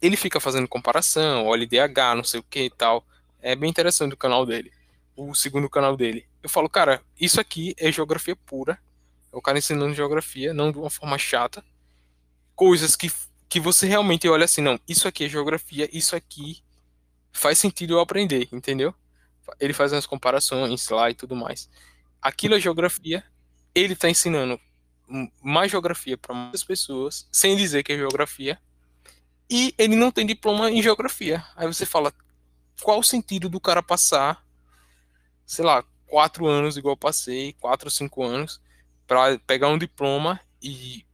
[0.00, 3.04] ele fica fazendo comparação, olha DH, não sei o que e tal.
[3.40, 4.72] É bem interessante o canal dele.
[5.16, 6.26] O segundo canal dele.
[6.42, 8.78] Eu falo, cara, isso aqui é geografia pura.
[9.32, 11.64] É o cara ensinando geografia, não de uma forma chata.
[12.54, 13.10] Coisas que
[13.52, 16.62] que você realmente olha assim, não, isso aqui é geografia, isso aqui
[17.30, 18.94] faz sentido eu aprender, entendeu?
[19.58, 21.68] Ele faz umas comparações lá e tudo mais.
[22.20, 23.24] Aquilo é geografia,
[23.74, 24.60] ele está ensinando
[25.42, 28.58] mais geografia para muitas pessoas, sem dizer que é geografia,
[29.50, 31.44] e ele não tem diploma em geografia.
[31.54, 32.12] Aí você fala,
[32.80, 34.42] qual o sentido do cara passar,
[35.44, 38.60] sei lá, quatro anos igual passei, quatro ou cinco anos,
[39.06, 41.04] para pegar um diploma e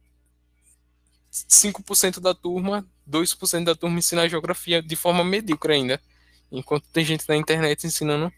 [1.31, 6.01] 5% da turma, 2% da turma ensina geografia de forma medíocre ainda.
[6.51, 8.31] Enquanto tem gente na internet ensinando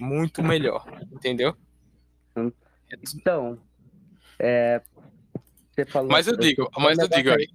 [0.00, 1.56] muito melhor, entendeu?
[3.14, 3.58] Então,
[4.38, 4.80] é,
[5.70, 6.10] você falou.
[6.10, 7.48] Mas eu digo, mas eu digo aí.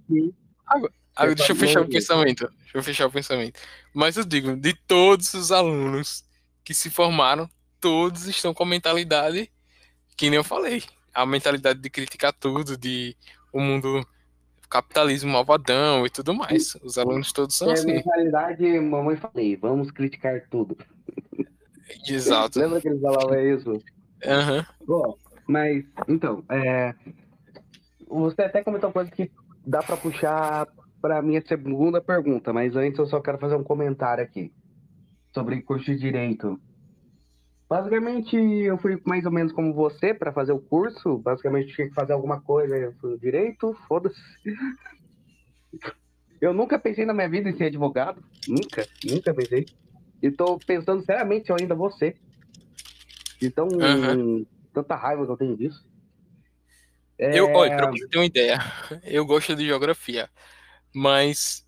[0.66, 2.48] Agora, deixa eu fechar o pensamento.
[2.58, 3.60] Deixa eu fechar o pensamento.
[3.92, 6.24] Mas eu digo, de todos os alunos
[6.64, 7.48] que se formaram,
[7.80, 9.50] todos estão com a mentalidade
[10.16, 10.82] que nem eu falei.
[11.12, 13.16] A mentalidade de criticar tudo, de
[13.52, 14.06] o mundo
[14.74, 16.74] capitalismo malvadão e tudo mais.
[16.82, 17.94] Os alunos todos são é, assim.
[17.94, 20.76] Na realidade, mamãe falei, vamos criticar tudo.
[22.04, 22.58] Exato.
[22.58, 23.70] Lembra que eles falavam isso?
[23.70, 24.64] Uhum.
[24.84, 26.92] Bom, mas, então, é...
[28.08, 29.30] você até comentou uma coisa que
[29.64, 30.66] dá para puxar
[31.00, 34.52] para minha segunda pergunta, mas antes eu só quero fazer um comentário aqui
[35.32, 36.58] sobre curso de direito.
[37.74, 41.18] Basicamente, eu fui mais ou menos como você para fazer o curso.
[41.18, 44.16] Basicamente, tinha que fazer alguma coisa eu fui direito, foda-se.
[46.40, 48.22] Eu nunca pensei na minha vida em ser advogado.
[48.46, 49.66] Nunca, nunca pensei.
[50.22, 52.16] E tô pensando seriamente se eu ainda vou ser.
[53.42, 54.46] Então, uhum.
[54.72, 55.84] tanta raiva que eu tenho disso.
[57.18, 57.36] É...
[57.36, 58.60] Eu, olha, pra você ter uma ideia,
[59.02, 60.30] eu gosto de geografia,
[60.94, 61.66] mas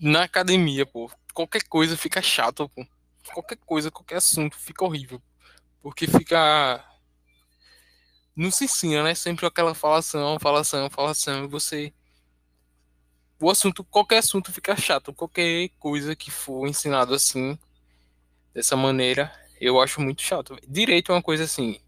[0.00, 2.84] na academia, pô, qualquer coisa fica chato, pô
[3.32, 5.20] qualquer coisa, qualquer assunto fica horrível.
[5.82, 6.84] Porque fica.
[8.36, 9.14] Não se ensina, né?
[9.14, 11.92] Sempre aquela falação, falação, falação, e você.
[13.40, 15.12] O assunto, qualquer assunto fica chato.
[15.14, 17.58] Qualquer coisa que for ensinado assim,
[18.52, 20.56] dessa maneira, eu acho muito chato.
[20.68, 21.80] Direito é uma coisa assim,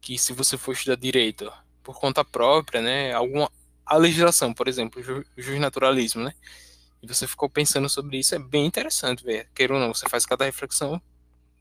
[0.00, 1.50] que se você for estudar direito
[1.82, 3.12] por conta própria, né?
[3.12, 3.50] Alguma.
[3.84, 6.34] A legislação, por exemplo, o naturalismo, né?
[7.14, 9.48] Você ficou pensando sobre isso, é bem interessante, ver.
[9.54, 11.00] Queira ou não, você faz cada reflexão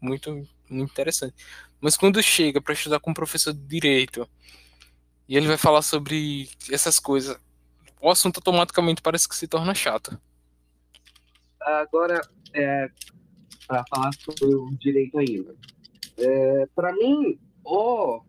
[0.01, 0.31] muito,
[0.69, 1.35] muito interessante.
[1.79, 4.27] Mas quando chega para estudar com um professor de direito
[5.27, 7.37] e ele vai falar sobre essas coisas,
[8.01, 10.19] o assunto automaticamente parece que se torna chato.
[11.59, 12.21] Agora,
[12.53, 12.89] é,
[13.67, 15.55] para falar sobre o direito ainda.
[16.17, 18.21] É, para mim, o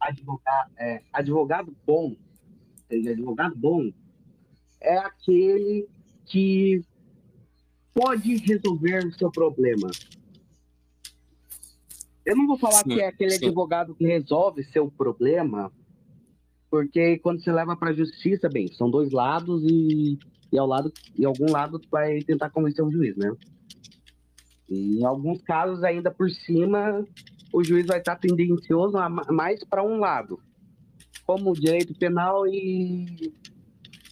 [0.00, 2.16] advogado, é, advogado bom,
[2.90, 3.92] advogado bom
[4.80, 5.88] é aquele
[6.26, 6.82] que
[7.94, 9.90] pode resolver o seu problema.
[12.24, 13.46] Eu não vou falar sim, que é aquele sim.
[13.46, 15.72] advogado que resolve seu problema,
[16.68, 20.18] porque quando você leva para a justiça, bem, são dois lados e,
[20.52, 23.32] e ao lado e algum lado vai tentar convencer o juiz, né?
[24.68, 27.06] E em alguns casos ainda por cima
[27.52, 28.98] o juiz vai estar tendencioso
[29.30, 30.40] mais para um lado,
[31.24, 33.32] como o direito penal e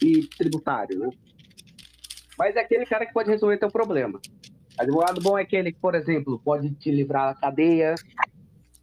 [0.05, 1.11] e tributário, né?
[2.39, 4.21] Mas é aquele cara que pode resolver teu problema.
[4.77, 7.95] Advogado bom é aquele que, por exemplo, pode te livrar da cadeia,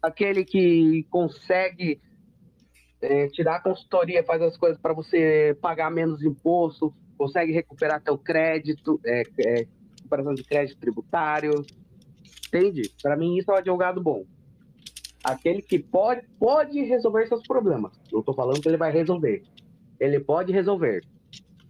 [0.00, 2.00] aquele que consegue
[3.00, 8.02] é, te dar a consultoria, faz as coisas para você pagar menos imposto, consegue recuperar
[8.02, 9.66] teu crédito, é, é,
[9.96, 11.64] recuperação de crédito tributário.
[12.48, 12.90] Entende?
[13.02, 14.24] Para mim, isso é um advogado bom.
[15.22, 17.92] Aquele que pode, pode resolver seus problemas.
[18.10, 19.42] Não estou falando que ele vai resolver.
[20.00, 21.04] Ele pode resolver.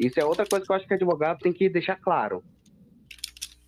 [0.03, 2.43] Isso é outra coisa que eu acho que advogado tem que deixar claro.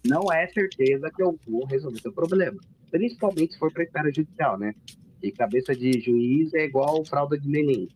[0.04, 2.58] não é certeza que eu vou resolver seu problema.
[2.90, 4.74] Principalmente se for para esfera judicial, né?
[5.22, 7.88] E cabeça de juiz é igual fralda de neném.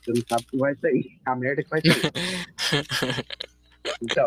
[0.00, 1.18] Você não sabe o que vai sair.
[1.24, 3.24] A merda que vai sair.
[4.02, 4.26] Então.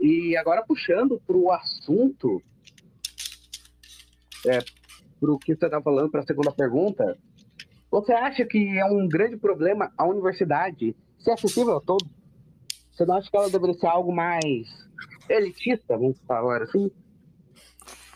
[0.00, 2.42] E agora puxando para o assunto.
[4.46, 4.60] É,
[5.20, 7.18] para o que você está falando, para a segunda pergunta.
[7.90, 12.08] Você acha que é um grande problema a universidade ser acessível a todos?
[12.92, 14.66] Você não acha que ela deveria ser algo mais
[15.28, 16.90] elitista, vamos falar assim?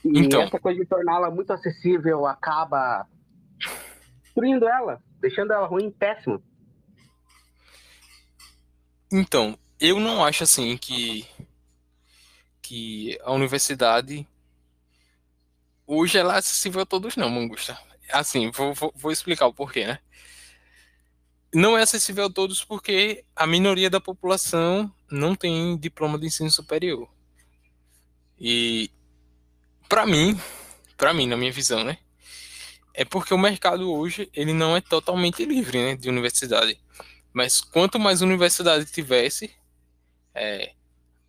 [0.05, 3.07] E então, essa coisa de torná-la muito acessível acaba
[4.23, 6.43] destruindo ela, deixando ela ruim, péssima.
[9.13, 11.27] Então, eu não acho assim que
[12.61, 14.27] que a universidade
[15.87, 17.79] hoje ela é acessível a todos não, Mangusta.
[18.11, 19.99] Assim, vou, vou, vou explicar o porquê, né?
[21.55, 26.51] Não é acessível a todos porque a minoria da população não tem diploma de ensino
[26.51, 27.09] superior.
[28.39, 28.91] E
[29.89, 30.41] para mim,
[30.97, 31.99] para mim, na minha visão, né?
[32.95, 36.81] É porque o mercado hoje ele não é totalmente livre, né, de universidade.
[37.33, 39.55] Mas quanto mais universidade tivesse,
[40.35, 40.73] é,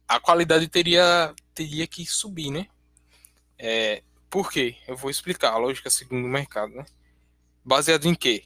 [0.07, 2.67] a qualidade teria teria que subir, né?
[3.57, 4.75] É, por quê?
[4.87, 6.85] Eu vou explicar a lógica segundo o mercado, né?
[7.63, 8.45] Baseado em quê?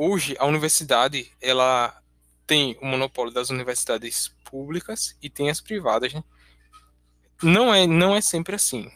[0.00, 2.00] Hoje a universidade ela
[2.46, 6.22] tem o monopólio das universidades públicas e tem as privadas, né?
[7.42, 8.88] Não é não é sempre assim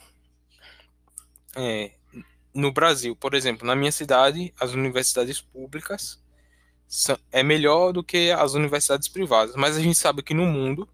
[1.56, 1.92] é,
[2.54, 6.22] no Brasil, por exemplo, na minha cidade, as universidades públicas
[6.86, 10.88] são, é melhor do que as universidades privadas, mas a gente sabe que no mundo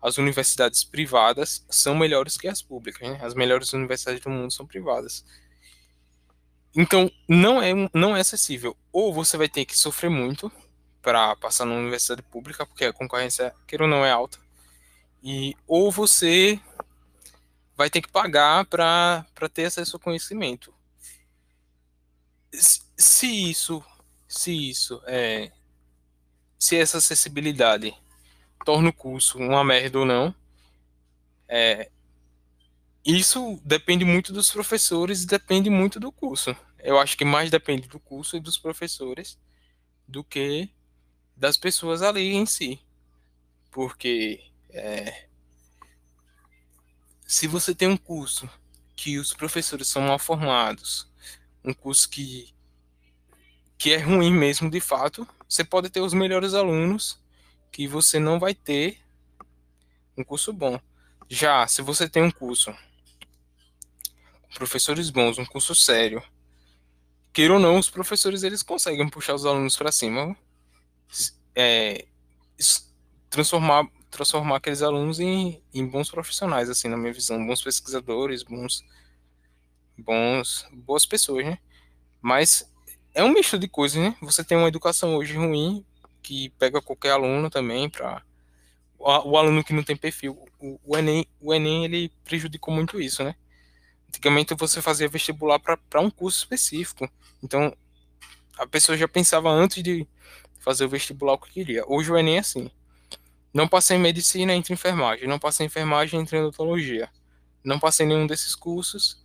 [0.00, 3.08] as universidades privadas são melhores que as públicas.
[3.08, 3.18] Né?
[3.20, 5.24] As melhores universidades do mundo são privadas.
[6.74, 8.76] Então, não é, não é acessível.
[8.92, 10.50] Ou você vai ter que sofrer muito
[11.02, 14.38] para passar na universidade pública, porque a concorrência, queira ou não, é alta.
[15.22, 16.60] E, ou você
[17.76, 20.74] vai ter que pagar para ter acesso ao conhecimento.
[22.52, 23.84] Se isso,
[24.26, 25.52] se isso é,
[26.58, 27.94] se essa acessibilidade
[28.64, 30.34] torna o curso uma merda ou não,
[31.46, 31.90] é,
[33.04, 36.54] isso depende muito dos professores e depende muito do curso.
[36.78, 39.38] Eu acho que mais depende do curso e dos professores
[40.06, 40.70] do que
[41.36, 42.80] das pessoas ali em si.
[43.70, 45.26] Porque é,
[47.26, 48.48] se você tem um curso
[48.96, 51.08] que os professores são mal formados,
[51.64, 52.54] um curso que,
[53.76, 57.20] que é ruim mesmo de fato, você pode ter os melhores alunos
[57.70, 58.98] que você não vai ter
[60.16, 60.80] um curso bom.
[61.28, 62.74] Já se você tem um curso
[64.54, 66.22] professores bons, um curso sério,
[67.32, 70.36] queira ou não, os professores eles conseguem puxar os alunos para cima,
[71.54, 72.06] é,
[73.30, 78.82] transformar transformar aqueles alunos em, em bons profissionais, assim, na minha visão, bons pesquisadores, bons,
[79.96, 81.58] bons, boas pessoas, né?
[82.20, 82.70] Mas
[83.14, 84.16] é um misto de coisas, né?
[84.22, 85.84] Você tem uma educação hoje ruim
[86.22, 88.22] que pega qualquer aluno também para
[88.98, 90.36] o, aluno que não tem perfil.
[90.58, 93.34] O, o, Enem, o Enem ele prejudicou muito isso, né?
[94.08, 97.08] Antigamente você fazia vestibular para um curso específico.
[97.42, 97.76] Então
[98.58, 100.06] a pessoa já pensava antes de
[100.58, 101.84] fazer o vestibular o que queria.
[101.86, 102.70] Hoje o Enem é assim.
[103.52, 105.26] Não passei em medicina, entre em enfermagem.
[105.26, 107.08] Não passei em enfermagem, entre odontologia.
[107.64, 109.22] Não passei em nenhum desses cursos.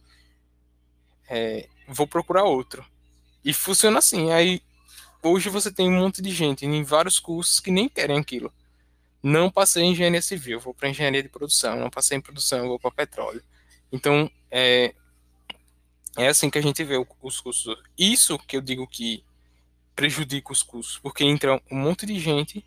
[1.30, 2.86] É, vou procurar outro.
[3.44, 4.32] E funciona assim.
[4.32, 4.62] Aí,
[5.22, 8.54] hoje você tem um monte de gente em vários cursos que nem querem aquilo.
[9.22, 11.80] Não passei em engenharia civil, vou para engenharia de produção.
[11.80, 13.44] Não passei em produção, vou para petróleo.
[13.94, 14.96] Então, é,
[16.18, 17.80] é assim que a gente vê os cursos.
[17.96, 19.24] Isso que eu digo que
[19.96, 22.66] prejudica os cursos, porque entra um monte de gente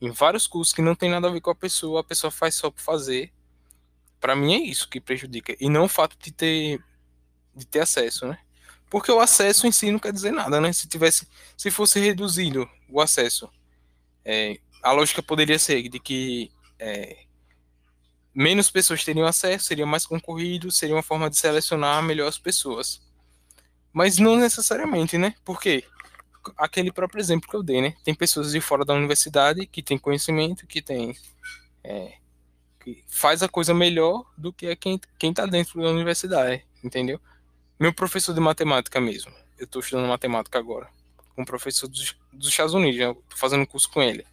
[0.00, 2.54] em vários cursos que não tem nada a ver com a pessoa, a pessoa faz
[2.54, 3.30] só por fazer.
[4.18, 6.82] Para mim é isso que prejudica e não o fato de ter
[7.54, 8.38] de ter acesso, né?
[8.90, 10.72] Porque o acesso em si não quer dizer nada, né?
[10.72, 13.50] Se tivesse, se fosse reduzido o acesso,
[14.24, 17.23] é, a lógica poderia ser de que é,
[18.34, 23.00] menos pessoas teriam acesso, seria mais concorrido, seria uma forma de selecionar melhor as pessoas.
[23.92, 25.34] Mas não necessariamente, né?
[25.44, 25.84] Por quê?
[26.56, 27.94] aquele próprio exemplo que eu dei, né?
[28.04, 31.16] Tem pessoas de fora da universidade que têm conhecimento, que tem
[31.82, 32.14] é,
[32.80, 37.20] que faz a coisa melhor do que quem quem está dentro da universidade, entendeu?
[37.78, 40.88] Meu professor de matemática mesmo, eu estou estudando matemática agora,
[41.34, 44.24] com um professor dos, dos Estados Unidos, eu tô fazendo curso com ele.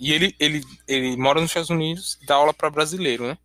[0.00, 3.38] E ele, ele, ele mora nos Estados Unidos, dá aula para brasileiro, né?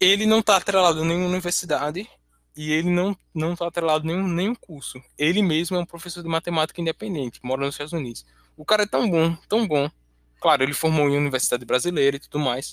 [0.00, 2.10] Ele não está atrelado em nenhuma universidade
[2.56, 5.00] e ele não não está atrelado nenhum nenhum curso.
[5.16, 8.26] Ele mesmo é um professor de matemática independente, mora nos Estados Unidos.
[8.56, 9.88] O cara é tão bom, tão bom.
[10.40, 12.72] Claro, ele formou em universidade brasileira e tudo mais,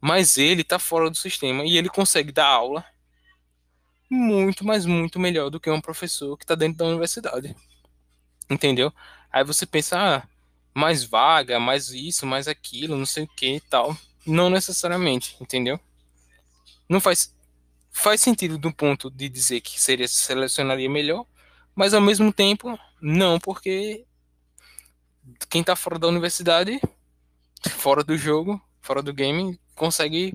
[0.00, 2.82] mas ele tá fora do sistema e ele consegue dar aula
[4.10, 7.54] muito, mas muito melhor do que um professor que está dentro da universidade.
[8.48, 8.90] Entendeu?
[9.30, 10.28] Aí você pensa, ah,
[10.74, 13.96] mais vaga, mais isso, mais aquilo, não sei o que e tal.
[14.26, 15.78] Não necessariamente, entendeu?
[16.88, 17.34] Não faz
[17.90, 21.26] faz sentido do ponto de dizer que seria selecionaria melhor,
[21.74, 24.04] mas ao mesmo tempo não, porque
[25.50, 26.80] quem está fora da universidade,
[27.70, 30.34] fora do jogo, fora do game, consegue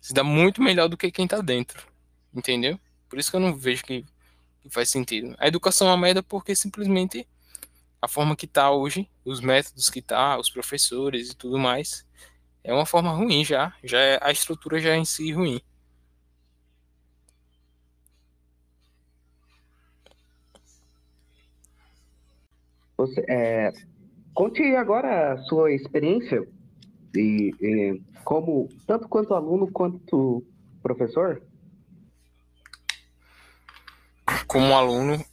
[0.00, 1.86] se dar muito melhor do que quem está dentro,
[2.34, 2.78] entendeu?
[3.08, 4.04] Por isso que eu não vejo que,
[4.62, 5.34] que faz sentido.
[5.38, 7.26] A educação é uma merda porque simplesmente
[8.04, 12.06] a forma que está hoje, os métodos que tá, os professores e tudo mais,
[12.62, 15.58] é uma forma ruim já, já é, a estrutura já é em si ruim.
[22.98, 23.72] Você, é,
[24.34, 26.46] conte agora a sua experiência
[27.16, 30.44] e, e, como tanto quanto aluno quanto
[30.82, 31.42] professor.
[34.46, 35.24] Como aluno,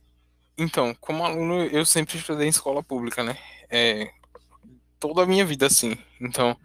[0.62, 3.38] então, como aluno eu sempre estudei em escola pública, né?
[3.70, 4.12] É,
[5.00, 5.98] toda a minha vida assim.
[6.20, 6.56] Então,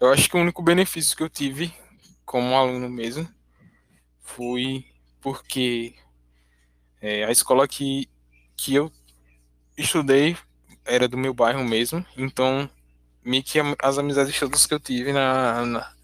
[0.00, 1.72] eu acho que o único benefício que eu tive
[2.24, 3.28] como aluno mesmo
[4.20, 4.84] foi
[5.20, 5.94] porque
[7.00, 8.08] é, a escola que,
[8.56, 8.90] que eu
[9.76, 10.36] estudei
[10.84, 12.68] era do meu bairro mesmo, então
[13.24, 15.94] meio que as amizades todas que eu tive na, na,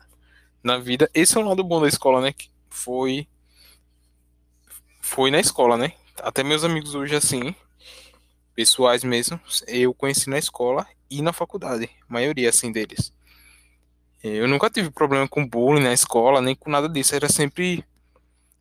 [0.63, 2.35] na vida, esse é o lado bom da escola, né?
[2.71, 3.27] Foi
[5.01, 5.95] foi na escola, né?
[6.21, 7.55] Até meus amigos hoje assim,
[8.55, 13.13] pessoais mesmo, eu conheci na escola e na faculdade, a maioria assim deles.
[14.23, 17.15] Eu nunca tive problema com bullying na escola, nem com nada disso.
[17.15, 17.85] Era sempre.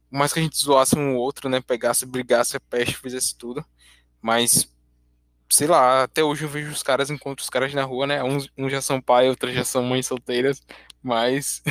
[0.10, 1.62] Mais que a gente zoasse um outro, né?
[1.62, 3.64] Pegasse, brigasse peste, fizesse tudo.
[4.22, 4.68] Mas,
[5.50, 8.24] sei lá, até hoje eu vejo os caras, encontro os caras na rua, né?
[8.24, 10.62] Uns, uns já são pai, outros já são mães solteiras.
[11.02, 11.62] Mas.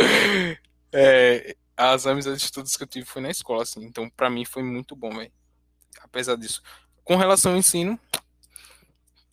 [0.92, 3.84] é, as amizades todas que eu tive foi na escola, assim.
[3.84, 5.32] Então, pra mim foi muito bom, velho.
[6.00, 6.62] Apesar disso.
[7.04, 7.98] Com relação ao ensino,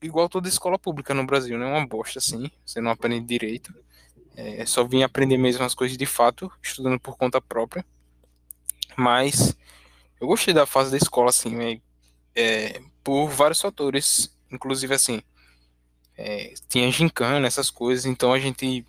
[0.01, 1.65] igual toda escola pública no Brasil, né?
[1.65, 2.51] Uma bosta, assim.
[2.65, 3.73] Você não aprende direito.
[4.35, 7.85] É, só vim aprender mesmo as coisas de fato, estudando por conta própria.
[8.95, 9.55] Mas
[10.19, 11.81] eu gostei da fase da escola, assim, né?
[12.35, 14.35] é, por vários fatores.
[14.51, 15.21] Inclusive, assim,
[16.17, 18.05] é, tinha gincana, essas coisas.
[18.05, 18.85] Então a gente,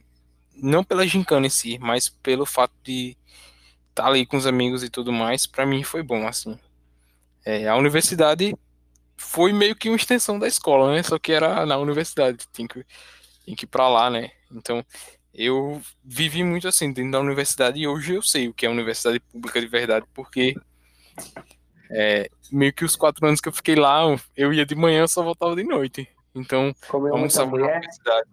[0.55, 3.17] não pela gincana em si, mas pelo fato de
[3.95, 6.59] tá ali com os amigos e tudo mais, para mim foi bom, assim.
[7.45, 8.55] É, a universidade
[9.17, 11.03] foi meio que uma extensão da escola, né?
[11.03, 12.85] Só que era na universidade, tem que,
[13.45, 14.31] tem que ir pra lá, né?
[14.51, 14.85] Então,
[15.33, 19.21] eu vivi muito assim dentro da universidade e hoje eu sei o que é universidade
[19.21, 20.55] pública de verdade, porque
[21.91, 24.03] é, meio que os quatro anos que eu fiquei lá,
[24.37, 26.09] eu ia de manhã, eu só voltava de noite.
[26.35, 28.29] Então, almoçava na universidade.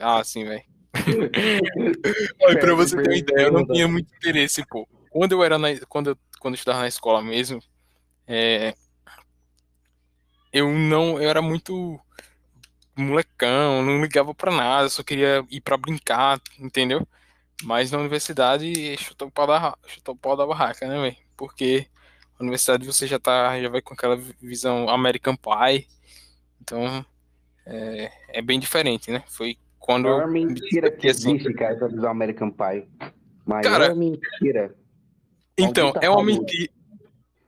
[0.00, 0.64] Ah, sim, velho.
[2.60, 4.88] pra você ter uma ideia, eu não tinha muito interesse, pô.
[5.10, 7.60] Quando eu era na, quando eu, quando eu estudava na escola mesmo,
[8.26, 8.74] é,
[10.52, 11.98] eu não, eu era muito
[12.96, 17.06] molecão, não ligava para nada, só queria ir para brincar, entendeu?
[17.62, 21.16] Mas na universidade, chutou o pau da, chutou o pau da barraca, né, velho?
[21.36, 21.86] Porque
[22.38, 25.86] na universidade você já tá, já vai com aquela visão American Pie,
[26.60, 27.04] então
[27.66, 29.22] é, é bem diferente, né?
[29.28, 32.86] Foi quando é mentira que existe, cara, essa visão American Pie.
[33.46, 34.74] Mas cara, mentira.
[35.56, 36.72] Então, é uma mentira.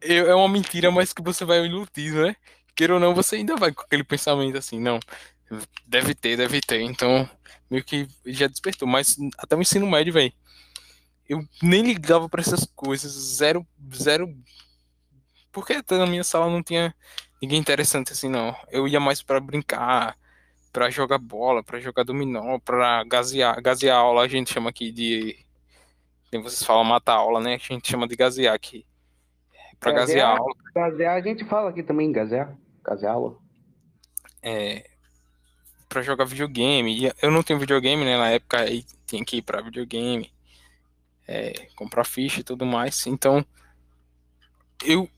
[0.00, 2.36] É uma mentira, mas que você vai iludir, né?
[2.78, 5.00] queira ou não, você ainda vai com aquele pensamento assim, não,
[5.84, 6.80] deve ter, deve ter.
[6.80, 7.28] Então,
[7.68, 8.86] meio que já despertou.
[8.86, 10.32] Mas até o ensino médio, velho,
[11.28, 14.32] eu nem ligava para essas coisas, zero, zero.
[15.50, 16.94] Porque até na minha sala não tinha
[17.42, 18.54] ninguém interessante assim, não.
[18.70, 20.16] Eu ia mais para brincar,
[20.78, 25.36] para jogar bola, para jogar dominó, para gazear, gazear aula, a gente chama aqui de.
[26.30, 27.56] Vocês falam matar aula, né?
[27.56, 28.86] A gente chama de gazear aqui.
[29.80, 30.54] Pra gazear, gazear aula.
[30.72, 32.56] Gazear a gente fala aqui também, gazear.
[32.84, 33.42] Casalo?
[34.40, 34.88] É,
[35.88, 37.10] para jogar videogame.
[37.20, 38.16] Eu não tenho videogame, né?
[38.16, 40.32] Na época aí tinha que ir para videogame,
[41.26, 43.04] é, comprar ficha e tudo mais.
[43.04, 43.44] Então,
[44.84, 45.10] eu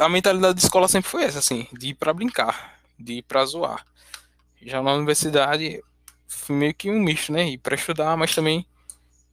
[0.00, 3.44] a mentalidade da escola sempre foi essa, assim, de ir para brincar, de ir para
[3.46, 3.86] zoar.
[4.62, 5.82] Já na universidade,
[6.48, 7.48] meio que um misto, né?
[7.48, 8.66] Ir para estudar, mas também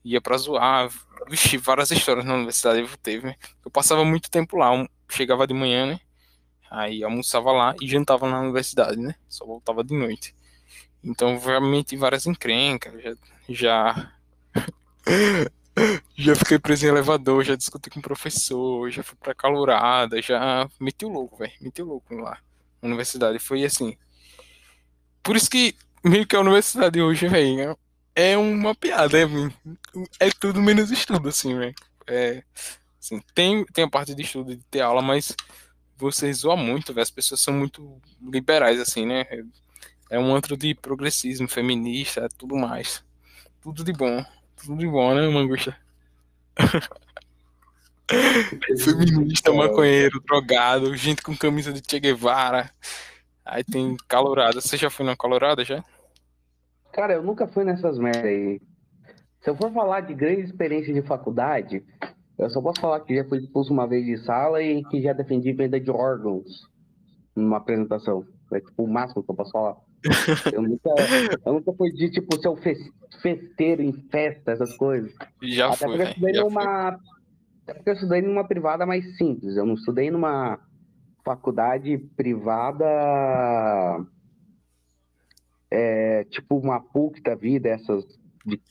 [0.04, 0.90] ia para zoar.
[1.28, 3.36] Vixe, várias histórias na universidade teve, né?
[3.64, 4.70] Eu passava muito tempo lá,
[5.08, 6.00] chegava de manhã, né?
[6.70, 9.14] Aí almoçava lá e jantava na universidade, né?
[9.28, 10.34] Só voltava de noite.
[11.02, 13.02] Então, realmente, várias encrencas.
[13.02, 13.14] Já.
[13.48, 14.12] Já,
[16.16, 20.68] já fiquei preso em elevador, já discuti com o professor, já fui pra calorada, já
[20.80, 21.52] meti o louco, velho.
[21.60, 22.38] Meti o louco lá
[22.82, 23.38] na universidade.
[23.38, 23.96] Foi assim.
[25.26, 25.74] Por isso que,
[26.04, 27.76] meio que a universidade hoje, velho,
[28.14, 29.24] é uma piada, é,
[30.20, 31.74] é tudo menos estudo, assim, velho.
[32.06, 32.44] É,
[33.02, 35.34] assim, tem, tem a parte de estudo, de ter aula, mas
[35.96, 37.02] você zoa muito, velho.
[37.02, 39.26] As pessoas são muito liberais, assim, né?
[40.08, 43.02] É um antro de progressismo, feminista, tudo mais.
[43.60, 44.24] Tudo de bom.
[44.56, 45.76] Tudo de bom, né, Mangusta?
[48.78, 52.70] Feminista, maconheiro, drogado, gente com camisa de Che Guevara.
[53.46, 54.60] Aí tem calorada.
[54.60, 55.82] Você já foi na calorada já?
[56.92, 58.60] Cara, eu nunca fui nessas merdas aí.
[59.40, 61.84] Se eu for falar de grande experiência de faculdade,
[62.36, 65.12] eu só posso falar que já fui expulso uma vez de sala e que já
[65.12, 66.68] defendi venda de órgãos
[67.36, 68.24] numa apresentação.
[68.52, 69.76] É tipo o máximo que eu posso falar.
[70.52, 70.90] Eu nunca,
[71.44, 72.56] eu nunca fui de tipo ser um
[73.20, 75.12] festeiro em festa, essas coisas.
[75.42, 76.88] Já Até fui, porque eu estudei numa.
[77.62, 79.56] Até porque eu estudei numa privada mais simples.
[79.56, 80.60] Eu não estudei numa
[81.26, 82.86] faculdade privada.
[85.68, 88.04] É, tipo uma PUC da vida, essas
[88.44, 88.62] de,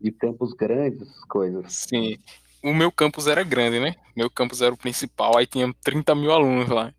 [0.00, 1.72] de campos grandes, essas coisas.
[1.72, 2.18] Sim.
[2.60, 3.94] O meu campus era grande, né?
[4.16, 6.92] Meu campus era o principal, aí tinha 30 mil alunos lá.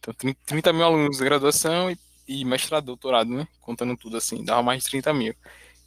[0.00, 1.96] Então, 30 mil alunos de graduação e,
[2.26, 3.46] e mestrado, doutorado, né?
[3.60, 5.34] Contando tudo assim, dava mais de 30 mil.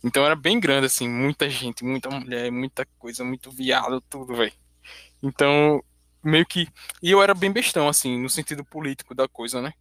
[0.03, 4.53] Então era bem grande, assim, muita gente, muita mulher, muita coisa, muito viado, tudo, velho.
[5.21, 5.83] Então,
[6.23, 6.67] meio que.
[7.01, 9.73] E eu era bem bestão, assim, no sentido político da coisa, né?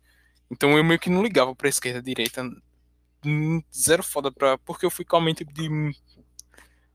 [0.51, 2.43] Então eu meio que não ligava pra esquerda, direita.
[3.75, 4.59] Zero foda pra.
[4.59, 5.69] Porque eu fui com a mente de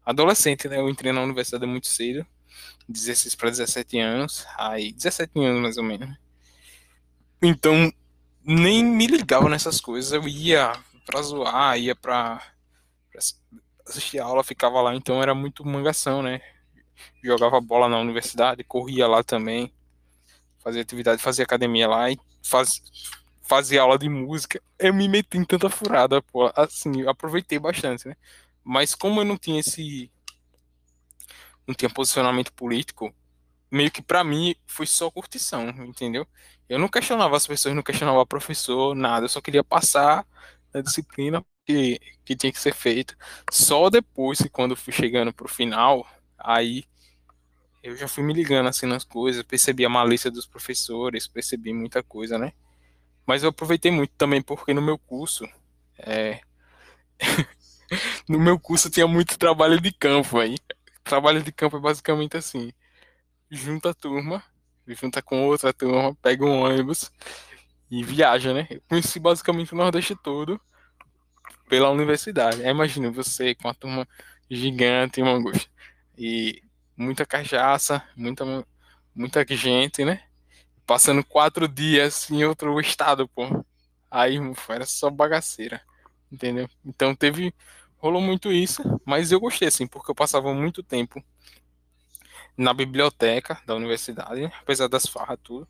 [0.06, 0.80] adolescente, né?
[0.80, 2.26] Eu entrei na universidade muito cedo,
[2.88, 6.10] 16 para 17 anos, aí 17 anos mais ou menos.
[7.42, 7.92] Então,
[8.44, 10.74] nem me ligava nessas coisas, eu ia
[11.06, 12.42] pra zoar, ia pra,
[13.12, 13.22] pra
[13.88, 16.42] assistir aula, ficava lá, então era muito mangação, né?
[17.24, 19.74] Jogava bola na universidade, corria lá também,
[20.64, 22.82] fazia atividade, fazia academia lá e faz,
[23.42, 24.62] fazia aula de música.
[24.80, 28.16] Eu me meti em tanta furada, pô, assim, aproveitei bastante, né?
[28.64, 30.12] Mas como eu não tinha esse.
[31.68, 33.14] não tinha posicionamento político,
[33.72, 36.28] meio que para mim foi só curtição, entendeu?
[36.70, 40.26] Eu não questionava as pessoas, não questionava o professor, nada, eu só queria passar
[40.74, 43.16] na disciplina que, que tinha que ser feita.
[43.52, 46.08] Só depois, quando fui chegando pro final,
[46.38, 46.86] aí
[47.84, 52.04] eu já fui me ligando assim nas coisas, percebi a malícia dos professores, percebi muita
[52.04, 52.54] coisa, né?
[53.26, 55.46] Mas eu aproveitei muito também porque no meu curso,
[55.98, 56.42] é...
[58.28, 60.58] no meu curso tinha muito trabalho de campo aí.
[61.04, 62.72] Trabalho de campo é basicamente assim:
[63.50, 64.44] junta a turma,
[64.88, 67.12] junta com outra turma, pega um ônibus
[67.90, 68.68] e viaja, né?
[68.70, 70.60] Eu conheci basicamente o Nordeste todo
[71.70, 72.62] pela universidade.
[72.62, 74.08] Imagina você com a turma
[74.50, 75.70] gigante, uma angústia.
[76.18, 76.62] E
[77.02, 78.46] muita cachaça, muita,
[79.16, 80.24] muita gente, né?
[80.86, 83.66] Passando quatro dias em outro estado, pô.
[84.10, 84.38] Aí,
[84.70, 85.82] era só bagaceira,
[86.32, 86.70] entendeu?
[86.86, 87.54] Então teve
[87.98, 91.24] rolou muito isso, mas eu gostei, assim, porque eu passava muito tempo
[92.58, 95.68] na biblioteca da universidade, apesar das farras, tudo.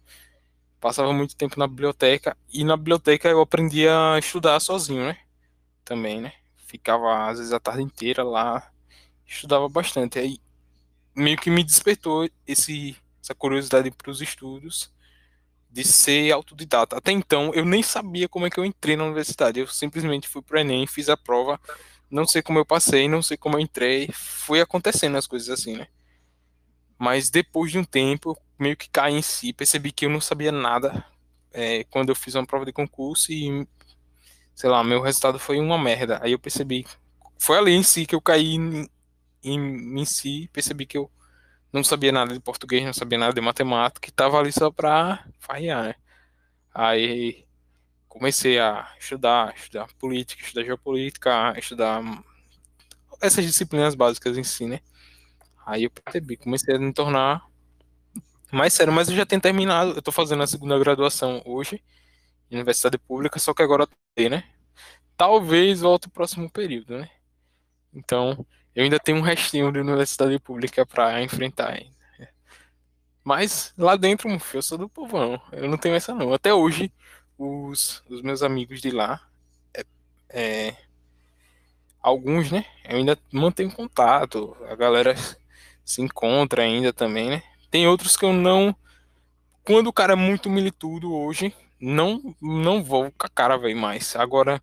[0.80, 5.18] Passava muito tempo na biblioteca, e na biblioteca eu aprendi a estudar sozinho, né?
[5.86, 6.34] Também, né?
[6.58, 8.72] Ficava, às vezes, a tarde inteira lá,
[9.28, 10.18] estudava bastante.
[10.20, 10.40] Aí,
[11.16, 14.92] meio que me despertou esse, essa curiosidade para os estudos,
[15.70, 16.98] de ser autodidata.
[16.98, 19.60] Até então, eu nem sabia como é que eu entrei na universidade.
[19.60, 21.60] Eu simplesmente fui para o Enem, fiz a prova,
[22.10, 24.10] não sei como eu passei, não sei como eu entrei.
[24.14, 25.88] Foi acontecendo as coisas assim, né?
[27.00, 30.52] Mas depois de um tempo, meio que caí em si, percebi que eu não sabia
[30.52, 31.06] nada
[31.54, 33.68] é, quando eu fiz uma prova de concurso e,
[34.54, 36.20] sei lá, meu resultado foi uma merda.
[36.22, 36.86] Aí eu percebi,
[37.40, 38.58] foi ali em si que eu caí
[39.44, 41.12] em, em, si, percebi que eu
[41.74, 45.26] não sabia nada de português, não sabia nada de matemática, e tava ali só pra
[45.40, 45.96] farrear, né?
[46.74, 47.46] Aí
[48.08, 52.02] comecei a estudar, estudar política, estudar geopolítica, estudar
[53.22, 54.80] essas disciplinas básicas em si, né?
[55.66, 57.46] Aí eu percebi, comecei a me tornar
[58.52, 61.82] mais sério, mas eu já tenho terminado, eu tô fazendo a segunda graduação hoje,
[62.52, 64.44] Universidade Pública, só que agora tem, né?
[65.16, 67.10] Talvez volte o próximo período, né?
[67.94, 68.46] Então,
[68.76, 71.92] eu ainda tenho um restinho de Universidade Pública para enfrentar ainda.
[73.24, 76.34] Mas lá dentro, eu sou do povão, eu não tenho essa não.
[76.34, 76.92] Até hoje,
[77.38, 79.22] os, os meus amigos de lá,
[79.74, 79.84] é,
[80.30, 80.76] é,
[82.02, 82.66] alguns, né?
[82.86, 85.16] Eu ainda mantenho contato, a galera
[85.86, 87.44] se encontra ainda também, né?
[87.70, 88.76] Tem outros que eu não.
[89.64, 94.16] Quando o cara é muito militudo hoje, não não vou com a cara, velho, mais.
[94.16, 94.62] Agora,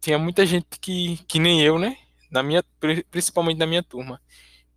[0.00, 1.96] tinha muita gente que, que nem eu, né?
[2.30, 2.62] Na minha,
[3.10, 4.20] principalmente na minha turma.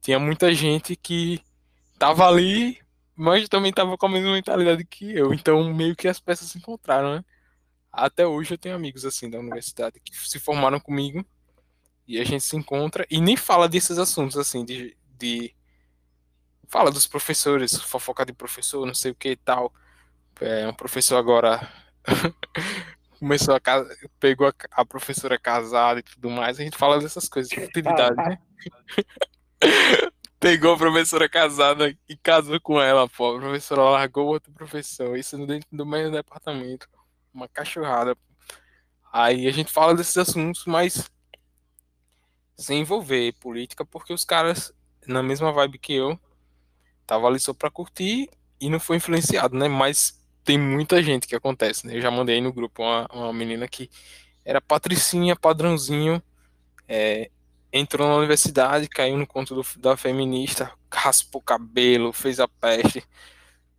[0.01, 1.41] Tinha muita gente que
[1.99, 2.79] tava ali,
[3.15, 5.33] mas também tava com a mesma mentalidade que eu.
[5.33, 7.25] Então, meio que as peças se encontraram, né?
[7.91, 11.25] Até hoje eu tenho amigos assim da universidade que se formaram comigo
[12.07, 14.97] E a gente se encontra e nem fala desses assuntos, assim, de.
[15.19, 15.55] de
[16.67, 19.73] fala dos professores, fofoca de professor, não sei o que tal.
[20.41, 21.61] É, um professor agora
[23.21, 27.29] começou a casa, pegou a, a, professora casada e tudo mais, a gente fala dessas
[27.29, 28.39] coisas de futilidade, né?
[30.39, 33.35] pegou a professora casada e casou com ela, pô.
[33.35, 36.89] A professora largou outro professor, isso dentro do mesmo departamento.
[37.31, 38.17] Uma cachorrada.
[39.13, 41.07] Aí a gente fala desses assuntos, mas
[42.57, 44.73] sem envolver política, porque os caras,
[45.05, 46.19] na mesma vibe que eu,
[47.05, 49.67] tava ali só pra curtir e não foi influenciado, né?
[49.67, 51.95] Mas tem muita gente que acontece, né?
[51.95, 53.89] Eu já mandei no grupo uma, uma menina que
[54.43, 56.21] era patricinha, padrãozinho,
[56.87, 57.29] é,
[57.71, 63.03] entrou na universidade, caiu no conto do, da feminista, raspou o cabelo, fez a peste,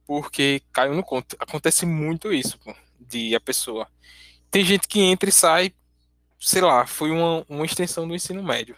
[0.07, 1.37] porque caiu no conto.
[1.39, 3.89] Acontece muito isso, pô, de a pessoa.
[4.51, 5.75] Tem gente que entra e sai,
[6.41, 8.77] sei lá, foi uma, uma extensão do ensino médio.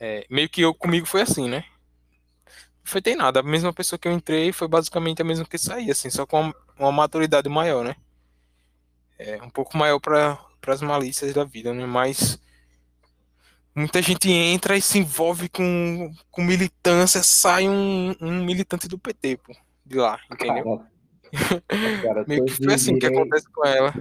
[0.00, 1.64] É, meio que eu comigo foi assim, né?
[2.46, 3.40] Não foi tem nada.
[3.40, 6.52] A mesma pessoa que eu entrei foi basicamente a mesma que saí, assim, só com
[6.78, 7.96] uma, maturidade maior, né?
[9.18, 11.86] É, um pouco maior para as malícias da vida, né?
[11.86, 12.38] Mas
[13.74, 19.38] muita gente entra e se envolve com, com militância, sai um, um militante do PT,
[19.38, 19.54] pô,
[19.84, 20.64] de lá, entendeu?
[20.64, 20.90] Cara,
[22.02, 23.92] cara, Meio que foi assim que acontece com ela.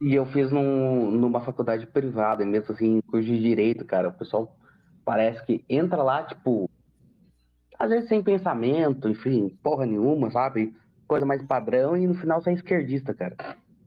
[0.00, 4.08] E eu fiz num, numa faculdade privada, mesmo assim, curso de direito, cara.
[4.08, 4.56] O pessoal
[5.04, 6.70] parece que entra lá, tipo,
[7.78, 10.74] às vezes sem pensamento, enfim, porra nenhuma, sabe?
[11.08, 13.34] Coisa mais padrão e no final sai esquerdista, cara.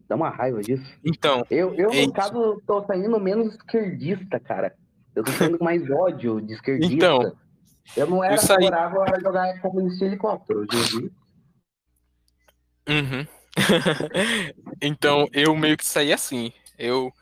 [0.10, 0.84] Dá uma raiva disso.
[1.06, 1.46] Então.
[1.50, 4.76] Eu, eu no caso, tô saindo menos esquerdista, cara.
[5.16, 6.94] Eu tô saindo com mais ódio de esquerdista.
[6.94, 7.34] Então.
[7.96, 8.66] Eu não era saí...
[8.66, 11.12] favorável a jogar comunista helicóptero, hoje
[12.90, 13.28] Uhum.
[14.82, 16.52] então, eu meio que saí assim.
[16.78, 17.14] Eu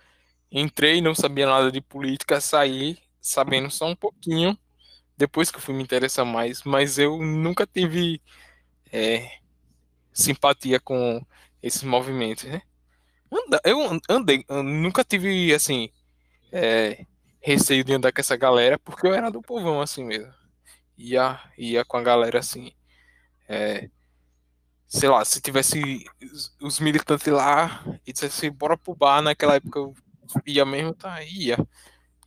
[0.52, 4.58] entrei, não sabia nada de política, saí sabendo só um pouquinho
[5.20, 8.22] depois que eu fui me interessar mais, mas eu nunca tive
[8.90, 9.30] é,
[10.14, 11.26] simpatia com
[11.62, 12.62] esses movimentos, né?
[13.64, 13.80] Eu
[14.10, 15.90] andei, eu nunca tive, assim,
[16.52, 17.06] é,
[17.42, 20.34] receio de andar com essa galera, porque eu era do povão, assim mesmo.
[20.98, 22.72] Ia, ia com a galera, assim,
[23.48, 23.90] é,
[24.88, 26.06] sei lá, se tivesse
[26.62, 29.96] os militantes lá e dissesse, bora pro bar, naquela época eu
[30.46, 31.58] ia mesmo, tá, ia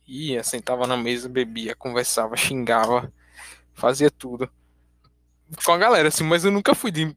[0.07, 3.11] ia, sentava na mesa, bebia, conversava, xingava,
[3.73, 4.49] fazia tudo.
[5.65, 7.15] Com a galera, assim, mas eu nunca fui de.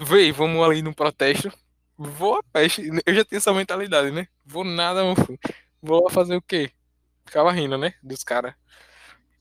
[0.00, 1.52] Vê, vamos ali no protesto.
[1.96, 2.82] Vou a peste.
[3.06, 4.26] Eu já tinha essa mentalidade, né?
[4.44, 5.38] Vou nada, meu filho.
[5.80, 6.72] Vou fazer o quê?
[7.24, 7.94] Ficava rindo, né?
[8.02, 8.54] Dos caras.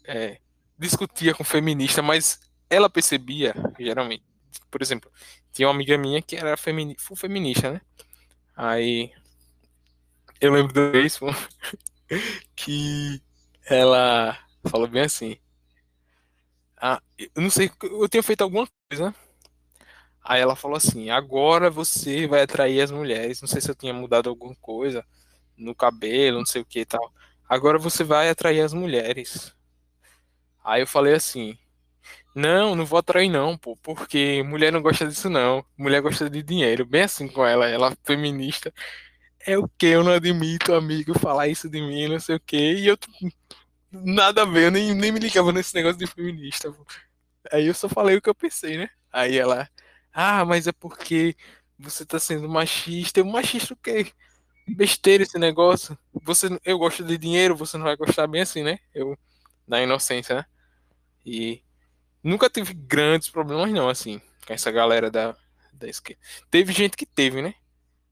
[0.06, 0.40] É,
[0.78, 2.40] discutia com feminista, mas
[2.70, 4.24] ela percebia, geralmente.
[4.70, 5.12] Por exemplo,
[5.52, 7.82] tinha uma amiga minha que era femini, feminista, né?
[8.56, 9.12] Aí.
[10.40, 11.20] Eu lembro do vez,
[12.56, 13.22] que
[13.66, 14.38] ela
[14.70, 15.38] falou bem assim.
[16.78, 19.14] Ah, eu não sei, eu tenho feito alguma coisa.
[20.24, 23.42] Aí ela falou assim: agora você vai atrair as mulheres.
[23.42, 25.06] Não sei se eu tinha mudado alguma coisa
[25.58, 27.14] no cabelo, não sei o que e tal.
[27.50, 29.54] Agora você vai atrair as mulheres.
[30.64, 31.58] Aí eu falei assim:
[32.36, 35.66] não, não vou atrair não, pô, porque mulher não gosta disso não.
[35.78, 36.86] Mulher gosta de dinheiro.
[36.86, 38.74] Bem assim com ela, ela feminista
[39.46, 39.88] é o que?
[39.88, 42.58] Eu não admito, amigo, falar isso de mim, não sei o que.
[42.58, 42.98] E eu
[43.92, 46.74] nada a ver, eu nem, nem me ligava nesse negócio de feminista.
[47.52, 48.90] Aí eu só falei o que eu pensei, né?
[49.12, 49.70] Aí ela,
[50.14, 51.36] ah, mas é porque
[51.78, 53.20] você tá sendo machista.
[53.20, 54.12] Eu, machista o quê?
[54.68, 55.98] Besteira esse negócio.
[56.24, 58.80] Você, eu gosto de dinheiro, você não vai gostar bem assim, né?
[58.94, 59.18] Eu,
[59.68, 60.46] na inocência, né?
[61.26, 61.64] E
[62.24, 65.36] nunca tive grandes problemas, não, assim, com essa galera da,
[65.74, 66.22] da esquerda.
[66.50, 67.56] Teve gente que teve, né?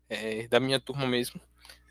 [0.10, 1.40] é, da minha turma mesmo.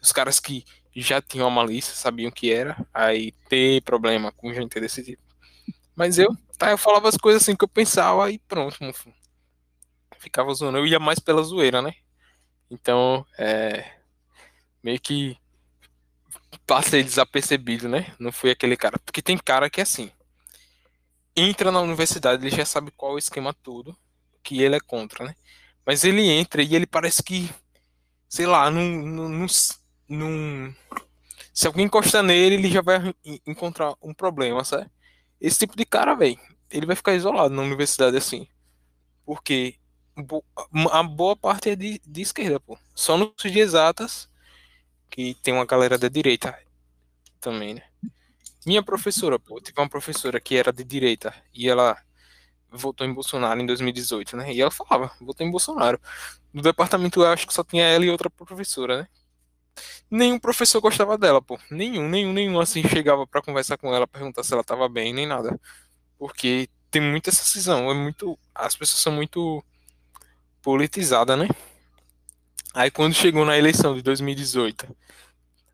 [0.02, 0.64] Os caras que
[0.94, 5.22] já tinham a malícia, sabiam que era, aí ter problema com gente desse tipo.
[5.94, 9.12] Mas eu, tá, eu falava as coisas assim que eu pensava e pronto, mufo.
[10.18, 10.78] Ficava zoando.
[10.78, 11.94] Eu ia mais pela zoeira, né?
[12.70, 13.98] Então, é.
[14.82, 15.36] Meio que
[16.66, 18.14] passei desapercebido, né?
[18.18, 18.98] Não fui aquele cara.
[18.98, 20.10] Porque tem cara que é assim.
[21.36, 23.96] Entra na universidade, ele já sabe qual é o esquema todo,
[24.42, 25.34] que ele é contra, né?
[25.86, 27.48] Mas ele entra e ele parece que
[28.28, 29.46] sei lá, num, num,
[30.08, 30.74] num,
[31.52, 33.14] se alguém encostar nele, ele já vai
[33.46, 34.90] encontrar um problema, sabe?
[35.40, 36.38] Esse tipo de cara, velho,
[36.70, 38.46] ele vai ficar isolado na universidade assim.
[39.24, 39.76] Porque
[40.90, 42.78] a boa parte é de, de esquerda, pô.
[42.94, 44.28] Só no curso de exatas,
[45.10, 46.58] que tem uma galera da direita
[47.40, 47.82] também, né?
[48.66, 51.96] Minha professora, pô, tive uma professora que era de direita e ela
[52.70, 54.52] votou em Bolsonaro em 2018, né?
[54.52, 56.00] E ela falava, votou em Bolsonaro.
[56.52, 59.08] No departamento eu acho que só tinha ela e outra professora, né?
[60.10, 61.58] nenhum professor gostava dela, pô.
[61.70, 65.26] Nenhum, nenhum, nenhum assim chegava para conversar com ela, perguntar se ela tava bem, nem
[65.26, 65.58] nada.
[66.18, 69.64] Porque tem muita essa cisão, é muito, as pessoas são muito
[70.62, 71.48] politizadas, né?
[72.74, 74.86] Aí quando chegou na eleição de 2018,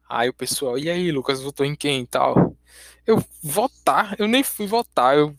[0.09, 2.57] aí o pessoal, e aí, Lucas, votou em quem e tal?
[3.07, 5.35] Eu votar, eu nem fui votar, eu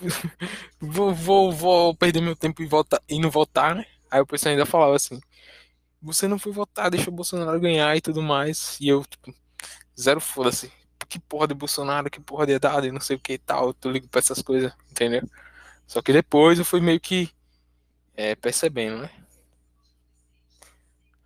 [0.80, 3.86] vou, vou, vou perder meu tempo e, votar, e não votar, né?
[4.10, 5.20] Aí o pessoal ainda falava assim,
[6.00, 8.78] você não foi votar, deixa o Bolsonaro ganhar e tudo mais.
[8.80, 9.34] E eu, tipo,
[9.98, 10.72] zero foda-se.
[11.08, 13.72] Que porra de Bolsonaro, que porra de idade, não sei o que e tal.
[13.74, 15.22] Tu ligo pra essas coisas, entendeu?
[15.86, 17.30] Só que depois eu fui meio que
[18.18, 19.10] é, percebendo, né?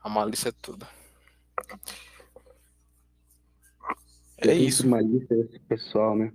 [0.04, 0.86] A malícia é tudo.
[4.36, 4.86] É isso.
[4.86, 6.30] Malícia desse pessoal, né?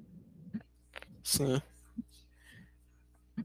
[1.24, 1.62] Sim.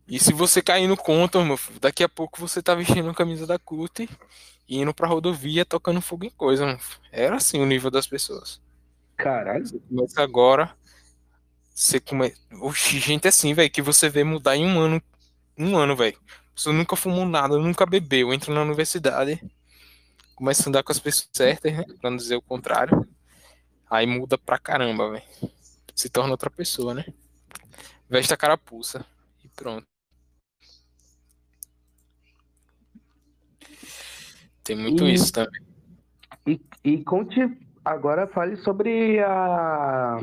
[0.09, 3.15] E se você cair no conto, meu filho, daqui a pouco você tá vestindo a
[3.15, 4.09] camisa da CUT
[4.67, 6.81] e indo pra rodovia tocando fogo em coisa, mano.
[7.11, 8.59] Era assim o nível das pessoas.
[9.19, 9.67] Caralho.
[9.91, 10.75] Mas agora,
[11.75, 12.33] você come...
[12.63, 15.03] Oxi, gente assim, velho, que você vê mudar em um ano.
[15.59, 16.19] Um ano, velho.
[16.55, 19.43] Você nunca fumou nada, nunca bebeu, entra na universidade,
[20.35, 21.85] começa a andar com as pessoas certas, né?
[22.01, 23.07] Pra não dizer o contrário.
[23.91, 25.25] Aí muda pra caramba, velho.
[25.95, 27.05] Se torna outra pessoa, né?
[28.09, 29.05] Veste a carapuça
[29.45, 29.87] e pronto.
[34.65, 35.63] Tem muito E- isso também.
[36.47, 37.39] E, e conte
[37.85, 40.19] agora fale sobre a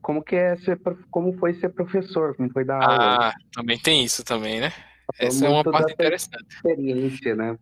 [0.00, 0.78] como que é ser
[1.10, 4.72] como foi ser professor, como foi dar aula, Ah, também tem isso também, né?
[5.16, 6.54] Essa é uma parte interessante.
[6.54, 7.58] experiência, né?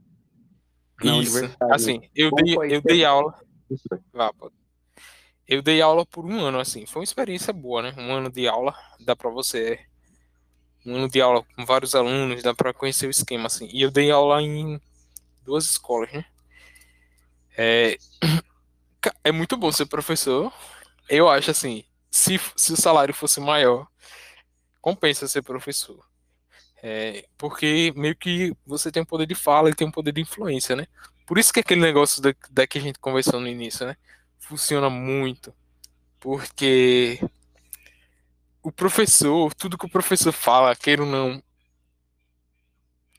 [1.03, 1.51] Isso.
[1.71, 3.39] Assim, eu dei, eu dei aula.
[4.13, 4.33] Vá.
[5.47, 6.87] Eu dei aula por um ano, assim.
[6.87, 7.95] Foi uma experiência boa, né?
[7.97, 9.79] Um ano de aula, dá pra você.
[10.85, 13.69] Um ano de aula com vários alunos, dá pra conhecer o esquema, assim.
[13.73, 14.81] E eu dei aula em
[15.45, 16.25] duas escolas, né?
[17.57, 17.97] É,
[19.23, 20.53] é muito bom ser professor.
[21.09, 23.87] Eu acho, assim, se, se o salário fosse maior,
[24.81, 26.05] compensa ser professor.
[26.89, 30.21] É, porque meio que você tem um poder de fala e tem um poder de
[30.21, 30.87] influência, né?
[31.27, 33.97] Por isso que aquele negócio da, da que a gente conversou no início, né?
[34.39, 35.53] Funciona muito.
[36.21, 37.19] Porque
[38.63, 41.43] o professor, tudo que o professor fala, queira ou não,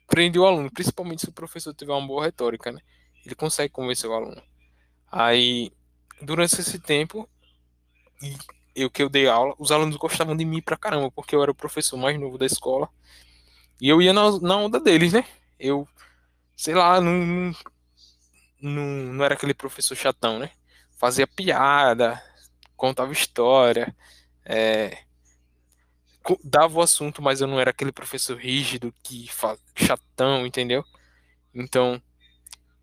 [0.06, 2.80] prende o aluno, principalmente se o professor tiver uma boa retórica, né?
[3.22, 4.42] Ele consegue convencer o aluno.
[5.12, 5.70] Aí,
[6.22, 7.28] durante esse tempo,
[8.74, 11.50] eu que eu dei aula, os alunos gostavam de mim pra caramba, porque eu era
[11.50, 12.88] o professor mais novo da escola.
[13.80, 15.24] E eu ia na, na onda deles, né?
[15.58, 15.88] Eu,
[16.56, 17.52] sei lá, não,
[18.60, 20.50] não, não, era aquele professor chatão, né?
[20.98, 22.22] Fazia piada,
[22.76, 23.94] contava história,
[24.44, 24.98] é,
[26.42, 29.28] dava o assunto, mas eu não era aquele professor rígido que
[29.76, 30.84] chatão, entendeu?
[31.54, 32.02] Então,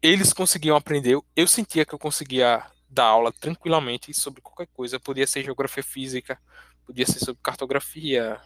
[0.02, 1.20] eles conseguiam aprender.
[1.36, 5.00] Eu sentia que eu conseguia dar aula tranquilamente sobre qualquer coisa.
[5.00, 6.40] Podia ser geografia física,
[6.86, 8.40] podia ser sobre cartografia,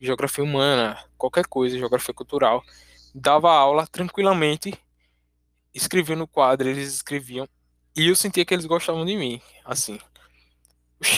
[0.00, 2.62] geografia humana, qualquer coisa, geografia cultural.
[3.14, 4.78] Dava aula tranquilamente,
[5.74, 7.48] escrevia no quadro, eles escreviam.
[7.96, 9.98] E eu sentia que eles gostavam de mim, assim.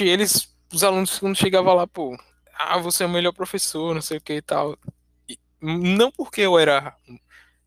[0.00, 2.16] Eles, os alunos, quando chegavam lá, pô,
[2.55, 4.76] ah, você é o melhor professor, não sei o que e tal.
[5.28, 6.96] E não porque eu era,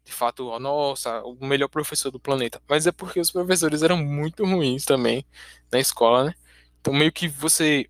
[0.03, 3.97] de fato, ó, nossa, o melhor professor do planeta, mas é porque os professores eram
[3.97, 5.25] muito ruins também
[5.71, 6.33] na escola, né?
[6.79, 7.89] Então, meio que você,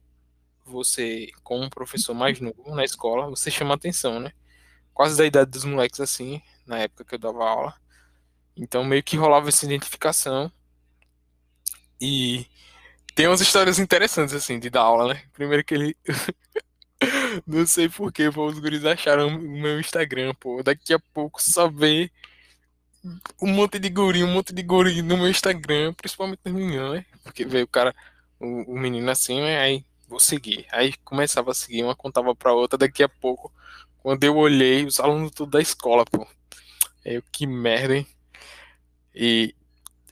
[0.66, 4.32] você, como um professor mais novo na escola, você chama atenção, né?
[4.94, 7.76] Quase da idade dos moleques, assim, na época que eu dava aula.
[8.56, 10.52] Então, meio que rolava essa identificação.
[12.00, 12.46] E
[13.16, 15.24] tem umas histórias interessantes, assim, de dar aula, né?
[15.34, 15.98] Primeiro que ele.
[17.48, 20.62] Não sei por que, pô, os guris acharam o meu Instagram, pô.
[20.64, 22.12] Daqui a pouco só vê
[23.42, 27.06] um monte de guri, um monte de guri no meu Instagram, principalmente os meninos, né?
[27.24, 27.96] Porque veio o cara,
[28.40, 29.60] o, o menino assim, né?
[29.60, 30.68] Aí vou seguir.
[30.72, 33.52] Aí começava a seguir, uma contava pra outra, daqui a pouco,
[34.00, 36.28] quando eu olhei, os alunos tudo da escola, pô.
[37.04, 38.08] Eu, que merda, hein?
[39.16, 39.56] E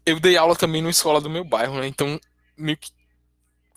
[0.05, 1.87] eu dei aula também numa escola do meu bairro, né?
[1.87, 2.19] Então,
[2.57, 2.91] meio que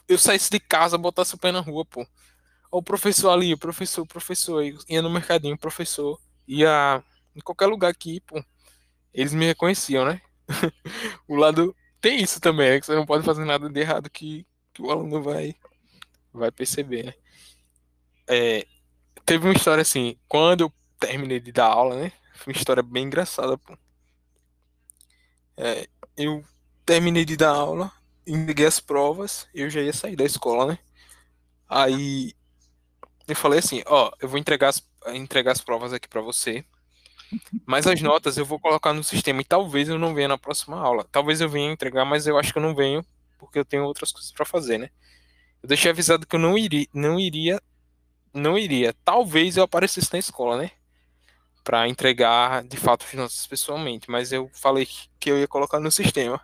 [0.08, 2.06] eu saísse de casa, botasse o pé na rua, pô.
[2.70, 7.02] Ó, o professor ali, o professor, o professor, aí, ia no mercadinho, o professor, ia
[7.34, 8.42] em qualquer lugar aqui, pô.
[9.12, 10.22] Eles me reconheciam, né?
[11.28, 12.80] o lado tem isso também, né?
[12.80, 15.54] Que você não pode fazer nada de errado que, que o aluno vai,
[16.32, 17.14] vai perceber, né?
[18.28, 18.66] É,
[19.24, 22.12] teve uma história assim, quando eu terminei de dar aula, né?
[22.34, 23.76] Foi uma história bem engraçada, pô.
[25.56, 25.86] É,
[26.16, 26.44] eu
[26.84, 27.92] terminei de dar aula,
[28.26, 30.78] entreguei as provas, eu já ia sair da escola, né?
[31.68, 32.34] Aí
[33.28, 36.64] eu falei assim, ó, eu vou entregar as, entregar as provas aqui pra você.
[37.66, 40.78] Mas as notas eu vou colocar no sistema e talvez eu não venha na próxima
[40.78, 41.06] aula.
[41.10, 43.04] Talvez eu venha entregar, mas eu acho que eu não venho
[43.38, 44.90] porque eu tenho outras coisas para fazer, né?
[45.62, 47.62] Eu deixei avisado que eu não iria, não iria,
[48.34, 48.94] não iria.
[49.04, 50.70] Talvez eu aparecesse na escola, né?
[51.64, 54.86] Para entregar de fato as notas pessoalmente, mas eu falei
[55.20, 56.40] que eu ia colocar no sistema.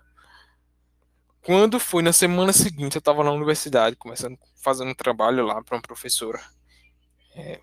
[1.43, 5.77] Quando foi na semana seguinte, eu estava na universidade, começando fazendo um trabalho lá para
[5.77, 6.41] uma professora.
[7.35, 7.61] É,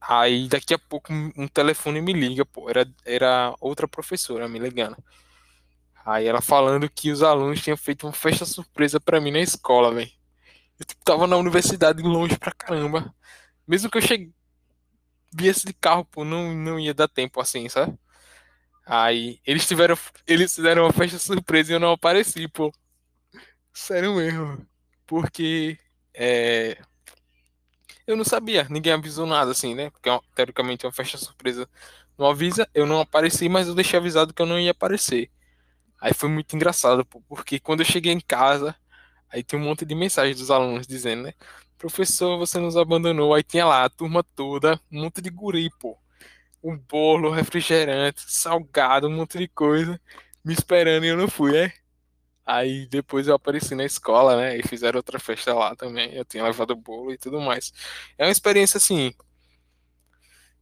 [0.00, 4.96] Aí daqui a pouco um telefone me liga, pô, era, era outra professora me ligando.
[6.08, 9.92] Aí ela falando que os alunos tinham feito uma festa surpresa para mim na escola,
[9.94, 10.10] velho.
[10.80, 13.14] Eu tipo, tava na universidade longe pra caramba.
[13.66, 14.32] Mesmo que eu chegue
[15.34, 17.98] viesse de carro, pô, não, não ia dar tempo assim, sabe?
[18.86, 19.98] Aí eles tiveram.
[20.26, 22.72] Eles fizeram uma festa surpresa e eu não apareci, pô.
[23.72, 24.66] Sério mesmo.
[25.06, 25.78] Porque
[26.14, 26.78] é,
[28.06, 29.90] eu não sabia, ninguém avisou nada assim, né?
[29.90, 31.68] Porque teoricamente é uma festa surpresa.
[32.16, 35.30] Não avisa, eu não apareci, mas eu deixei avisado que eu não ia aparecer.
[36.00, 38.74] Aí foi muito engraçado, porque quando eu cheguei em casa,
[39.30, 41.34] aí tinha um monte de mensagens dos alunos dizendo, né?
[41.78, 43.34] Professor, você nos abandonou.
[43.34, 45.98] Aí tinha lá a turma toda, um monte de guri, pô.
[46.62, 50.00] Um bolo, refrigerante, salgado, um monte de coisa,
[50.44, 51.72] me esperando e eu não fui, né?
[52.46, 54.56] Aí depois eu apareci na escola, né?
[54.58, 56.14] E fizeram outra festa lá também.
[56.14, 57.72] Eu tinha levado bolo e tudo mais.
[58.16, 59.12] É uma experiência assim.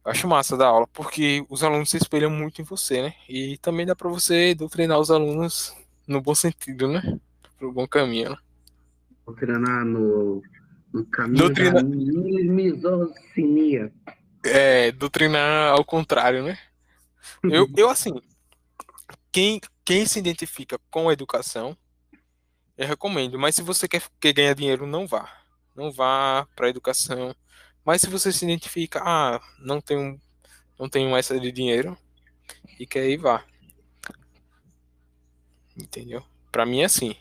[0.07, 3.13] Eu acho massa da aula, porque os alunos se espelham muito em você, né?
[3.27, 5.75] E também dá para você doutrinar os alunos
[6.07, 7.19] no bom sentido, né?
[7.59, 8.37] Pro bom caminho, né?
[9.25, 10.41] Doutrinar no,
[10.93, 11.73] no caminho Doutrina...
[11.73, 13.91] da misoginia.
[14.45, 16.57] É, doutrinar ao contrário, né?
[17.43, 18.13] Eu, eu assim,
[19.29, 21.75] quem, quem se identifica com a educação,
[22.77, 23.37] eu recomendo.
[23.37, 25.29] Mas se você quer, quer ganhar dinheiro, não vá.
[25.75, 27.35] Não vá para a educação.
[27.87, 30.19] Mas se você se identifica, ah, não tenho,
[30.77, 31.97] não tenho essa de dinheiro
[32.77, 33.45] e quer ir, vá.
[35.73, 36.21] Entendeu?
[36.51, 37.15] Para mim é assim.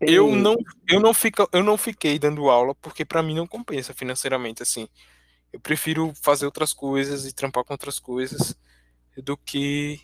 [0.00, 0.56] Eu não,
[0.88, 4.88] eu não fico, eu não fiquei dando aula porque para mim não compensa financeiramente assim.
[5.52, 8.56] Eu prefiro fazer outras coisas e trampar com outras coisas
[9.14, 10.00] do que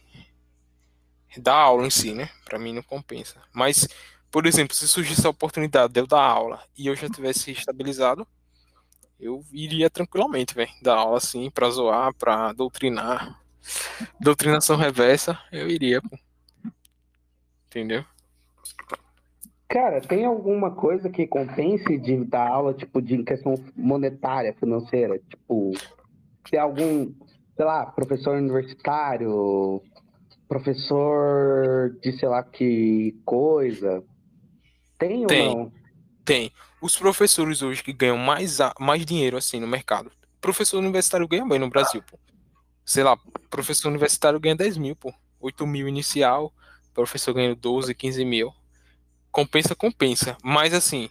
[1.38, 2.28] dar aula em si, né?
[2.44, 3.40] Para mim não compensa.
[3.54, 3.88] Mas,
[4.30, 8.28] por exemplo, se surgisse a oportunidade de eu dar aula e eu já tivesse estabilizado,
[9.24, 13.40] eu iria tranquilamente, velho, dar aula assim para zoar, para doutrinar.
[14.20, 16.18] Doutrinação reversa, eu iria, pô.
[17.68, 18.04] Entendeu?
[19.66, 25.18] Cara, tem alguma coisa que compense de dar aula, tipo, de questão monetária, financeira?
[25.18, 25.72] Tipo,
[26.50, 27.10] tem algum,
[27.56, 29.82] sei lá, professor universitário,
[30.46, 34.04] professor de sei lá que coisa.
[34.98, 35.72] Tem, tem ou não?
[36.24, 36.52] Tem.
[36.84, 40.12] Os professores hoje que ganham mais, mais dinheiro assim no mercado.
[40.38, 42.18] Professor universitário ganha bem no Brasil, pô.
[42.84, 43.16] Sei lá,
[43.48, 45.10] professor universitário ganha 10 mil, pô.
[45.40, 46.52] 8 mil inicial,
[46.92, 48.52] professor ganha 12, 15 mil.
[49.32, 50.36] Compensa, compensa.
[50.44, 51.08] Mas assim,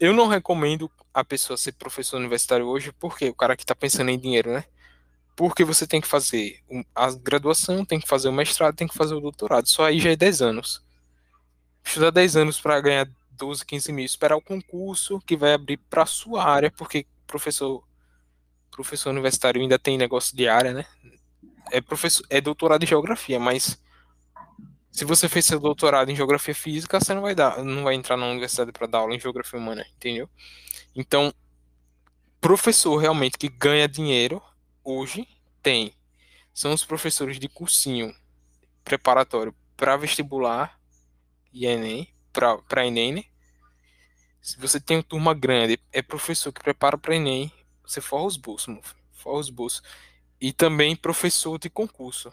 [0.00, 4.08] eu não recomendo a pessoa ser professor universitário hoje, porque o cara que tá pensando
[4.08, 4.64] em dinheiro, né?
[5.36, 6.60] porque você tem que fazer
[6.94, 9.68] a graduação, tem que fazer o mestrado, tem que fazer o doutorado.
[9.68, 10.82] Só aí já é 10 anos.
[11.84, 16.04] Estudar 10 anos para ganhar 12, 15 mil, esperar o concurso que vai abrir para
[16.04, 17.82] sua área, porque professor
[18.70, 20.84] professor universitário ainda tem negócio de área, né?
[21.72, 23.80] É professor, é doutorado em geografia, mas
[24.90, 28.16] se você fez seu doutorado em geografia física, você não vai dar, não vai entrar
[28.16, 30.28] na universidade para dar aula em geografia humana, entendeu?
[30.94, 31.32] Então,
[32.40, 34.42] professor realmente que ganha dinheiro
[34.84, 35.26] hoje
[35.62, 35.92] tem
[36.54, 38.14] são os professores de cursinho
[38.82, 40.78] preparatório para vestibular
[41.52, 42.08] e Enem,
[42.38, 43.24] para Enem, né?
[44.40, 47.52] Se você tem uma turma grande, é professor que prepara para Enem,
[47.84, 48.74] você forra os bolsos,
[49.12, 49.82] forra os bolsos.
[50.40, 52.32] E também professor de concurso.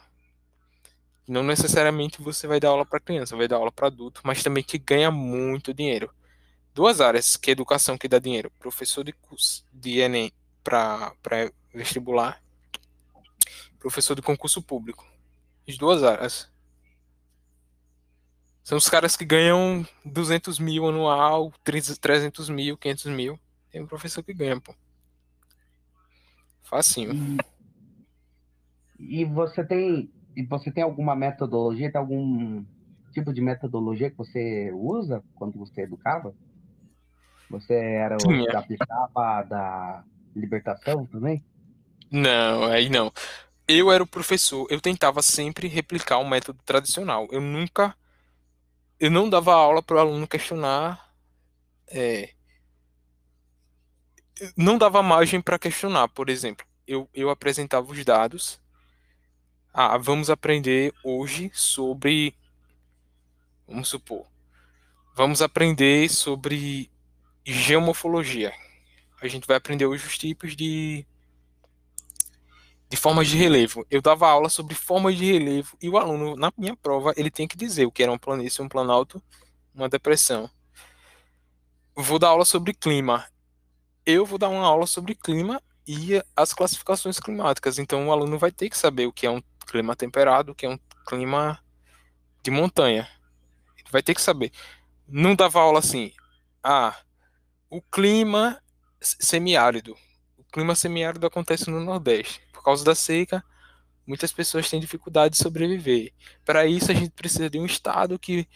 [1.27, 4.64] Não necessariamente você vai dar aula para criança, vai dar aula para adulto, mas também
[4.64, 6.14] que ganha muito dinheiro.
[6.73, 10.32] Duas áreas que é educação que dá dinheiro, professor de curso de Enem
[10.64, 11.15] para
[11.73, 12.41] vestibular
[13.80, 15.06] professor de concurso público.
[15.68, 16.49] As duas áreas.
[18.66, 23.40] São os caras que ganham 200 mil anual, 300 mil, 500 mil.
[23.72, 24.74] Tem um professor que ganha, pô.
[26.64, 27.14] Facinho.
[29.00, 32.66] E, e você tem e você tem alguma metodologia, tem algum
[33.14, 36.36] tipo de metodologia que você usa quando você educava?
[37.52, 40.04] Você era o que aplicava da
[40.36, 41.46] libertação também?
[42.12, 43.14] Não, aí não
[43.68, 47.28] eu era o professor, eu tentava sempre replicar o método tradicional.
[47.32, 47.96] Eu nunca.
[49.00, 51.14] Eu não dava aula para o aluno questionar.
[51.88, 52.34] É,
[54.56, 56.66] não dava margem para questionar, por exemplo.
[56.88, 58.60] Eu, eu apresentava os dados
[59.78, 62.34] ah, vamos aprender hoje sobre,
[63.68, 64.26] vamos supor,
[65.14, 66.90] vamos aprender sobre
[67.46, 68.54] geomorfologia.
[69.22, 71.06] A gente vai aprender hoje os tipos de
[72.96, 73.86] de formas de relevo.
[73.92, 77.46] Eu dava aula sobre formas de relevo e o aluno, na minha prova, ele tem
[77.46, 79.22] que dizer o que era um planície, um planalto,
[79.74, 80.50] uma depressão.
[81.94, 83.26] Vou dar aula sobre clima.
[84.06, 87.78] Eu vou dar uma aula sobre clima e as classificações climáticas.
[87.78, 90.66] Então o aluno vai ter que saber o que é um clima temperado, o que
[90.66, 91.60] é um clima
[92.42, 93.10] de montanha.
[93.78, 94.54] Ele vai ter que saber.
[95.06, 96.14] Não dava aula assim.
[96.64, 96.96] Ah,
[97.70, 98.62] o clima
[99.02, 99.98] semiárido.
[100.38, 103.44] O clima semiárido acontece no Nordeste causa da seca,
[104.06, 106.14] muitas pessoas têm dificuldade de sobreviver.
[106.44, 108.48] Para isso, a gente precisa de um Estado que,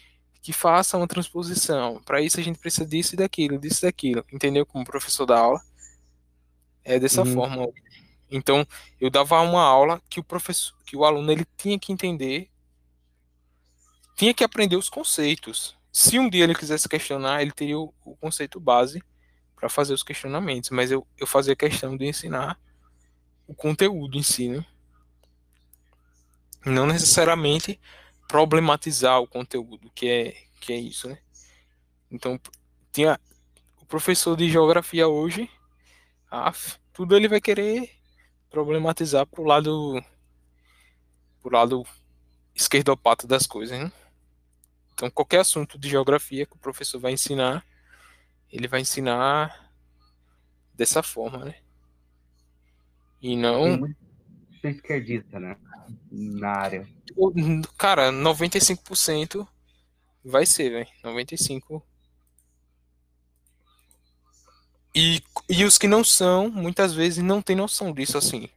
[0.41, 2.01] que faça uma transposição.
[2.03, 4.25] Para isso, a gente precisa disso e daquilo, disso e daquilo.
[4.31, 4.65] Entendeu?
[4.65, 5.61] Como professor da aula.
[6.83, 7.33] É dessa uhum.
[7.33, 7.67] forma.
[8.31, 8.65] Então,
[8.99, 12.49] eu dava uma aula que o professor, que o aluno ele tinha que entender,
[14.15, 15.75] tinha que aprender os conceitos.
[15.91, 19.03] Se um dia ele quisesse questionar, ele teria o, o conceito base
[19.55, 22.57] para fazer os questionamentos, mas eu, eu fazia questão de ensinar
[23.49, 24.63] o conteúdo em si, né?
[26.63, 27.81] Não necessariamente
[28.27, 31.17] problematizar o conteúdo, que é, que é isso, né?
[32.11, 32.39] Então,
[32.91, 33.19] tinha
[33.81, 35.49] o professor de geografia hoje,
[36.29, 36.53] ah,
[36.93, 37.89] tudo ele vai querer
[38.51, 39.99] problematizar pro lado
[41.41, 41.83] pro lado
[42.53, 43.91] esquerdopata das coisas, né?
[44.93, 47.65] Então, qualquer assunto de geografia que o professor vai ensinar,
[48.51, 49.71] ele vai ensinar
[50.75, 51.55] dessa forma, né?
[53.21, 53.81] E não.
[54.61, 55.55] Tem esquerdista, né?
[56.11, 56.87] Na área.
[57.77, 59.47] Cara, 95%
[60.23, 60.87] vai ser, velho.
[61.03, 61.81] 95%.
[64.95, 68.49] E, e os que não são, muitas vezes não tem noção disso assim.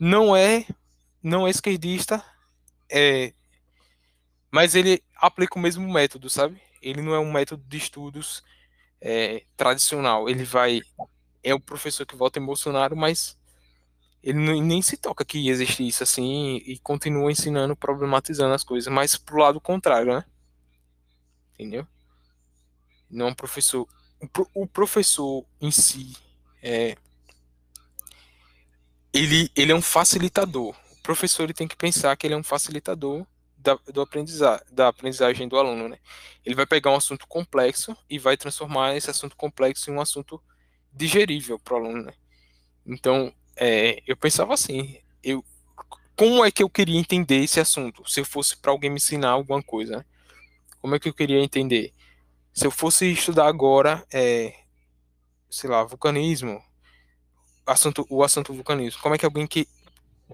[0.00, 0.66] Não é,
[1.22, 2.24] não é esquerdista,
[2.90, 3.32] é,
[4.50, 6.60] mas ele aplica o mesmo método, sabe?
[6.80, 8.42] Ele não é um método de estudos
[9.00, 10.28] é, tradicional.
[10.28, 10.80] Ele vai
[11.42, 13.38] é o professor que vota em Bolsonaro, mas
[14.26, 19.16] ele nem se toca que existe isso assim e continua ensinando, problematizando as coisas, mas
[19.16, 20.24] pro lado contrário, né?
[21.54, 21.86] Entendeu?
[23.08, 23.86] Não é professor.
[24.52, 26.16] O professor em si
[26.60, 26.96] é.
[29.12, 30.74] Ele, ele é um facilitador.
[30.98, 33.24] O professor ele tem que pensar que ele é um facilitador
[33.56, 36.00] da, do aprendizagem, da aprendizagem do aluno, né?
[36.44, 40.42] Ele vai pegar um assunto complexo e vai transformar esse assunto complexo em um assunto
[40.92, 42.12] digerível para o aluno, né?
[42.84, 45.44] Então, é, eu pensava assim, eu,
[46.16, 48.08] como é que eu queria entender esse assunto?
[48.08, 50.04] Se eu fosse para alguém me ensinar alguma coisa, né?
[50.80, 51.92] como é que eu queria entender?
[52.52, 54.54] Se eu fosse estudar agora, é,
[55.50, 56.62] sei lá, vulcanismo,
[57.66, 59.68] assunto, o assunto vulcanismo, como é que alguém que,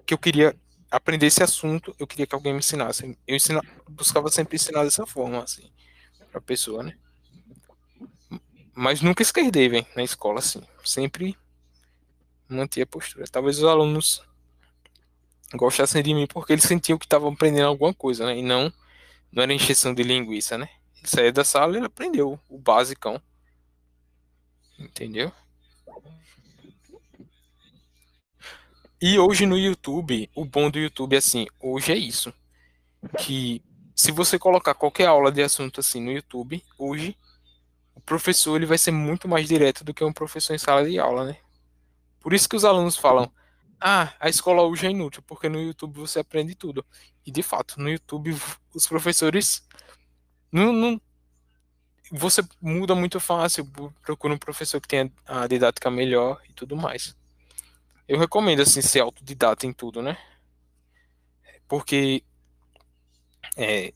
[0.06, 0.54] que eu queria
[0.90, 3.16] aprender esse assunto, eu queria que alguém me ensinasse.
[3.26, 5.72] Eu ensina, buscava sempre ensinar dessa forma, assim,
[6.34, 6.94] a pessoa, né?
[8.74, 10.62] Mas nunca esquerdei, velho, na escola, assim.
[10.84, 11.36] Sempre
[12.48, 13.24] mantinha a postura.
[13.30, 14.22] Talvez os alunos
[15.54, 18.38] gostassem de mim porque eles sentiam que estavam aprendendo alguma coisa, né?
[18.38, 18.72] E não,
[19.30, 20.68] não era encheção de linguiça, né?
[20.96, 23.20] Ele saiu da sala e ele aprendeu o basicão.
[24.78, 25.32] Entendeu?
[29.00, 32.32] E hoje no YouTube, o bom do YouTube, assim, hoje é isso.
[33.18, 33.60] Que
[33.96, 37.16] se você colocar qualquer aula de assunto assim no YouTube, hoje,
[37.94, 40.98] o professor ele vai ser muito mais direto do que um professor em sala de
[41.00, 41.36] aula, né?
[42.22, 43.30] Por isso que os alunos falam:
[43.80, 46.84] ah, a escola hoje é inútil, porque no YouTube você aprende tudo.
[47.26, 48.36] E de fato, no YouTube
[48.74, 49.66] os professores
[50.52, 51.00] não, não
[52.10, 53.66] você muda muito fácil,
[54.02, 57.16] procura um professor que tenha a didática melhor e tudo mais.
[58.06, 60.18] Eu recomendo assim ser autodidata em tudo, né?
[61.66, 62.22] Porque
[63.56, 63.94] é,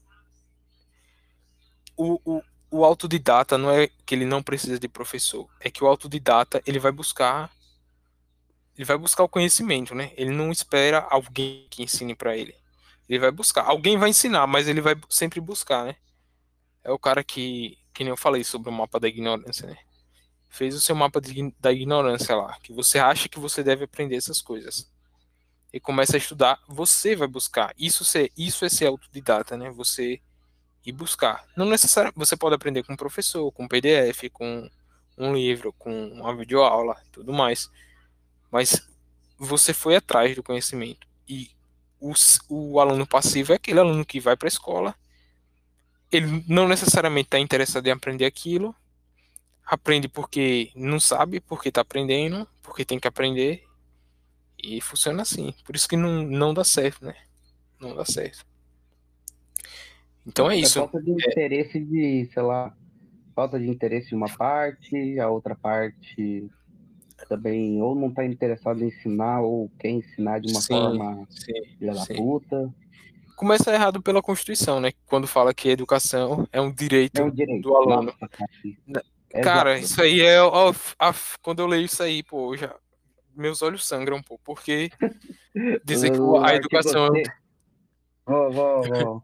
[1.94, 5.86] o, o, o autodidata não é que ele não precisa de professor, é que o
[5.86, 7.50] autodidata ele vai buscar
[8.76, 10.12] ele vai buscar o conhecimento, né?
[10.16, 12.54] Ele não espera alguém que ensine para ele.
[13.08, 13.62] Ele vai buscar.
[13.62, 15.96] Alguém vai ensinar, mas ele vai sempre buscar, né?
[16.84, 19.78] É o cara que, que nem eu falei sobre o mapa da ignorância, né?
[20.48, 24.16] Fez o seu mapa de, da ignorância lá, que você acha que você deve aprender
[24.16, 24.90] essas coisas.
[25.72, 27.74] E começa a estudar, você vai buscar.
[27.78, 29.70] Isso, ser, isso é ser autodidata, né?
[29.70, 30.20] Você
[30.84, 31.44] ir buscar.
[31.56, 34.70] Não necessariamente, você pode aprender com um professor, com um PDF, com
[35.16, 37.70] um livro, com uma videoaula, tudo mais
[38.50, 38.88] mas
[39.38, 41.06] você foi atrás do conhecimento.
[41.28, 41.50] E
[42.00, 42.12] o,
[42.48, 44.94] o aluno passivo é aquele aluno que vai para a escola,
[46.10, 48.74] ele não necessariamente está interessado em aprender aquilo,
[49.64, 53.64] aprende porque não sabe, porque está aprendendo, porque tem que aprender,
[54.62, 55.52] e funciona assim.
[55.64, 57.14] Por isso que não, não dá certo, né?
[57.80, 58.44] não dá certo.
[60.26, 60.78] Então é, É isso.
[60.78, 62.76] falta de interesse de, sei lá,
[63.34, 66.50] falta de interesse de uma parte, a outra parte
[67.28, 71.26] também ou não tá interessado em ensinar ou quer ensinar de uma Sim, forma
[71.78, 72.74] filha da puta.
[73.36, 74.92] Começa errado pela Constituição, né?
[75.06, 77.62] Quando fala que a educação é um direito É um direito.
[77.62, 78.12] do aluno.
[78.18, 78.28] Nossa,
[79.42, 79.76] cara.
[79.76, 80.40] É isso aí é.
[80.40, 82.74] ó, a- quando eu leio isso aí, pô, já,
[83.34, 84.90] meus olhos sangram, pô, porque
[85.84, 87.32] dizer que a educação é C-
[88.26, 89.22] Vou, vou, vou.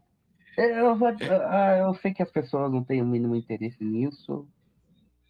[0.55, 4.47] Eu, vou- eu sei que as pessoas não têm o mínimo interesse nisso,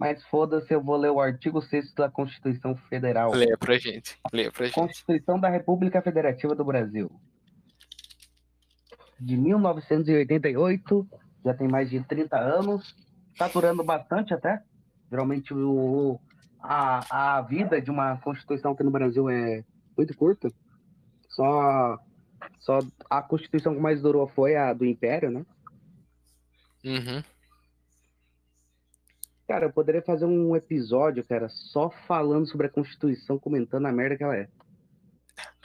[0.04, 3.32] mas foda-se, eu vou ler o artigo 6 da Constituição Federal.
[3.32, 4.20] Leia pra gente.
[4.34, 4.76] Leia pra gente.
[4.76, 7.10] Constituição da República Federativa do Brasil.
[9.18, 11.08] De 1988,
[11.46, 12.94] já tem mais de 30 anos,
[13.32, 14.62] está durando bastante até.
[15.10, 16.20] Geralmente o,
[16.60, 19.64] a, a vida de uma Constituição aqui no Brasil é
[19.98, 20.52] muito curta.
[21.30, 21.98] Só,
[22.60, 25.46] só a Constituição que mais durou foi a do Império, né?
[26.84, 27.24] Uhum.
[29.48, 34.16] Cara, eu poderia fazer um episódio, cara, só falando sobre a Constituição, comentando a merda
[34.16, 34.48] que ela é.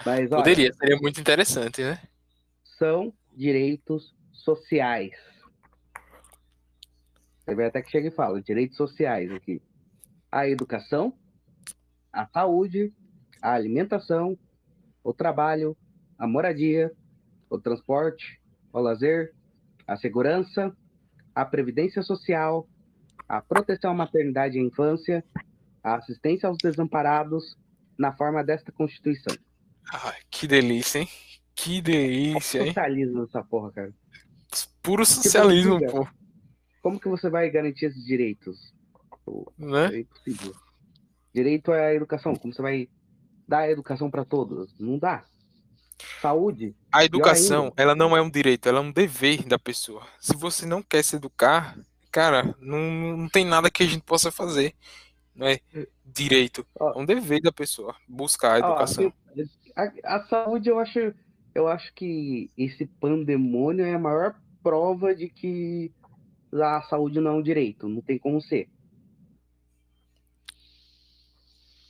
[0.05, 2.01] Mas, olha, Poderia, seria muito interessante, né?
[2.79, 5.13] são direitos sociais.
[7.41, 9.61] Você vê até que chega e fala, direitos sociais aqui.
[10.31, 11.13] A educação,
[12.13, 12.93] a saúde,
[13.43, 14.39] a alimentação,
[15.03, 15.77] o trabalho,
[16.19, 16.93] a moradia,
[17.51, 18.41] o transporte,
[18.73, 19.35] o lazer,
[19.87, 20.77] a segurança,
[21.35, 22.69] a previdência social,
[23.29, 25.25] a proteção à maternidade e à infância,
[25.83, 27.57] a assistência aos desamparados,
[27.99, 29.37] na forma desta Constituição.
[29.93, 31.09] Ai, que delícia, hein?
[31.55, 32.69] Que delícia, hein?
[32.69, 33.95] Socialismo essa porra, cara.
[34.83, 35.91] Puro socialismo, diga.
[35.91, 36.09] pô.
[36.81, 38.73] Como que você vai garantir esses direitos?
[39.59, 39.97] Né?
[39.97, 40.55] É impossível.
[41.35, 42.35] Direito à educação.
[42.35, 42.89] Como você vai
[43.47, 44.75] dar a educação para todos?
[44.79, 45.25] Não dá.
[46.23, 46.77] Saúde.
[46.93, 50.07] A educação, ela não é um direito, ela é um dever da pessoa.
[50.21, 51.77] Se você não quer se educar,
[52.11, 54.75] cara, não, não tem nada que a gente possa fazer.
[55.35, 55.61] Não é
[56.05, 59.13] direito, é um dever da pessoa buscar a educação.
[59.77, 61.15] a, a saúde, eu acho,
[61.55, 65.93] eu acho que esse pandemônio é a maior prova de que
[66.53, 67.89] a saúde não é um direito.
[67.89, 68.69] Não tem como ser.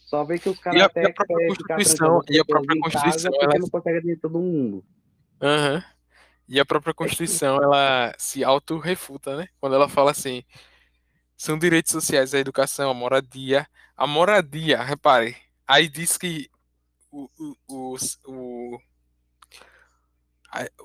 [0.06, 3.00] Só ver que os caras a- até e a própria Constituição- e a própria casa
[3.02, 4.84] Constituição, porque ela- não consegue atender todo mundo.
[5.40, 5.84] Aham.
[6.48, 9.48] E a própria Constituição, ela se auto-refuta, né?
[9.60, 10.42] Quando ela fala assim,
[11.36, 13.68] são direitos sociais a educação, a moradia.
[13.96, 16.48] A moradia, repare, aí diz que
[17.10, 17.28] o,
[17.68, 17.96] o,
[18.26, 18.78] o,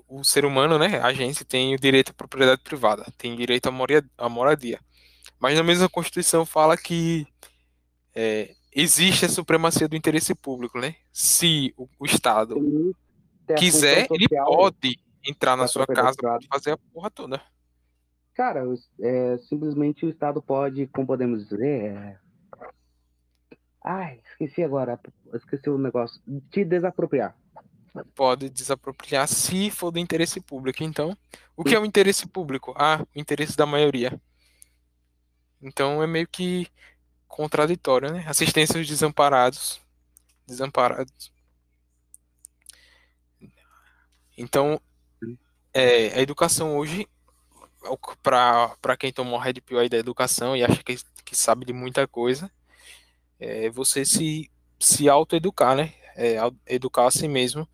[0.08, 3.70] o ser humano, né, a gente tem o direito à propriedade privada, tem direito
[4.18, 4.80] à moradia.
[5.40, 7.28] Mas na mesma Constituição fala que
[8.16, 10.96] é, existe a supremacia do interesse público, né?
[11.12, 12.56] Se o, o Estado
[13.58, 17.42] quiser, ele social, pode entrar na da sua casa e fazer a porra toda.
[18.34, 18.64] Cara,
[19.00, 22.20] é, simplesmente o Estado pode, como podemos dizer, é...
[23.84, 25.00] Ai, esqueci agora,
[25.34, 27.36] esqueci o negócio, te desapropriar.
[28.16, 30.84] Pode desapropriar se for do interesse público.
[30.84, 31.16] Então,
[31.56, 32.74] o que é o interesse público?
[32.76, 34.20] Ah, o interesse da maioria.
[35.62, 36.68] Então é meio que
[37.28, 38.26] contraditório, né?
[38.28, 39.80] Assistência aos desamparados.
[40.48, 41.32] Desamparados.
[44.38, 44.82] Então,
[45.74, 47.08] é, a educação hoje,
[48.22, 51.74] para quem tomou a Red Pill aí da educação e acha que, que sabe de
[51.74, 52.52] muita coisa,
[53.40, 55.94] é você se, se autoeducar, né?
[56.16, 56.38] É,
[56.68, 57.68] educar a si mesmo,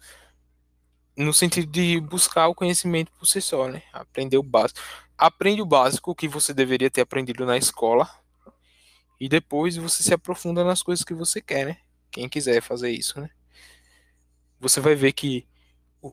[1.17, 3.83] no sentido de buscar o conhecimento por si só, né?
[3.91, 4.79] Aprender o básico.
[5.17, 8.09] Aprende o básico que você deveria ter aprendido na escola,
[9.19, 11.77] e depois você se aprofunda nas coisas que você quer, né?
[12.09, 13.29] Quem quiser fazer isso, né?
[14.61, 15.45] Você vai ver que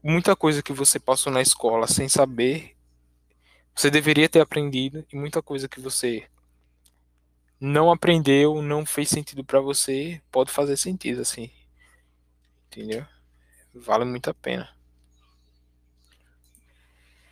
[0.02, 2.76] muita coisa que você passou na escola sem saber,
[3.74, 6.28] você deveria ter aprendido, e muita coisa que você
[7.60, 11.50] não aprendeu, não fez sentido pra você, pode fazer sentido, assim.
[12.66, 13.06] Entendeu?
[13.74, 14.68] Vale muito a pena.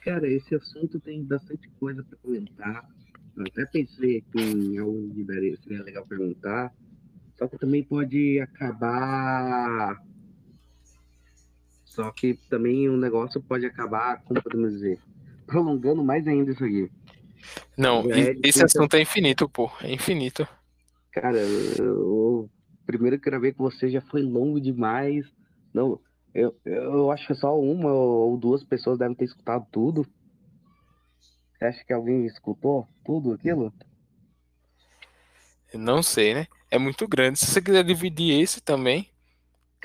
[0.03, 2.89] Cara, esse assunto tem bastante coisa para comentar.
[3.37, 6.73] Eu até pensei aqui em que daria- seria legal perguntar.
[7.39, 9.99] Só que também pode acabar.
[11.95, 14.99] Só que também o negócio pode acabar, como podemos dizer,
[15.47, 16.91] prolongando mais ainda isso aqui.
[17.79, 18.65] Não, É esse difícil.
[18.65, 19.71] assunto é infinito, pô.
[19.81, 20.47] É infinito.
[21.13, 21.95] Cara, eu,
[22.45, 22.51] o
[22.85, 25.25] primeiro que gravei com você já foi longo demais.
[25.73, 26.01] Não,
[26.35, 30.05] eu, eu acho que só uma ou duas pessoas devem ter escutado tudo.
[31.57, 33.73] Você acha que alguém escutou tudo aquilo?
[35.73, 36.47] Não sei, né?
[36.71, 37.39] É muito grande.
[37.39, 39.09] Se você quiser dividir esse também,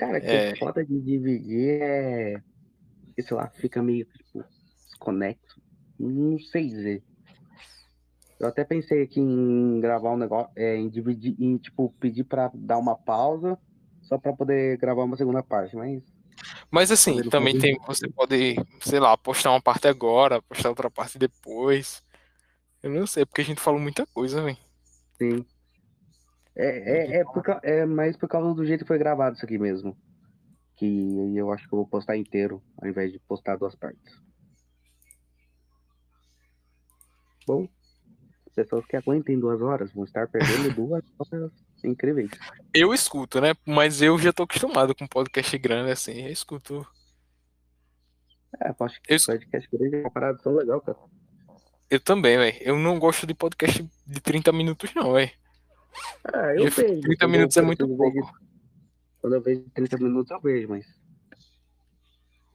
[0.00, 0.56] Cara, que É.
[0.56, 2.42] foda de dividir é.
[3.20, 4.42] sei lá, fica meio, tipo,
[4.86, 5.60] desconexo.
[5.98, 7.02] Não sei dizer.
[8.38, 12.50] Eu até pensei aqui em gravar um negócio, é, em dividir, em, tipo, pedir pra
[12.54, 13.58] dar uma pausa,
[14.00, 16.02] só pra poder gravar uma segunda parte, mas
[16.70, 21.18] Mas assim, também tem, você pode, sei lá, postar uma parte agora, postar outra parte
[21.18, 22.02] depois.
[22.82, 24.56] Eu não sei, porque a gente falou muita coisa, velho.
[25.18, 25.44] sim.
[26.56, 26.66] É,
[27.16, 29.96] é, é, por, é mais por causa do jeito que foi gravado isso aqui mesmo.
[30.76, 34.14] Que eu acho que eu vou postar inteiro, ao invés de postar duas partes.
[37.46, 37.68] Bom,
[38.46, 41.50] as pessoas que aguentem duas horas vão estar perdendo duas horas
[41.84, 42.30] incríveis.
[42.74, 43.54] Eu escuto, né?
[43.66, 46.22] Mas eu já tô acostumado com podcast grande, assim.
[46.26, 46.86] Eu escuto.
[48.62, 50.98] É, eu acho Eu que es- podcast grande é uma parada tão legal, cara.
[51.88, 52.56] Eu também, velho.
[52.60, 55.30] Eu não gosto de podcast de 30 minutos, não, velho.
[56.24, 57.00] Ah, eu vejo.
[57.00, 58.32] 30 quando minutos é muito pouco.
[59.20, 60.86] Quando eu vejo 30 minutos, eu vejo, mas.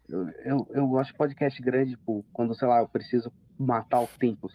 [0.07, 4.07] Eu, eu, eu gosto de podcast grande, tipo, quando, sei lá, eu preciso matar o
[4.19, 4.49] tempo.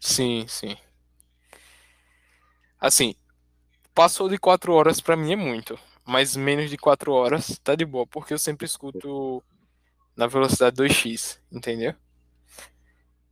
[0.00, 0.76] Sim, sim.
[2.80, 3.14] Assim,
[3.94, 5.78] passou de 4 horas pra mim é muito.
[6.04, 9.42] Mas menos de 4 horas tá de boa, porque eu sempre escuto
[10.16, 11.94] na velocidade 2x, entendeu?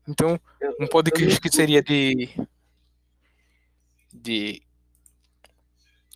[0.06, 0.40] Então,
[0.78, 2.28] um podcast que seria de
[4.12, 4.62] de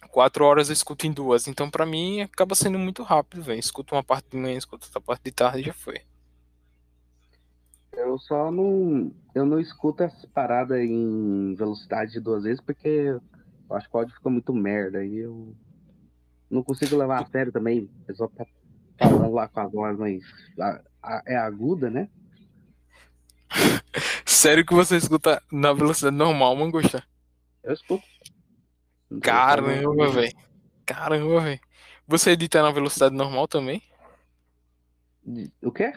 [0.09, 1.49] 4 horas eu escuto em duas.
[1.49, 3.59] Então, pra mim, acaba sendo muito rápido, velho.
[3.59, 6.01] Escuto uma parte de manhã, escuto outra parte de tarde e já foi.
[7.93, 9.13] Eu só não.
[9.35, 13.99] Eu não escuto essa parada em velocidade de duas vezes porque eu acho que o
[13.99, 15.05] áudio fica muito merda.
[15.05, 15.55] E eu
[16.51, 17.91] não consigo levar a sério também.
[18.03, 18.47] A pessoa tá
[18.99, 20.23] falando lá com a voz mais.
[21.27, 22.09] é aguda, né?
[24.25, 27.03] Sério que você escuta na velocidade normal, Mangusta?
[27.65, 28.05] Eu escuto.
[29.23, 30.37] Caramba, velho.
[30.87, 31.61] Caramba, velho.
[32.07, 33.83] Você edita na velocidade normal também?
[35.63, 35.93] O quê?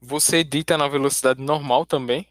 [0.00, 2.26] Você edita na velocidade normal também?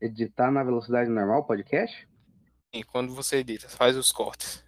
[0.00, 2.08] Editar na velocidade normal podcast?
[2.72, 4.64] E quando você edita, faz os cortes.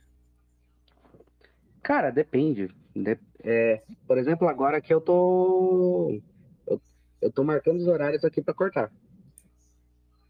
[1.83, 2.69] Cara, depende.
[2.95, 6.21] De- é, por exemplo, agora que eu tô.
[6.67, 6.81] Eu,
[7.23, 8.93] eu tô marcando os horários aqui pra cortar.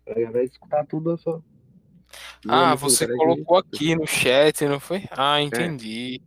[0.07, 1.43] Ao invés de escutar tudo, eu só.
[2.49, 5.05] Ah, você colocou aqui no chat, não foi?
[5.11, 6.21] Ah, entendi.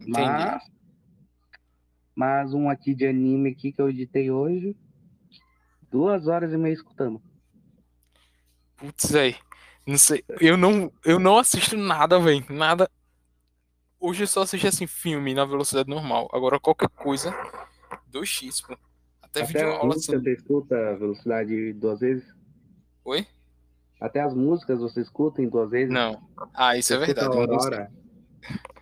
[0.00, 0.20] Entendi.
[0.20, 0.62] Mas.
[2.14, 4.76] Mas um aqui de anime aqui que eu editei hoje.
[5.90, 7.20] Duas horas e meia escutando.
[8.76, 9.36] Putz, aí.
[9.86, 10.24] Não sei.
[10.40, 12.44] Eu não, eu não assisto nada, velho.
[12.50, 12.90] Nada.
[13.98, 16.28] Hoje eu só assisto assim filme na velocidade normal.
[16.32, 17.32] Agora qualquer coisa
[18.12, 18.76] 2x, pô.
[19.20, 20.12] Até, Até vídeo aula assim.
[20.12, 22.24] você escuta a velocidade duas vezes?
[23.04, 23.26] Oi?
[24.02, 25.94] Até as músicas você escuta em duas vezes?
[25.94, 26.20] Não.
[26.52, 27.28] Ah, isso Você é verdade.
[27.28, 27.92] A Aurora.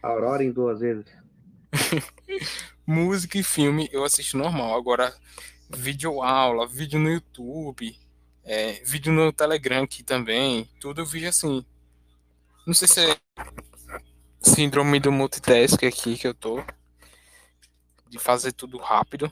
[0.03, 1.05] A Aurora em duas vezes.
[2.87, 4.75] música e filme eu assisto normal.
[4.75, 5.15] Agora,
[5.69, 7.95] vídeo aula, vídeo no YouTube,
[8.43, 10.67] é, vídeo no Telegram aqui também.
[10.81, 11.67] Tudo eu vejo assim.
[12.67, 13.17] Não sei se é
[14.41, 16.65] síndrome do multitask aqui que eu tô.
[18.09, 19.31] De fazer tudo rápido.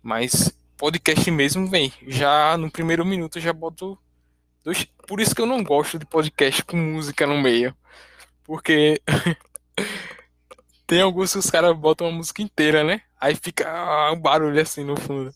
[0.00, 1.92] Mas podcast mesmo, vem.
[2.06, 3.98] Já no primeiro minuto eu já boto.
[5.06, 7.74] Por isso que eu não gosto de podcast com música no meio.
[8.44, 9.00] Porque
[10.86, 13.02] tem alguns que os caras botam a música inteira, né?
[13.20, 15.34] Aí fica um barulho assim no fundo.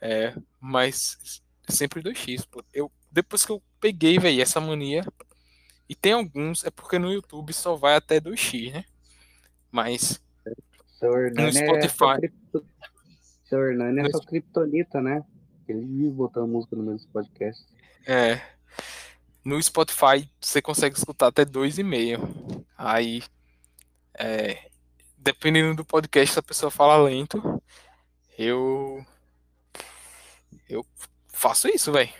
[0.00, 2.64] É, mas sempre 2x, pô.
[2.72, 5.04] Eu, depois que eu peguei, velho, essa mania.
[5.88, 8.84] E tem alguns, é porque no YouTube só vai até 2x, né?
[9.70, 10.20] Mas
[11.14, 12.32] Hernani é Spotify.
[13.44, 15.24] Seu Hernani é No sua criptonita, né?
[15.68, 17.66] Ele vive botando música no meio dos podcasts.
[18.06, 18.40] É.
[19.44, 22.64] No Spotify você consegue escutar até 2,5.
[22.76, 23.22] Aí,
[24.18, 24.70] é,
[25.16, 27.62] dependendo do podcast, a pessoa fala lento,
[28.38, 29.04] eu
[30.68, 30.86] eu
[31.28, 32.12] faço isso, velho.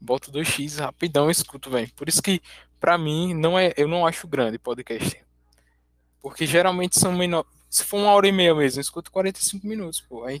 [0.00, 1.92] Boto 2x rapidão e escuto, velho.
[1.94, 2.40] Por isso que
[2.78, 5.24] pra mim não é, eu não acho grande podcast.
[6.22, 10.00] Porque geralmente são menor, se for uma hora e meia mesmo, eu escuto 45 minutos,
[10.00, 10.24] pô.
[10.24, 10.40] Aí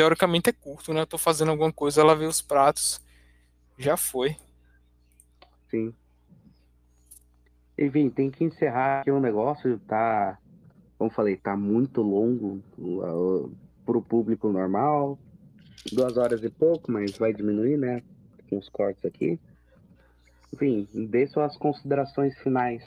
[0.00, 1.02] teoricamente é curto, né?
[1.02, 3.02] Eu tô fazendo alguma coisa, lavei os pratos,
[3.76, 4.34] já foi.
[5.70, 5.92] Sim.
[7.78, 9.78] Enfim, tem que encerrar aqui o negócio.
[9.86, 10.38] Tá,
[10.96, 13.54] como falei, tá muito longo uh,
[13.84, 15.18] pro público normal.
[15.92, 18.02] Duas horas e pouco, mas vai diminuir, né?
[18.48, 19.38] Com os cortes aqui.
[20.54, 22.82] Enfim, dê suas considerações finais.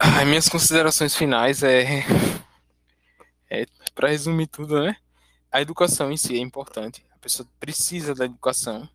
[0.00, 1.84] Ai, minhas considerações finais é,
[3.50, 4.96] é para resumir tudo, né?
[5.50, 7.04] A educação em si é importante.
[7.12, 8.88] A pessoa precisa da educação,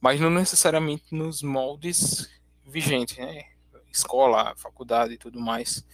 [0.00, 2.28] mas não necessariamente nos moldes
[2.64, 3.44] vigentes, né?
[3.90, 5.84] Escola, faculdade e tudo mais.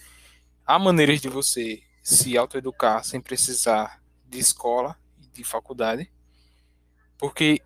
[0.65, 6.11] há maneiras de você se autoeducar sem precisar de escola e de faculdade,
[7.17, 7.61] porque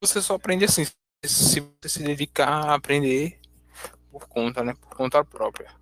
[0.00, 0.84] você só aprende assim,
[1.24, 3.38] se você se dedicar a aprender
[4.10, 5.74] por conta, né, por conta própria.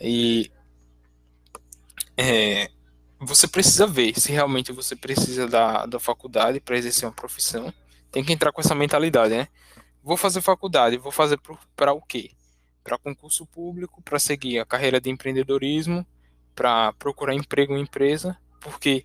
[0.00, 0.50] E
[2.16, 2.70] é,
[3.24, 7.72] você precisa ver se realmente você precisa da, da faculdade para exercer uma profissão.
[8.10, 9.48] Tem que entrar com essa mentalidade, né?
[10.02, 11.38] Vou fazer faculdade, vou fazer
[11.76, 12.30] para o quê?
[12.82, 16.06] Para concurso público, para seguir a carreira de empreendedorismo,
[16.54, 19.04] para procurar emprego em empresa, porque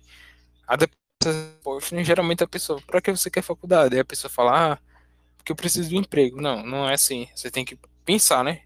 [0.66, 0.76] a
[1.24, 3.94] resposta, geralmente a pessoa, para que você quer faculdade?
[3.94, 4.78] Aí a pessoa fala, ah,
[5.36, 6.40] porque eu preciso de um emprego.
[6.40, 7.28] Não, não é assim.
[7.34, 8.62] Você tem que pensar, né?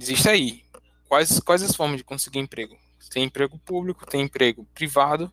[0.00, 0.64] Existe aí.
[1.08, 2.76] Quais, quais as formas de conseguir emprego?
[3.10, 5.32] Tem emprego público, tem emprego privado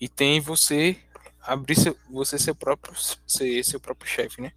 [0.00, 0.96] e tem você
[1.40, 2.94] abrir seu, você seu próprio
[3.26, 4.52] ser seu próprio chefe, né?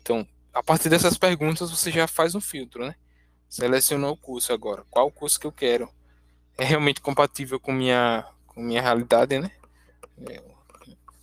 [0.00, 2.94] Então, a partir dessas perguntas você já faz um filtro, né?
[3.48, 4.84] Selecionou o curso agora.
[4.90, 5.88] Qual curso que eu quero?
[6.56, 9.50] É realmente compatível com minha com minha realidade, né?
[10.28, 10.42] É,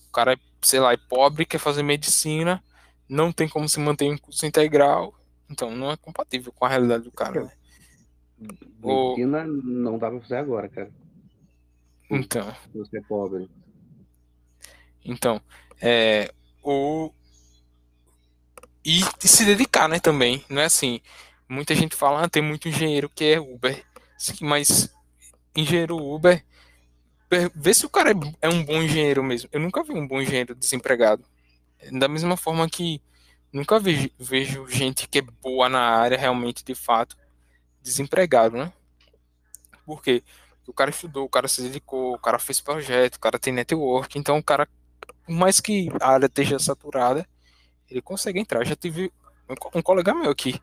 [0.07, 2.63] o cara, sei lá, é pobre, quer fazer medicina,
[3.09, 5.13] não tem como se manter em curso integral,
[5.49, 7.51] então não é compatível com a realidade do cara, né?
[8.37, 9.47] Medicina o...
[9.47, 10.91] não dá pra fazer agora, cara.
[12.09, 12.53] Então.
[12.73, 13.49] Você é pobre.
[15.05, 15.41] Então,
[15.81, 16.33] é,
[16.63, 17.11] o
[18.85, 20.43] e, e, se dedicar, né, também.
[20.49, 20.99] Não é assim.
[21.47, 23.83] Muita gente fala, ah, tem muito engenheiro que é Uber.
[24.17, 24.93] Sim, mas
[25.55, 26.43] engenheiro Uber,
[27.55, 29.49] vê se o cara é, é um bom engenheiro mesmo.
[29.51, 31.23] Eu nunca vi um bom engenheiro desempregado.
[31.91, 33.01] Da mesma forma que
[33.51, 37.15] nunca vejo, vejo gente que é boa na área realmente, de fato,
[37.83, 38.73] desempregado, né?
[39.85, 40.23] Por quê?
[40.57, 43.53] Porque o cara estudou, o cara se dedicou, o cara fez projeto, o cara tem
[43.53, 44.67] network, então o cara,
[45.25, 47.27] por mais que a área esteja saturada,
[47.89, 48.61] ele consegue entrar.
[48.61, 49.11] Eu já tive
[49.49, 50.59] um, um colega meu que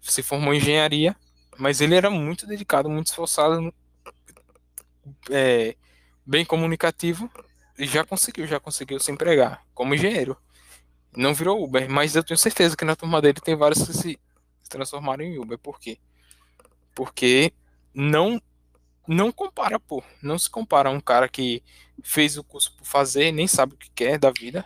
[0.00, 1.16] se formou em engenharia,
[1.58, 3.74] mas ele era muito dedicado, muito esforçado,
[5.30, 5.76] é,
[6.24, 7.28] bem comunicativo,
[7.78, 10.36] e já conseguiu, já conseguiu se empregar como engenheiro.
[11.16, 14.20] Não virou Uber, mas eu tenho certeza que na turma dele tem vários que se
[14.68, 15.58] transformaram em Uber.
[15.58, 15.98] Por quê?
[16.94, 17.52] Porque
[17.94, 18.40] não
[19.06, 20.02] não compara, pô.
[20.22, 21.62] Não se compara um cara que
[22.02, 24.64] fez o curso por fazer, nem sabe o que quer da vida,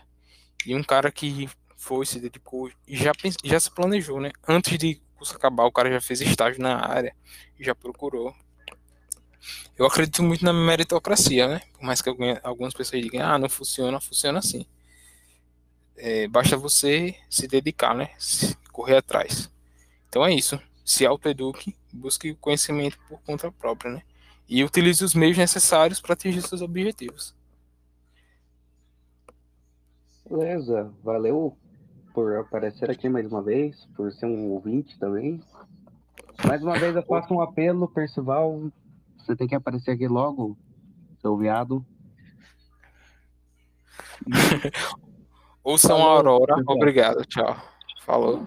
[0.65, 3.13] e um cara que foi, se dedicou e já,
[3.45, 4.33] já se planejou, né?
[4.47, 7.15] Antes de o curso acabar, o cara já fez estágio na área,
[7.59, 8.35] já procurou.
[9.79, 11.61] Eu acredito muito na meritocracia, né?
[11.73, 12.11] Por mais que
[12.43, 14.67] algumas pessoas digam, ah, não funciona, funciona assim.
[15.97, 18.11] É, basta você se dedicar, né?
[18.73, 19.51] correr atrás.
[20.09, 20.61] Então é isso.
[20.87, 24.03] Se autoeduque, busque conhecimento por conta própria, né?
[24.49, 27.35] E utilize os meios necessários para atingir seus objetivos.
[30.31, 31.57] Beleza, valeu
[32.15, 35.43] por aparecer aqui mais uma vez, por ser um ouvinte também.
[36.47, 38.71] Mais uma vez eu faço um apelo, Percival,
[39.19, 40.57] você tem que aparecer aqui logo,
[41.21, 41.85] seu viado.
[45.65, 47.57] Ouçam a Aurora, obrigado, tchau.
[48.05, 48.47] Falou.